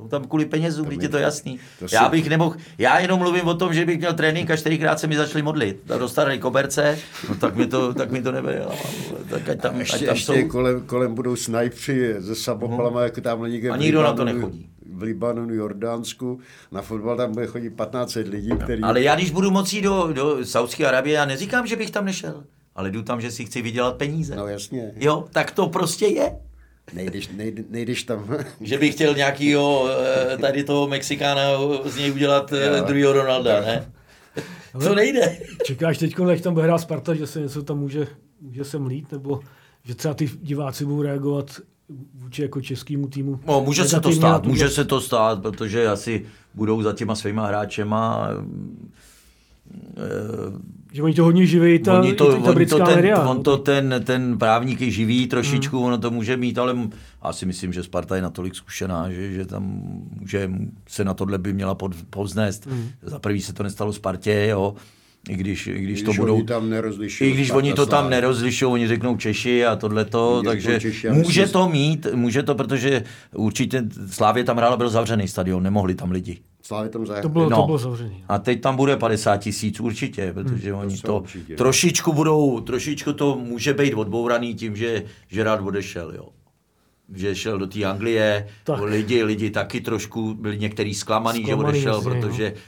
Jsou 0.00 0.08
tam 0.08 0.24
kvůli 0.24 0.44
penězům, 0.44 0.86
teď 0.86 1.02
je 1.02 1.08
to 1.08 1.18
jasný. 1.18 1.60
To 1.78 1.86
já 1.92 2.08
bych 2.08 2.28
nemohl, 2.28 2.56
já 2.78 2.98
jenom 2.98 3.18
mluvím 3.18 3.48
o 3.48 3.54
tom, 3.54 3.74
že 3.74 3.86
bych 3.86 3.98
měl 3.98 4.14
trénink 4.14 4.50
a 4.50 4.56
čtyřikrát 4.56 5.00
se 5.00 5.06
mi 5.06 5.16
začali 5.16 5.42
modlit. 5.42 5.82
Dostali 5.98 6.38
koberce, 6.38 6.98
no 7.28 7.34
tak 7.34 7.56
mi 7.56 7.66
to, 7.66 7.94
tak 7.94 8.10
mi 8.10 8.22
to 8.22 8.32
nebude. 8.32 8.66
Tak 9.30 9.48
ať 9.48 9.60
tam, 9.60 9.80
ještě, 9.80 9.96
ať 9.96 10.04
tam 10.04 10.14
ještě 10.14 10.32
jsou... 10.42 10.48
kolem, 10.48 10.80
kolem, 10.80 11.14
budou 11.14 11.36
snajpři 11.36 12.14
ze 12.18 12.34
samopalama, 12.34 12.98
hmm. 12.98 13.04
jako 13.04 13.20
tam 13.20 13.42
někde 13.42 13.70
A 13.70 13.76
nikdo 13.76 14.02
na 14.02 14.12
to 14.12 14.24
nechodí. 14.24 14.70
V 14.92 15.02
Libanonu, 15.02 15.54
Jordánsku, 15.54 16.40
na 16.72 16.82
fotbal 16.82 17.16
tam 17.16 17.32
bude 17.32 17.46
chodit 17.46 17.70
15 17.70 18.14
lidí, 18.14 18.50
který... 18.64 18.82
Ale 18.82 19.02
já 19.02 19.14
když 19.14 19.30
budu 19.30 19.50
moci 19.50 19.82
do, 19.82 20.12
do 20.12 20.44
Saudské 20.44 20.86
Arabie, 20.86 21.16
já 21.16 21.24
neříkám, 21.24 21.66
že 21.66 21.76
bych 21.76 21.90
tam 21.90 22.04
nešel 22.04 22.44
ale 22.74 22.90
jdu 22.90 23.02
tam, 23.02 23.20
že 23.20 23.30
si 23.30 23.44
chci 23.44 23.62
vydělat 23.62 23.96
peníze. 23.96 24.36
No 24.36 24.46
jasně. 24.46 24.92
Jo, 24.96 25.24
tak 25.32 25.50
to 25.50 25.66
prostě 25.66 26.06
je. 26.06 26.36
Nejdeš, 26.92 27.28
nejde, 27.28 27.64
nejdeš 27.68 28.02
tam. 28.02 28.36
že 28.60 28.78
bych 28.78 28.94
chtěl 28.94 29.14
nějakýho, 29.14 29.88
eh, 30.32 30.36
tady 30.36 30.64
toho 30.64 30.88
Mexikána 30.88 31.42
z 31.84 31.96
něj 31.96 32.12
udělat 32.12 32.52
eh, 32.52 32.78
jo. 32.78 32.84
druhého 32.86 33.12
Ronalda, 33.12 33.60
ne? 33.60 33.92
Co 34.82 34.94
nejde? 34.94 35.38
Čekáš 35.64 35.98
teď, 35.98 36.14
jak 36.28 36.40
tam 36.40 36.54
bude 36.54 36.66
hrát 36.66 36.78
Sparta, 36.78 37.14
že 37.14 37.26
se 37.26 37.40
něco 37.40 37.62
tam 37.62 37.78
může, 37.78 38.06
může 38.40 38.64
se 38.64 38.78
mlít, 38.78 39.12
nebo 39.12 39.40
že 39.84 39.94
třeba 39.94 40.14
ty 40.14 40.30
diváci 40.40 40.84
budou 40.84 41.02
reagovat 41.02 41.60
vůči 42.14 42.42
jako 42.42 42.60
českému 42.60 43.08
týmu? 43.08 43.40
No, 43.46 43.60
může 43.60 43.84
se 43.84 44.00
to 44.00 44.12
stát, 44.12 44.46
může 44.46 44.68
se 44.68 44.84
to 44.84 45.00
stát, 45.00 45.42
protože 45.42 45.88
asi 45.88 46.26
budou 46.54 46.82
za 46.82 46.92
těma 46.92 47.14
svýma 47.14 47.46
hráčema 47.46 48.28
že 50.92 51.02
oni 51.02 51.14
to 51.14 51.24
hodně 51.24 51.46
živí, 51.46 51.78
ta, 51.78 52.00
oni 52.00 52.12
to, 52.12 52.42
ta 52.42 52.52
britská 52.52 52.76
on 52.76 52.82
to 52.82 52.86
ten, 52.86 52.96
media. 52.96 53.28
On 53.28 53.42
to 53.42 53.56
ten, 53.56 53.94
ten 54.04 54.38
právník 54.38 54.80
je 54.80 54.90
živý 54.90 55.26
trošičku, 55.26 55.76
hmm. 55.76 55.86
ono 55.86 55.98
to 55.98 56.10
může 56.10 56.36
mít, 56.36 56.58
ale 56.58 56.76
já 57.24 57.32
si 57.32 57.46
myslím, 57.46 57.72
že 57.72 57.82
Sparta 57.82 58.16
je 58.16 58.22
natolik 58.22 58.54
zkušená, 58.54 59.10
že, 59.10 59.32
že 59.32 59.44
tam 59.44 59.82
může 60.20 60.50
se 60.88 61.04
na 61.04 61.14
tohle 61.14 61.38
by 61.38 61.52
měla 61.52 61.74
pod, 61.74 61.92
povznést. 62.10 62.66
Hmm. 62.66 62.88
Za 63.02 63.18
prvý 63.18 63.40
se 63.40 63.52
to 63.52 63.62
nestalo 63.62 63.92
Spartě, 63.92 64.46
jo. 64.50 64.74
I 65.28 65.36
když, 65.36 65.66
i 65.66 65.72
když, 65.72 66.02
když 66.02 66.02
to 66.02 66.12
budou... 66.12 66.42
tam 66.42 66.70
I 67.20 67.32
když 67.32 67.50
oni 67.50 67.72
to 67.72 67.86
tam 67.86 68.10
nerozlišují, 68.10 68.72
oni 68.72 68.88
řeknou 68.88 69.16
Češi 69.16 69.66
a 69.66 69.76
tohleto, 69.76 70.42
takže 70.42 70.80
může 71.12 71.46
to 71.46 71.68
mít, 71.68 72.06
může 72.14 72.42
to, 72.42 72.54
protože 72.54 73.02
určitě 73.34 73.84
Slávě 74.10 74.44
tam 74.44 74.56
hrála, 74.56 74.76
byl 74.76 74.88
zavřený 74.88 75.28
stadion, 75.28 75.62
nemohli 75.62 75.94
tam 75.94 76.10
lidi. 76.10 76.38
Slávě 76.70 76.90
tam 76.90 77.04
To 77.22 77.28
bylo, 77.28 77.50
no. 77.50 77.56
to 77.56 77.66
bylo 77.66 77.78
zavřený. 77.78 78.24
A 78.28 78.38
teď 78.38 78.60
tam 78.60 78.76
bude 78.76 78.96
50 78.96 79.36
tisíc 79.36 79.80
určitě, 79.80 80.32
protože 80.32 80.72
hmm, 80.72 80.80
oni 80.80 80.96
to, 80.96 81.06
to 81.06 81.18
určitě. 81.18 81.56
trošičku 81.56 82.12
budou, 82.12 82.60
trošičku 82.60 83.12
to 83.12 83.36
může 83.36 83.74
být 83.74 83.94
odbouraný 83.94 84.54
tím, 84.54 84.76
že 84.76 85.04
Gerard 85.28 85.66
odešel, 85.66 86.12
jo 86.14 86.28
že 87.14 87.34
šel 87.34 87.58
do 87.58 87.66
té 87.66 87.84
Anglie, 87.84 88.48
tak. 88.64 88.80
lidi, 88.82 89.22
lidi 89.22 89.50
taky 89.50 89.80
trošku 89.80 90.34
byli 90.34 90.58
některý 90.58 90.94
zklamaný, 90.94 91.42
zklamaný 91.42 91.80
že 91.80 91.84
odešel, 91.84 91.94
jasně, 91.94 92.10
protože 92.10 92.52
no. 92.54 92.60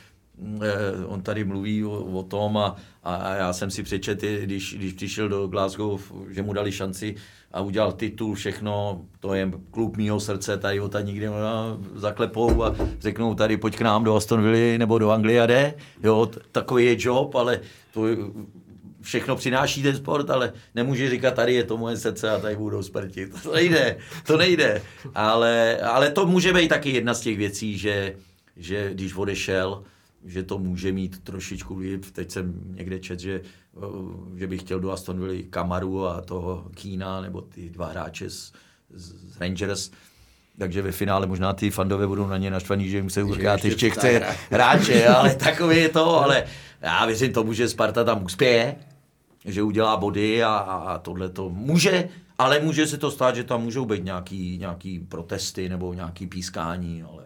On 1.07 1.23
tady 1.23 1.45
mluví 1.45 1.85
o, 1.85 1.91
o 1.91 2.23
tom 2.23 2.57
a, 2.57 2.77
a 3.03 3.35
já 3.35 3.53
jsem 3.53 3.71
si 3.71 3.83
přečetl, 3.83 4.27
když, 4.43 4.75
když 4.75 4.93
přišel 4.93 5.29
do 5.29 5.47
Glasgow, 5.47 6.01
že 6.31 6.43
mu 6.43 6.53
dali 6.53 6.73
šanci 6.73 7.15
a 7.53 7.61
udělal 7.61 7.93
titul, 7.93 8.35
všechno, 8.35 9.01
to 9.21 9.35
je 9.35 9.53
klub 9.71 9.97
mýho 9.97 10.21
srdce, 10.21 10.59
tady 10.59 10.81
o 10.81 10.89
tady 10.89 11.05
nikdy 11.05 11.29
zaklepou 11.95 12.65
a 12.65 12.77
řeknou 13.01 13.35
tady 13.35 13.57
pojď 13.57 13.77
k 13.77 13.81
nám 13.81 14.05
do 14.05 14.17
Aston 14.17 14.43
Villa 14.43 14.79
nebo 14.79 14.99
do 14.99 15.11
Anglie 15.11 15.43
a 15.43 15.47
jde. 15.47 15.75
Jo, 16.03 16.31
takový 16.53 16.85
je 16.85 16.97
job, 16.99 17.35
ale 17.35 17.61
to 17.95 18.03
všechno 19.03 19.37
přináší 19.37 19.83
ten 19.83 19.97
sport, 19.97 20.31
ale 20.31 20.53
nemůže 20.75 21.11
říkat, 21.11 21.35
tady 21.35 21.55
je 21.55 21.65
to 21.65 21.77
moje 21.77 21.97
srdce 21.97 22.31
a 22.31 22.39
tady 22.39 22.57
budou 22.57 22.83
smrti. 22.83 23.27
To 23.43 23.55
nejde, 23.55 23.97
to 24.27 24.37
nejde. 24.37 24.83
Ale, 25.15 25.81
ale 25.81 26.11
to 26.11 26.27
může 26.27 26.53
být 26.53 26.69
taky 26.69 26.91
jedna 26.91 27.15
z 27.15 27.21
těch 27.21 27.39
věcí, 27.39 27.79
že, 27.79 28.17
že 28.57 28.91
když 28.95 29.15
odešel, 29.15 29.85
že 30.25 30.43
to 30.43 30.59
může 30.59 30.93
mít 30.93 31.25
trošičku 31.25 31.75
vliv. 31.75 32.13
Teď 32.13 32.31
jsem 32.31 32.55
někde 32.75 32.99
čet, 32.99 33.21
že, 33.21 33.41
že 34.37 34.47
bych 34.47 34.61
chtěl 34.61 34.81
do 34.81 34.91
Aston 34.91 35.21
Villa 35.21 35.43
Kamaru 35.51 36.07
a 36.07 36.21
toho 36.21 36.67
Kína, 36.75 37.21
nebo 37.21 37.41
ty 37.41 37.71
dva 37.71 37.87
hráče 37.87 38.31
z, 38.31 38.53
z 38.95 39.41
Rangers. 39.41 39.91
Takže 40.59 40.83
ve 40.83 40.93
finále 40.93 41.27
možná 41.27 41.53
ty 41.53 41.71
fandové 41.71 42.07
budou 42.07 42.27
na 42.27 42.37
ně 42.37 42.51
naštvaní, 42.51 42.89
že 42.89 42.97
jim 42.97 43.11
se 43.11 43.23
urkat 43.23 43.65
ještě 43.65 43.91
chce 43.91 44.23
hráče, 44.51 45.09
ale 45.17 45.35
takový 45.35 45.77
je 45.77 45.89
to, 45.89 46.23
ale 46.23 46.45
já 46.81 47.07
věřím 47.07 47.33
tomu, 47.33 47.53
že 47.53 47.69
Sparta 47.69 48.05
tam 48.05 48.25
uspěje, 48.25 48.77
že 49.45 49.63
udělá 49.63 49.97
body 49.97 50.45
a, 50.45 50.55
a 50.57 50.99
tohle 50.99 51.29
to 51.29 51.49
může, 51.49 52.09
ale 52.39 52.61
může 52.61 52.87
se 52.87 52.99
to 52.99 53.11
stát, 53.11 53.37
že 53.37 53.45
tam 53.45 53.63
můžou 53.63 53.85
být 53.85 54.05
nějaký, 54.05 54.59
nějaký 54.59 54.99
protesty 54.99 55.69
nebo 55.69 55.95
nějaký 55.95 56.27
pískání, 56.27 57.03
ale 57.03 57.25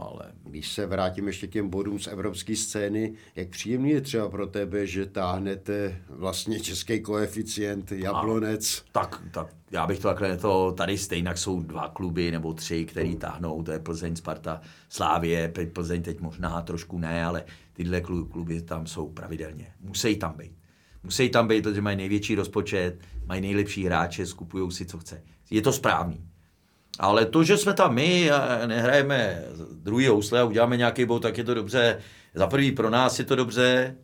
ale... 0.00 0.32
Když 0.42 0.72
se 0.72 0.86
vrátím 0.86 1.26
ještě 1.26 1.46
k 1.46 1.50
těm 1.50 1.68
bodům 1.68 1.98
z 1.98 2.06
evropské 2.06 2.56
scény, 2.56 3.14
jak 3.36 3.48
příjemný 3.48 3.90
je 3.90 4.00
třeba 4.00 4.28
pro 4.28 4.46
tebe, 4.46 4.86
že 4.86 5.06
táhnete 5.06 6.02
vlastně 6.08 6.60
český 6.60 7.00
koeficient 7.00 7.92
Jablonec? 7.92 8.84
A, 8.86 8.90
tak, 8.92 9.22
tak 9.32 9.54
já 9.70 9.86
bych 9.86 9.98
to 9.98 10.08
takhle, 10.08 10.36
to 10.36 10.72
tady 10.72 10.98
stejně 10.98 11.36
jsou 11.36 11.60
dva 11.62 11.88
kluby 11.88 12.30
nebo 12.30 12.54
tři, 12.54 12.84
který 12.84 13.16
táhnou, 13.16 13.62
to 13.62 13.72
je 13.72 13.78
Plzeň, 13.78 14.16
Sparta, 14.16 14.60
Slávě, 14.88 15.52
Plzeň 15.72 16.02
teď 16.02 16.20
možná 16.20 16.62
trošku 16.62 16.98
ne, 16.98 17.24
ale 17.24 17.44
tyhle 17.72 18.00
kluby 18.00 18.62
tam 18.62 18.86
jsou 18.86 19.08
pravidelně. 19.08 19.66
Musí 19.80 20.16
tam 20.16 20.34
být. 20.36 20.52
Musí 21.02 21.28
tam 21.28 21.48
být, 21.48 21.62
protože 21.62 21.80
mají 21.80 21.96
největší 21.96 22.34
rozpočet, 22.34 22.98
mají 23.26 23.40
nejlepší 23.40 23.84
hráče, 23.84 24.26
skupují 24.26 24.72
si, 24.72 24.86
co 24.86 24.98
chce. 24.98 25.22
Je 25.50 25.62
to 25.62 25.72
správný. 25.72 26.29
Ale 27.00 27.26
to, 27.26 27.44
že 27.44 27.56
jsme 27.56 27.74
tam 27.74 27.94
my 27.94 28.30
a 28.30 28.66
nehrajeme 28.66 29.44
druhý 29.72 30.06
housle 30.06 30.40
a 30.40 30.44
uděláme 30.44 30.76
nějaký 30.76 31.04
bod, 31.04 31.22
tak 31.22 31.38
je 31.38 31.44
to 31.44 31.54
dobře. 31.54 31.98
Za 32.34 32.46
prvý 32.46 32.72
pro 32.72 32.90
nás 32.90 33.18
je 33.18 33.24
to 33.24 33.36
dobře. 33.36 33.96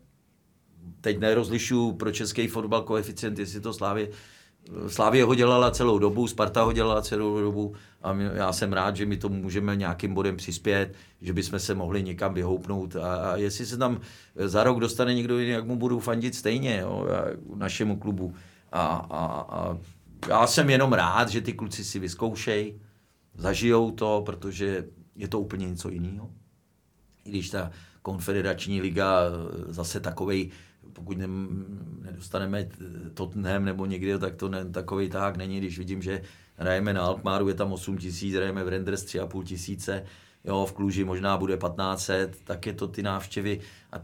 Teď 1.01 1.19
nerozlišu 1.19 1.91
pro 1.93 2.11
český 2.11 2.47
fotbal 2.47 2.81
koeficient, 2.81 3.39
jestli 3.39 3.61
to 3.61 3.73
Slávě. 3.73 4.09
Slávě 4.87 5.23
ho 5.23 5.35
dělala 5.35 5.71
celou 5.71 5.99
dobu, 5.99 6.27
Sparta 6.27 6.63
ho 6.63 6.73
dělala 6.73 7.01
celou 7.01 7.41
dobu 7.41 7.75
a 8.01 8.13
my, 8.13 8.23
já 8.33 8.53
jsem 8.53 8.73
rád, 8.73 8.95
že 8.95 9.05
my 9.05 9.17
to 9.17 9.29
můžeme 9.29 9.75
nějakým 9.75 10.13
bodem 10.13 10.37
přispět, 10.37 10.93
že 11.21 11.33
bychom 11.33 11.59
se 11.59 11.75
mohli 11.75 12.03
někam 12.03 12.33
vyhoupnout 12.33 12.95
a, 12.95 13.15
a 13.15 13.35
jestli 13.35 13.65
se 13.65 13.77
tam 13.77 13.99
za 14.35 14.63
rok 14.63 14.79
dostane 14.79 15.13
někdo 15.13 15.39
jiný, 15.39 15.51
jak 15.51 15.65
mu 15.65 15.75
budou 15.75 15.99
fandit 15.99 16.35
stejně, 16.35 16.79
jo, 16.81 17.07
našemu 17.55 17.97
klubu. 17.97 18.33
A, 18.71 18.85
a, 19.09 19.45
a 19.49 19.77
já 20.29 20.47
jsem 20.47 20.69
jenom 20.69 20.93
rád, 20.93 21.29
že 21.29 21.41
ty 21.41 21.53
kluci 21.53 21.83
si 21.83 21.99
vyzkoušejí, 21.99 22.79
zažijou 23.37 23.91
to, 23.91 24.23
protože 24.25 24.85
je 25.15 25.27
to 25.27 25.39
úplně 25.39 25.67
něco 25.69 25.89
jiného. 25.89 26.31
I 27.25 27.29
když 27.29 27.49
ta 27.49 27.71
konfederační 28.01 28.81
liga 28.81 29.21
zase 29.67 29.99
takovej, 29.99 30.51
pokud 30.93 31.17
ne, 31.17 31.27
nedostaneme 32.01 32.69
Tottenham 33.13 33.65
nebo 33.65 33.85
někde, 33.85 34.19
tak 34.19 34.35
to 34.35 34.49
ne, 34.49 34.65
takový 34.65 35.09
tak 35.09 35.37
není, 35.37 35.57
když 35.57 35.77
vidím, 35.77 36.01
že 36.01 36.21
hrajeme 36.55 36.93
na 36.93 37.01
Alkmaru, 37.01 37.47
je 37.47 37.53
tam 37.53 37.73
8 37.73 37.97
tisíc, 37.97 38.35
hrajeme 38.35 38.63
v 38.63 38.67
Renders 38.67 39.05
3,5 39.05 39.43
tisíce, 39.43 40.03
jo, 40.43 40.65
v 40.65 40.73
Kluži 40.73 41.03
možná 41.03 41.37
bude 41.37 41.57
1500, 41.57 42.37
tak 42.43 42.65
je 42.65 42.73
to 42.73 42.87
ty 42.87 43.03
návštěvy 43.03 43.59
a 43.91 44.01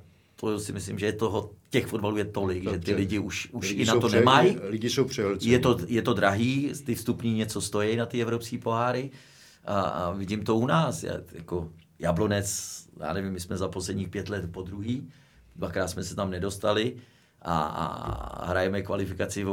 to 0.51 0.59
si 0.59 0.73
myslím, 0.73 0.99
že 0.99 1.05
je 1.05 1.13
toho, 1.13 1.51
těch 1.69 1.87
fotbalů 1.87 2.17
je 2.17 2.25
tolik, 2.25 2.63
Dobře. 2.63 2.79
že 2.79 2.85
ty 2.85 2.93
lidi 2.93 3.19
už, 3.19 3.49
už 3.51 3.69
lidi 3.69 3.81
i 3.81 3.85
na 3.85 3.93
to 3.95 4.07
pře- 4.07 4.19
nemají. 4.19 4.57
Lidi 4.69 4.89
jsou 4.89 5.05
přehlcení. 5.05 5.51
Je 5.51 5.59
to, 5.59 5.77
je 5.87 6.01
to 6.01 6.13
drahý, 6.13 6.71
ty 6.85 6.95
vstupní 6.95 7.33
něco 7.33 7.61
stojí 7.61 7.95
na 7.95 8.05
ty 8.05 8.21
evropské 8.21 8.57
poháry 8.57 9.11
a, 9.65 9.81
a 9.81 10.11
vidím 10.11 10.43
to 10.43 10.55
u 10.55 10.67
nás. 10.67 11.03
Já, 11.03 11.13
jako 11.33 11.69
Jablonec, 11.99 12.73
já 12.99 13.13
nevím, 13.13 13.33
my 13.33 13.39
jsme 13.39 13.57
za 13.57 13.67
posledních 13.67 14.09
pět 14.09 14.29
let 14.29 14.51
po 14.51 14.61
druhý, 14.61 15.09
dvakrát 15.55 15.87
jsme 15.87 16.03
se 16.03 16.15
tam 16.15 16.31
nedostali 16.31 16.95
a, 17.43 17.63
a 17.63 18.45
hrajeme 18.45 18.81
kvalifikaci, 18.81 19.45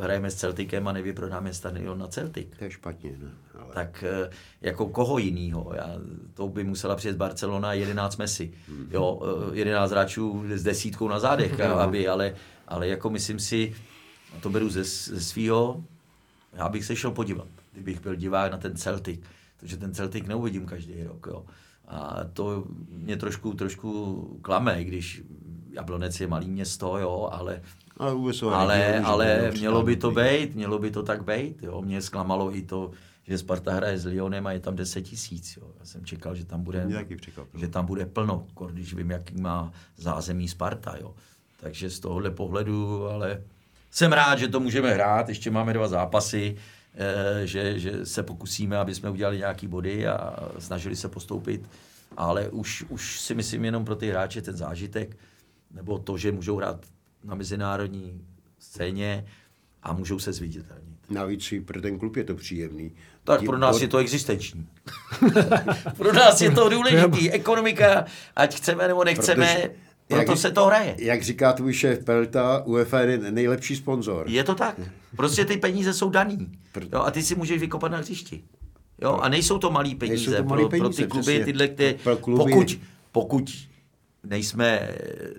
hrajeme 0.00 0.30
s 0.30 0.34
Celticem 0.34 0.88
a 0.88 0.92
nevyprodáme 0.92 1.54
stadion 1.54 1.98
na 1.98 2.06
Celtic. 2.06 2.48
To 2.58 2.64
je 2.64 2.70
špatně, 2.70 3.10
ne? 3.18 3.30
Ale... 3.54 3.74
Tak 3.74 4.04
eh, 4.08 4.30
jako 4.60 4.86
koho 4.86 5.18
jinýho? 5.18 5.72
Já, 5.74 5.90
to 6.34 6.48
by 6.48 6.64
musela 6.64 6.96
přijet 6.96 7.16
Barcelona 7.16 7.72
11 7.72 8.16
Messi. 8.16 8.52
Mm-hmm. 8.70 8.86
Jo, 8.90 9.20
11 9.52 9.90
eh, 9.90 9.94
hráčů 9.94 10.44
s 10.54 10.62
desítkou 10.62 11.08
na 11.08 11.18
zádech, 11.18 11.58
no. 11.68 11.80
aby, 11.80 12.08
ale, 12.08 12.34
ale 12.68 12.88
jako 12.88 13.10
myslím 13.10 13.38
si, 13.38 13.74
to 14.40 14.50
beru 14.50 14.68
ze, 14.68 14.84
ze 14.84 15.20
svého, 15.20 15.84
já 16.52 16.68
bych 16.68 16.84
se 16.84 16.96
šel 16.96 17.10
podívat, 17.10 17.48
kdybych 17.72 18.00
byl 18.00 18.14
divák 18.14 18.52
na 18.52 18.58
ten 18.58 18.76
Celtic, 18.76 19.20
protože 19.60 19.76
ten 19.76 19.94
Celtic 19.94 20.26
neuvidím 20.26 20.66
každý 20.66 21.02
rok. 21.02 21.26
Jo. 21.30 21.44
A 21.88 22.24
to 22.32 22.64
mě 22.88 23.16
trošku, 23.16 23.54
trošku 23.54 24.38
klame, 24.42 24.84
když 24.84 25.22
Jablonec 25.70 26.20
je 26.20 26.26
malý 26.26 26.50
město, 26.50 26.98
jo, 26.98 27.28
ale 27.32 27.62
ale, 27.98 29.00
ale, 29.00 29.00
ale 29.00 29.50
mělo 29.50 29.82
by 29.82 29.96
to 29.96 30.10
být, 30.10 30.54
mělo 30.54 30.78
by 30.78 30.90
to 30.90 31.02
tak 31.02 31.24
být. 31.24 31.62
Jo. 31.62 31.82
Mě 31.82 32.02
zklamalo 32.02 32.56
i 32.56 32.62
to, 32.62 32.90
že 33.26 33.38
Sparta 33.38 33.72
hraje 33.72 33.98
s 33.98 34.04
Lyonem 34.04 34.46
a 34.46 34.52
je 34.52 34.60
tam 34.60 34.76
10 34.76 35.02
tisíc. 35.02 35.58
Já 35.78 35.84
jsem 35.84 36.04
čekal, 36.04 36.34
že 36.34 36.44
tam 36.44 36.62
bude, 36.62 36.88
že 37.54 37.68
tam 37.68 37.86
bude 37.86 38.06
plno, 38.06 38.46
když 38.70 38.94
vím, 38.94 39.10
jaký 39.10 39.40
má 39.40 39.72
zázemí 39.96 40.48
Sparta. 40.48 40.96
Jo. 41.00 41.14
Takže 41.60 41.90
z 41.90 42.00
tohohle 42.00 42.30
pohledu, 42.30 43.06
ale 43.06 43.42
jsem 43.90 44.12
rád, 44.12 44.38
že 44.38 44.48
to 44.48 44.60
můžeme 44.60 44.94
hrát, 44.94 45.28
ještě 45.28 45.50
máme 45.50 45.72
dva 45.72 45.88
zápasy, 45.88 46.56
že, 47.44 47.78
že 47.78 48.06
se 48.06 48.22
pokusíme, 48.22 48.78
aby 48.78 48.94
jsme 48.94 49.10
udělali 49.10 49.38
nějaký 49.38 49.66
body 49.66 50.06
a 50.06 50.36
snažili 50.58 50.96
se 50.96 51.08
postoupit, 51.08 51.68
ale 52.16 52.48
už, 52.48 52.84
už 52.88 53.20
si 53.20 53.34
myslím 53.34 53.64
jenom 53.64 53.84
pro 53.84 53.96
ty 53.96 54.10
hráče 54.10 54.42
ten 54.42 54.56
zážitek, 54.56 55.16
nebo 55.70 55.98
to, 55.98 56.18
že 56.18 56.32
můžou 56.32 56.56
hrát 56.56 56.86
na 57.24 57.34
mezinárodní 57.34 58.26
scéně 58.58 59.24
a 59.82 59.92
můžou 59.92 60.18
se 60.18 60.32
zviditelnit. 60.32 60.92
Navíc 61.10 61.52
i 61.52 61.60
pro 61.60 61.80
ten 61.80 61.98
klub 61.98 62.16
je 62.16 62.24
to 62.24 62.34
příjemný. 62.34 62.92
Tak 63.24 63.40
Tím 63.40 63.46
pro 63.46 63.58
nás 63.58 63.76
pod... 63.76 63.82
je 63.82 63.88
to 63.88 63.98
existenční. 63.98 64.68
pro 65.96 66.12
nás 66.12 66.40
je 66.40 66.50
to 66.50 66.68
důležitý. 66.68 67.30
Ekonomika, 67.30 68.04
ať 68.36 68.56
chceme 68.56 68.88
nebo 68.88 69.04
nechceme, 69.04 69.46
Protože, 69.46 69.70
proto 70.08 70.30
jak, 70.30 70.38
se 70.38 70.50
to 70.50 70.66
hraje. 70.66 70.96
Jak 70.98 71.22
říká 71.22 71.52
tvůj 71.52 71.72
šéf 71.72 72.04
Pelta, 72.04 72.62
UEFA 72.64 73.00
je 73.00 73.18
nejlepší 73.18 73.76
sponzor. 73.76 74.26
Je 74.28 74.44
to 74.44 74.54
tak. 74.54 74.80
Prostě 75.16 75.44
ty 75.44 75.56
peníze 75.56 75.94
jsou 75.94 76.10
daný. 76.10 76.52
Jo, 76.92 77.00
a 77.00 77.10
ty 77.10 77.22
si 77.22 77.34
můžeš 77.34 77.60
vykopat 77.60 77.92
na 77.92 77.98
hřišti. 77.98 78.44
Jo, 79.02 79.12
a 79.12 79.28
nejsou 79.28 79.58
to 79.58 79.70
malé 79.70 79.94
peníze, 79.94 80.36
to 80.36 80.44
malý 80.44 80.62
pro, 80.62 80.68
peníze 80.68 80.88
pro 80.88 80.96
ty 80.96 81.06
kluby, 81.06 81.22
přesně. 81.22 81.44
tyhle, 81.44 81.68
které, 81.68 81.94
pro 81.94 82.16
kluby. 82.16 82.38
Pokud, 82.38 82.78
pokud 83.12 83.52
nejsme 84.24 84.88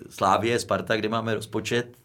Slávě, 0.10 0.60
Sparta, 0.60 0.96
kde 0.96 1.10
máme 1.10 1.36
rozpočet, 1.36 1.98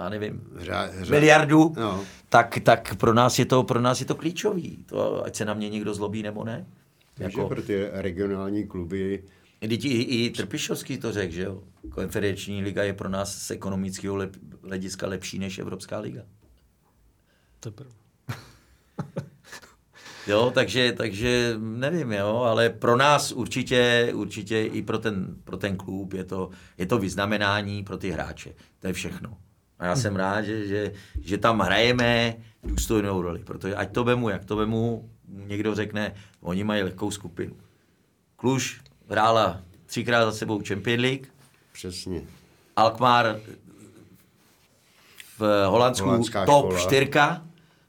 já 0.00 0.08
nevím, 0.08 0.42
hra, 0.56 0.82
hra. 0.82 1.10
miliardu, 1.10 1.74
no. 1.76 2.04
tak, 2.28 2.58
tak 2.62 2.94
pro, 2.94 3.14
nás 3.14 3.38
je 3.38 3.44
to, 3.44 3.62
pro 3.62 3.80
nás 3.80 4.00
je 4.00 4.06
to 4.06 4.14
klíčový. 4.14 4.84
To, 4.86 5.24
ať 5.24 5.36
se 5.36 5.44
na 5.44 5.54
mě 5.54 5.70
někdo 5.70 5.94
zlobí 5.94 6.22
nebo 6.22 6.44
ne. 6.44 6.66
Takže 7.14 7.40
jako, 7.40 7.48
pro 7.48 7.62
ty 7.62 7.88
regionální 7.92 8.66
kluby 8.66 9.22
Teď 9.68 9.84
i, 9.84 10.02
i 10.02 10.30
Trpišovský 10.30 10.98
to 10.98 11.12
řekl, 11.12 11.32
že 11.32 11.42
jo? 11.42 11.62
Konferenční 11.90 12.62
liga 12.62 12.82
je 12.82 12.92
pro 12.92 13.08
nás 13.08 13.36
z 13.42 13.50
ekonomického 13.50 14.16
lep, 14.16 14.36
hlediska 14.62 15.06
lepší 15.06 15.38
než 15.38 15.58
Evropská 15.58 15.98
liga. 15.98 16.22
Teprve. 17.60 17.90
Jo, 20.26 20.50
takže, 20.54 20.92
takže 20.92 21.54
nevím, 21.58 22.12
jo, 22.12 22.36
ale 22.36 22.70
pro 22.70 22.96
nás 22.96 23.32
určitě, 23.32 24.12
určitě 24.14 24.62
i 24.62 24.82
pro 24.82 24.98
ten, 24.98 25.36
pro 25.44 25.56
ten 25.56 25.76
klub 25.76 26.12
je 26.12 26.24
to, 26.24 26.50
je 26.78 26.86
to 26.86 26.98
vyznamenání 26.98 27.84
pro 27.84 27.96
ty 27.96 28.10
hráče. 28.10 28.54
To 28.80 28.86
je 28.86 28.92
všechno. 28.92 29.36
A 29.78 29.86
já 29.86 29.96
jsem 29.96 30.16
rád, 30.16 30.42
že, 30.42 30.66
že, 30.66 30.92
že 31.20 31.38
tam 31.38 31.60
hrajeme 31.60 32.36
důstojnou 32.62 33.22
roli, 33.22 33.38
protože 33.44 33.74
ať 33.74 33.92
to 33.92 34.04
vemu, 34.04 34.28
jak 34.28 34.44
to 34.44 34.56
vemu, 34.56 35.10
někdo 35.28 35.74
řekne, 35.74 36.14
oni 36.40 36.64
mají 36.64 36.82
lehkou 36.82 37.10
skupinu. 37.10 37.56
Kluž 38.36 38.80
hrála 39.08 39.62
třikrát 39.86 40.24
za 40.24 40.32
sebou 40.32 40.62
Champions 40.68 41.02
League. 41.02 41.26
Přesně. 41.74 42.22
Alkmaar 42.76 43.36
v 45.38 45.66
Holandsku 45.66 46.06
Holandská 46.06 46.46
top 46.46 46.66
škola. 46.66 46.80
4, 46.80 47.10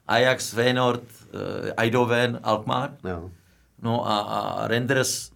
Ajax, 0.08 0.50
Feyenoord, 0.50 1.02
uh, 1.02 1.70
Eindhoven, 1.76 2.40
Alkmaar. 2.42 2.96
No, 3.04 3.30
no 3.82 4.08
a, 4.08 4.18
a 4.18 4.68
Renders, 4.68 5.30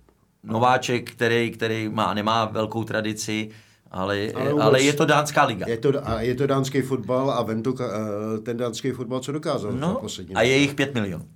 nováček, 0.44 1.10
který, 1.10 1.50
který 1.50 1.88
má, 1.88 2.14
nemá 2.14 2.44
velkou 2.44 2.84
tradici, 2.84 3.50
ale, 3.90 4.28
ale, 4.34 4.50
vůbec, 4.50 4.64
ale 4.64 4.82
je 4.82 4.92
to 4.92 5.04
dánská 5.04 5.44
liga. 5.44 5.66
Je 5.68 5.76
to, 5.76 6.08
a 6.08 6.20
je 6.20 6.34
to 6.34 6.46
dánský 6.46 6.82
fotbal 6.82 7.30
a 7.30 7.42
vem 7.42 7.62
to, 7.62 7.74
eh, 7.80 8.38
ten 8.38 8.56
dánský 8.56 8.90
fotbal, 8.90 9.20
co 9.20 9.32
dokázal 9.32 9.72
no, 9.72 9.94
poslední. 9.94 10.34
A 10.34 10.42
je 10.42 10.56
jich 10.56 10.74
pět 10.74 10.94
milionů. 10.94 11.28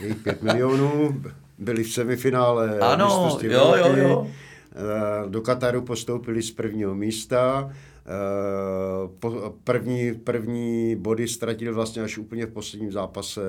Je 0.00 0.06
jich 0.08 0.16
pět 0.16 0.42
milionů, 0.42 1.22
byli 1.58 1.84
v 1.84 1.92
semifinále 1.92 2.78
ano, 2.78 3.38
jo, 3.42 3.74
jo, 3.76 3.96
jo. 3.96 4.30
Eh, 4.72 5.28
do 5.28 5.40
Kataru 5.42 5.82
postoupili 5.82 6.42
z 6.42 6.50
prvního 6.50 6.94
místa. 6.94 7.70
Eh, 7.70 9.48
první, 9.64 10.14
první 10.14 10.96
body 10.96 11.28
ztratili 11.28 11.72
vlastně 11.72 12.02
až 12.02 12.18
úplně 12.18 12.46
v 12.46 12.52
posledním 12.52 12.92
zápase 12.92 13.42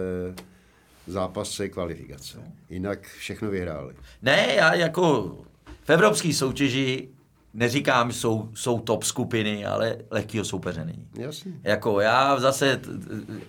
zápase 1.07 1.69
kvalifikace. 1.69 2.37
Jinak 2.69 3.07
všechno 3.07 3.49
vyhráli. 3.49 3.93
Ne, 4.21 4.53
já 4.55 4.73
jako 4.73 5.37
v 5.83 5.89
evropské 5.89 6.33
soutěži 6.33 7.09
neříkám, 7.53 8.11
jsou, 8.11 8.49
jsou 8.53 8.79
top 8.79 9.03
skupiny, 9.03 9.65
ale 9.65 9.97
lehkýho 10.11 10.45
soupeře 10.45 10.85
není. 10.85 11.07
Jasně. 11.15 11.51
Jako 11.63 11.99
já 11.99 12.39
zase 12.39 12.81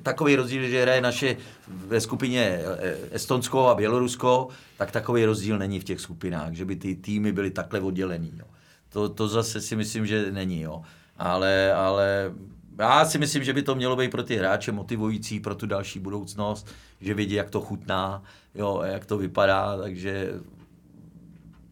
takový 0.03 0.37
rozdíl, 0.37 0.69
že 0.69 0.83
hraje 0.83 1.01
naše 1.01 1.37
ve 1.69 2.01
skupině 2.01 2.43
e, 2.43 2.97
Estonsko 3.11 3.69
a 3.69 3.75
Bělorusko, 3.75 4.49
tak 4.79 4.91
takový 4.91 5.25
rozdíl 5.25 5.59
není 5.59 5.81
v 5.81 5.85
těch 5.85 6.01
skupinách, 6.01 6.53
že 6.53 6.65
by 6.65 6.77
ty 6.77 6.95
týmy 6.95 7.33
byly 7.33 7.51
takhle 7.51 7.81
oddělený. 7.81 8.33
Jo. 8.39 8.45
To, 8.89 9.09
to 9.09 9.29
zase 9.29 9.61
si 9.61 9.77
myslím, 9.77 10.07
že 10.07 10.33
není. 10.33 10.61
Jo. 10.61 10.83
Ale, 11.19 11.73
ale 11.73 12.33
já 12.79 13.05
si 13.05 13.19
myslím, 13.19 13.45
že 13.45 13.53
by 13.53 13.63
to 13.63 13.75
mělo 13.75 13.97
být 13.97 14.11
pro 14.11 14.23
ty 14.23 14.37
hráče 14.37 14.73
motivující 14.73 15.41
pro 15.41 15.55
tu 15.55 15.67
další 15.67 15.99
budoucnost, 15.99 16.67
že 17.01 17.15
vidí, 17.15 17.35
jak 17.35 17.51
to 17.51 17.61
chutná, 17.61 18.23
jo, 18.55 18.83
jak 18.85 19.07
to 19.07 19.19
vypadá, 19.19 19.77
takže 19.77 20.33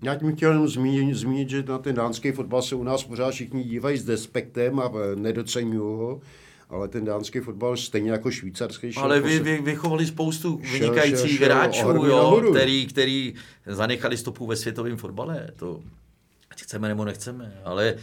Já 0.02 0.14
tím 0.14 0.36
chtěl 0.36 0.50
jenom 0.50 0.68
zmínit, 0.68 1.14
zmínit, 1.14 1.50
že 1.50 1.62
na 1.62 1.78
ten 1.78 1.94
dánský 1.94 2.32
fotbal 2.32 2.62
se 2.62 2.74
u 2.74 2.82
nás 2.82 3.04
pořád 3.04 3.30
všichni 3.30 3.64
dívají 3.64 3.98
s 3.98 4.04
despektem 4.04 4.80
a 4.80 4.92
nedocenují 5.14 5.78
ho 5.78 6.20
ale 6.70 6.88
ten 6.88 7.04
dánský 7.04 7.40
fotbal 7.40 7.76
stejně 7.76 8.10
jako 8.10 8.30
švýcarský 8.30 8.92
šel. 8.92 9.02
Ale 9.02 9.20
vy, 9.20 9.38
vy 9.38 9.58
vychovali 9.58 10.06
spoustu 10.06 10.56
vynikajících 10.56 11.38
šel, 11.38 11.46
šel, 11.46 11.56
hráčů, 11.56 11.88
jo, 11.88 12.42
který, 12.50 12.86
který 12.86 13.34
zanechali 13.66 14.16
stopu 14.16 14.46
ve 14.46 14.56
světovém 14.56 14.96
fotbale. 14.96 15.48
To 15.56 15.82
ať 16.50 16.62
chceme 16.62 16.88
nebo 16.88 17.04
nechceme, 17.04 17.60
ale 17.64 17.94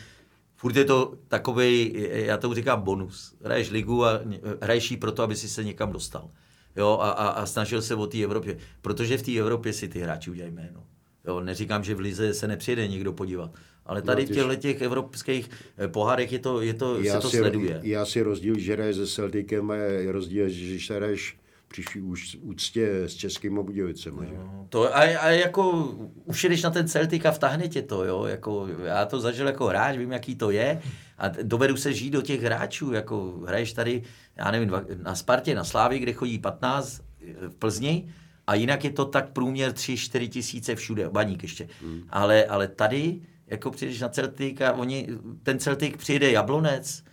furt 0.55 0.75
je 0.75 0.85
to 0.85 1.13
takový, 1.27 1.93
já 2.11 2.37
to 2.37 2.53
říkám 2.53 2.81
bonus. 2.81 3.35
Hraješ 3.43 3.69
ligu 3.69 4.05
a 4.05 4.19
hraješ 4.61 4.91
ji 4.91 4.97
proto, 4.97 5.23
aby 5.23 5.35
si 5.35 5.49
se 5.49 5.63
někam 5.63 5.91
dostal. 5.91 6.29
Jo, 6.75 6.97
a, 7.01 7.09
a, 7.09 7.27
a 7.27 7.45
snažil 7.45 7.81
se 7.81 7.95
o 7.95 8.07
té 8.07 8.23
Evropě. 8.23 8.57
Protože 8.81 9.17
v 9.17 9.21
té 9.21 9.31
Evropě 9.37 9.73
si 9.73 9.87
ty 9.87 9.99
hráči 9.99 10.31
udělají 10.31 10.53
jméno. 10.53 10.83
Jo, 11.27 11.39
neříkám, 11.39 11.83
že 11.83 11.95
v 11.95 11.99
Lize 11.99 12.33
se 12.33 12.47
nepřijede 12.47 12.87
někdo 12.87 13.13
podívat, 13.13 13.51
ale 13.85 14.01
tady 14.01 14.21
no, 14.21 14.27
v 14.27 14.35
těchto 14.35 14.55
těch 14.55 14.81
evropských 14.81 15.49
eh, 15.77 15.87
pohárech 15.87 16.31
je 16.31 16.39
to, 16.39 16.61
je 16.61 16.73
to, 16.73 17.01
já 17.01 17.15
se 17.15 17.21
to 17.21 17.29
si, 17.29 17.37
sleduje. 17.37 17.79
Já 17.83 18.05
si 18.05 18.21
rozdíl, 18.21 18.59
že 18.59 18.73
hraješ 18.73 18.95
se 18.95 19.07
Celticem 19.07 19.71
a 19.71 19.75
je 19.75 20.11
rozdíl, 20.11 20.49
že 20.49 20.93
hraješ 20.93 21.37
při 21.67 22.01
úctě 22.41 23.03
s 23.03 23.13
českými 23.13 23.63
Budějovicemi. 23.63 24.29
No, 24.37 24.65
to, 24.69 24.97
a, 24.97 24.99
a, 24.99 25.29
jako 25.29 25.93
už 26.25 26.43
jdeš 26.43 26.63
na 26.63 26.69
ten 26.69 26.87
Celtic 26.87 27.25
a 27.25 27.31
vtahne 27.31 27.67
tě 27.67 27.81
to, 27.81 28.05
jo, 28.05 28.25
jako, 28.25 28.67
já 28.83 29.05
to 29.05 29.19
zažil 29.19 29.47
jako 29.47 29.65
hráč, 29.65 29.97
vím, 29.97 30.11
jaký 30.11 30.35
to 30.35 30.51
je 30.51 30.81
a 31.17 31.27
dovedu 31.27 31.77
se 31.77 31.93
žít 31.93 32.09
do 32.09 32.21
těch 32.21 32.41
hráčů, 32.41 32.93
jako 32.93 33.39
hraješ 33.47 33.73
tady, 33.73 34.03
já 34.37 34.51
nevím, 34.51 34.71
na 35.03 35.15
Spartě, 35.15 35.55
na 35.55 35.63
Slávě, 35.63 35.99
kde 35.99 36.13
chodí 36.13 36.39
15 36.39 37.01
v 37.47 37.55
Plzni, 37.55 38.13
a 38.47 38.55
jinak 38.55 38.83
je 38.83 38.91
to 38.91 39.05
tak 39.05 39.29
průměr 39.29 39.71
3-4 39.71 40.29
tisíce 40.29 40.75
všude, 40.75 41.09
baník 41.09 41.43
ještě. 41.43 41.67
Hmm. 41.81 42.03
Ale, 42.09 42.45
ale 42.45 42.67
tady, 42.67 43.21
jako 43.47 43.71
přijdeš 43.71 44.01
na 44.01 44.09
Celtic 44.09 44.61
a 44.61 44.73
oni, 44.73 45.07
ten 45.43 45.59
Celtic 45.59 45.97
přijde 45.97 46.31
Jablonec, 46.31 47.03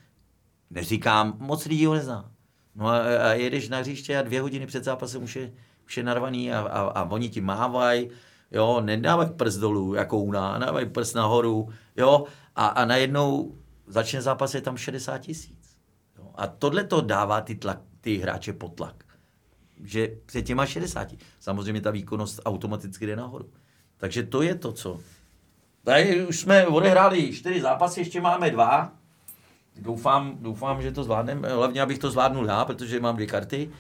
neříkám, 0.71 1.37
moc 1.39 1.67
lidí 1.67 1.87
ho 1.87 1.95
nezná. 1.95 2.31
No 2.75 2.87
a, 2.87 2.99
a 2.99 3.33
jedeš 3.33 3.69
na 3.69 3.79
hřiště 3.79 4.19
a 4.19 4.23
dvě 4.23 4.41
hodiny 4.41 4.67
před 4.67 4.85
zápasem 4.85 5.23
už 5.23 5.37
je, 5.37 5.53
už 5.87 5.97
je 5.97 6.03
narvaný 6.03 6.53
a, 6.53 6.61
a, 6.61 6.81
a 6.81 7.11
oni 7.11 7.29
ti 7.29 7.41
mávají, 7.41 8.11
jo, 8.51 8.81
nedávají 8.81 9.31
prst 9.31 9.59
dolů, 9.59 9.95
jako 9.95 10.19
u 10.19 10.33
nás, 10.33 10.61
dávají 10.61 10.87
prst 10.87 11.15
nahoru, 11.15 11.69
jo, 11.97 12.25
a, 12.57 12.67
a 12.67 12.85
najednou 12.85 13.55
začne 13.87 14.23
zápas, 14.23 14.55
je 14.55 14.61
tam 14.61 14.77
60 14.77 15.19
tisíc. 15.19 15.77
A 16.35 16.47
tohle 16.47 16.85
to 16.85 17.01
dává 17.01 17.41
ty, 17.41 17.55
tlak, 17.55 17.81
ty 18.01 18.17
hráče 18.17 18.53
pod 18.53 18.75
tlak 18.75 19.05
že 19.83 20.11
před 20.27 20.43
těma 20.43 20.67
60. 20.67 21.09
Samozřejmě 21.41 21.81
ta 21.81 21.91
výkonnost 21.91 22.41
automaticky 22.45 23.07
jde 23.07 23.17
nahoru. 23.17 23.51
Takže 23.97 24.23
to 24.23 24.43
je 24.43 24.55
to, 24.55 24.73
co. 24.73 25.01
Tady 25.85 26.27
už 26.27 26.41
jsme 26.41 26.67
odehráli 26.67 27.33
čtyři 27.33 27.61
zápasy, 27.61 28.01
ještě 28.01 28.21
máme 28.21 28.51
dva. 28.51 28.93
Doufám, 29.81 30.37
doufám, 30.41 30.83
že 30.83 30.93
to 30.93 31.05
zvládneme. 31.05 31.49
Hlavně, 31.49 31.83
abych 31.83 31.99
to 31.99 32.11
zvládnul 32.11 32.47
já, 32.47 32.65
protože 32.65 33.01
mám 33.01 33.15
dvě 33.15 33.27
karty, 33.27 33.71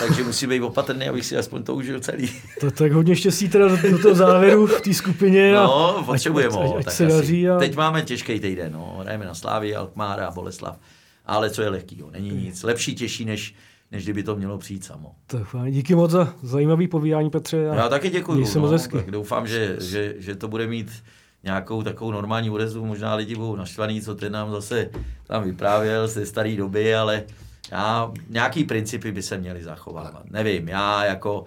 takže 0.00 0.24
musím 0.24 0.50
být 0.50 0.60
opatrný, 0.60 1.08
abych 1.08 1.26
si 1.26 1.36
aspoň 1.36 1.62
to 1.62 1.74
užil 1.74 2.00
celý. 2.00 2.30
To 2.60 2.70
tak 2.70 2.92
hodně 2.92 3.16
štěstí 3.16 3.48
teda 3.48 3.68
do 3.90 3.98
toho 3.98 4.14
závěru 4.14 4.66
v 4.66 4.80
té 4.80 4.94
skupině. 4.94 5.58
A 5.58 5.62
no, 5.62 6.02
potřebujeme 6.06 6.56
ať, 6.56 6.70
ať, 6.78 6.86
ať 6.86 6.92
se 6.92 7.06
daří 7.06 7.48
a... 7.48 7.58
Teď 7.58 7.76
máme 7.76 8.02
těžký 8.02 8.40
týden, 8.40 8.72
no. 8.72 8.96
Hrajeme 9.00 9.24
na 9.24 9.34
Slávy, 9.34 9.76
Alkmára 9.76 10.26
a 10.26 10.30
Boleslav. 10.30 10.78
Ale 11.26 11.50
co 11.50 11.62
je 11.62 11.68
lehký, 11.68 12.02
není 12.10 12.30
nic. 12.30 12.62
Lepší, 12.62 12.94
těžší, 12.94 13.24
než, 13.24 13.54
než 13.92 14.04
kdyby 14.04 14.22
to 14.22 14.36
mělo 14.36 14.58
přijít 14.58 14.84
samo. 14.84 15.14
Tak 15.26 15.46
díky 15.70 15.94
moc 15.94 16.10
za 16.10 16.34
zajímavý 16.42 16.88
povídání, 16.88 17.30
Petře. 17.30 17.56
Já 17.56 17.88
taky 17.88 18.10
děkuji. 18.10 18.44
No, 18.92 19.00
tak 19.00 19.10
doufám, 19.10 19.46
že, 19.46 19.76
že, 19.80 20.14
že, 20.18 20.34
to 20.34 20.48
bude 20.48 20.66
mít 20.66 21.02
nějakou 21.42 21.82
takovou 21.82 22.10
normální 22.10 22.50
odezvu. 22.50 22.86
Možná 22.86 23.14
lidi 23.14 23.34
budou 23.34 23.56
naštvaný, 23.56 24.00
co 24.00 24.14
ten 24.14 24.32
nám 24.32 24.50
zase 24.50 24.90
tam 25.26 25.44
vyprávěl 25.44 26.08
ze 26.08 26.26
staré 26.26 26.56
doby, 26.56 26.94
ale 26.94 27.24
já, 27.72 28.12
nějaký 28.28 28.64
principy 28.64 29.12
by 29.12 29.22
se 29.22 29.38
měly 29.38 29.64
zachovávat. 29.64 30.30
Nevím, 30.30 30.68
já 30.68 31.04
jako... 31.04 31.44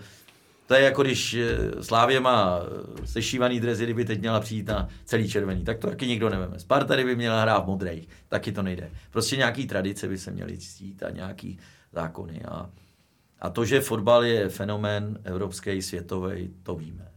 To 0.67 0.73
je 0.73 0.81
jako 0.81 1.03
když 1.03 1.33
eh, 1.33 1.83
Slávě 1.83 2.19
má 2.19 2.59
eh, 2.59 3.07
sešívaný 3.07 3.59
drezy, 3.59 3.83
kdyby 3.83 4.05
teď 4.05 4.19
měla 4.19 4.39
přijít 4.39 4.67
na 4.67 4.87
celý 5.05 5.29
červený, 5.29 5.63
tak 5.63 5.77
to 5.77 5.87
taky 5.87 6.07
nikdo 6.07 6.29
neveme. 6.29 6.59
Sparta, 6.59 6.95
kdyby 6.95 7.15
měla 7.15 7.41
hrát 7.41 7.63
v 7.63 7.67
modrých, 7.67 8.07
taky 8.29 8.51
to 8.51 8.61
nejde. 8.61 8.91
Prostě 9.11 9.37
nějaký 9.37 9.67
tradice 9.67 10.07
by 10.07 10.17
se 10.17 10.31
měly 10.31 10.57
ctít 10.57 11.03
a 11.03 11.09
nějaký 11.09 11.59
zákony. 11.95 12.41
A, 12.41 12.69
a 13.39 13.49
to, 13.49 13.65
že 13.65 13.81
fotbal 13.81 14.23
je 14.23 14.49
fenomén 14.49 15.19
evropský, 15.23 15.81
světový, 15.81 16.53
to 16.63 16.75
víme. 16.75 17.11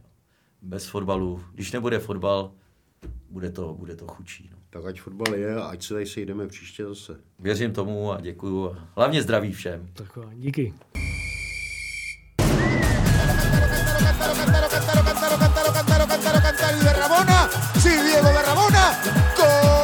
Bez 0.61 0.87
fotbalu, 0.87 1.43
když 1.53 1.71
nebude 1.71 1.99
fotbal, 1.99 2.51
bude 3.29 3.49
to, 3.51 3.73
bude 3.73 3.95
to 3.95 4.07
chučí. 4.07 4.49
No. 4.51 4.57
Tak 4.69 4.85
ať 4.85 5.01
fotbal 5.01 5.35
je 5.35 5.55
a 5.55 5.63
ať 5.63 5.83
se 5.83 5.93
tady 5.93 6.05
sejdeme 6.05 6.47
příště 6.47 6.85
zase. 6.85 7.15
Věřím 7.39 7.73
tomu 7.73 8.11
a 8.11 8.21
děkuju. 8.21 8.75
Hlavně 8.95 9.23
zdraví 9.23 9.51
všem. 9.51 9.89
Tak 9.93 10.17
díky. 10.33 10.73
Cantaro. 15.39 15.69
Sí, 17.79 17.89
Diego 17.89 18.29
¡Gol! 19.37 19.78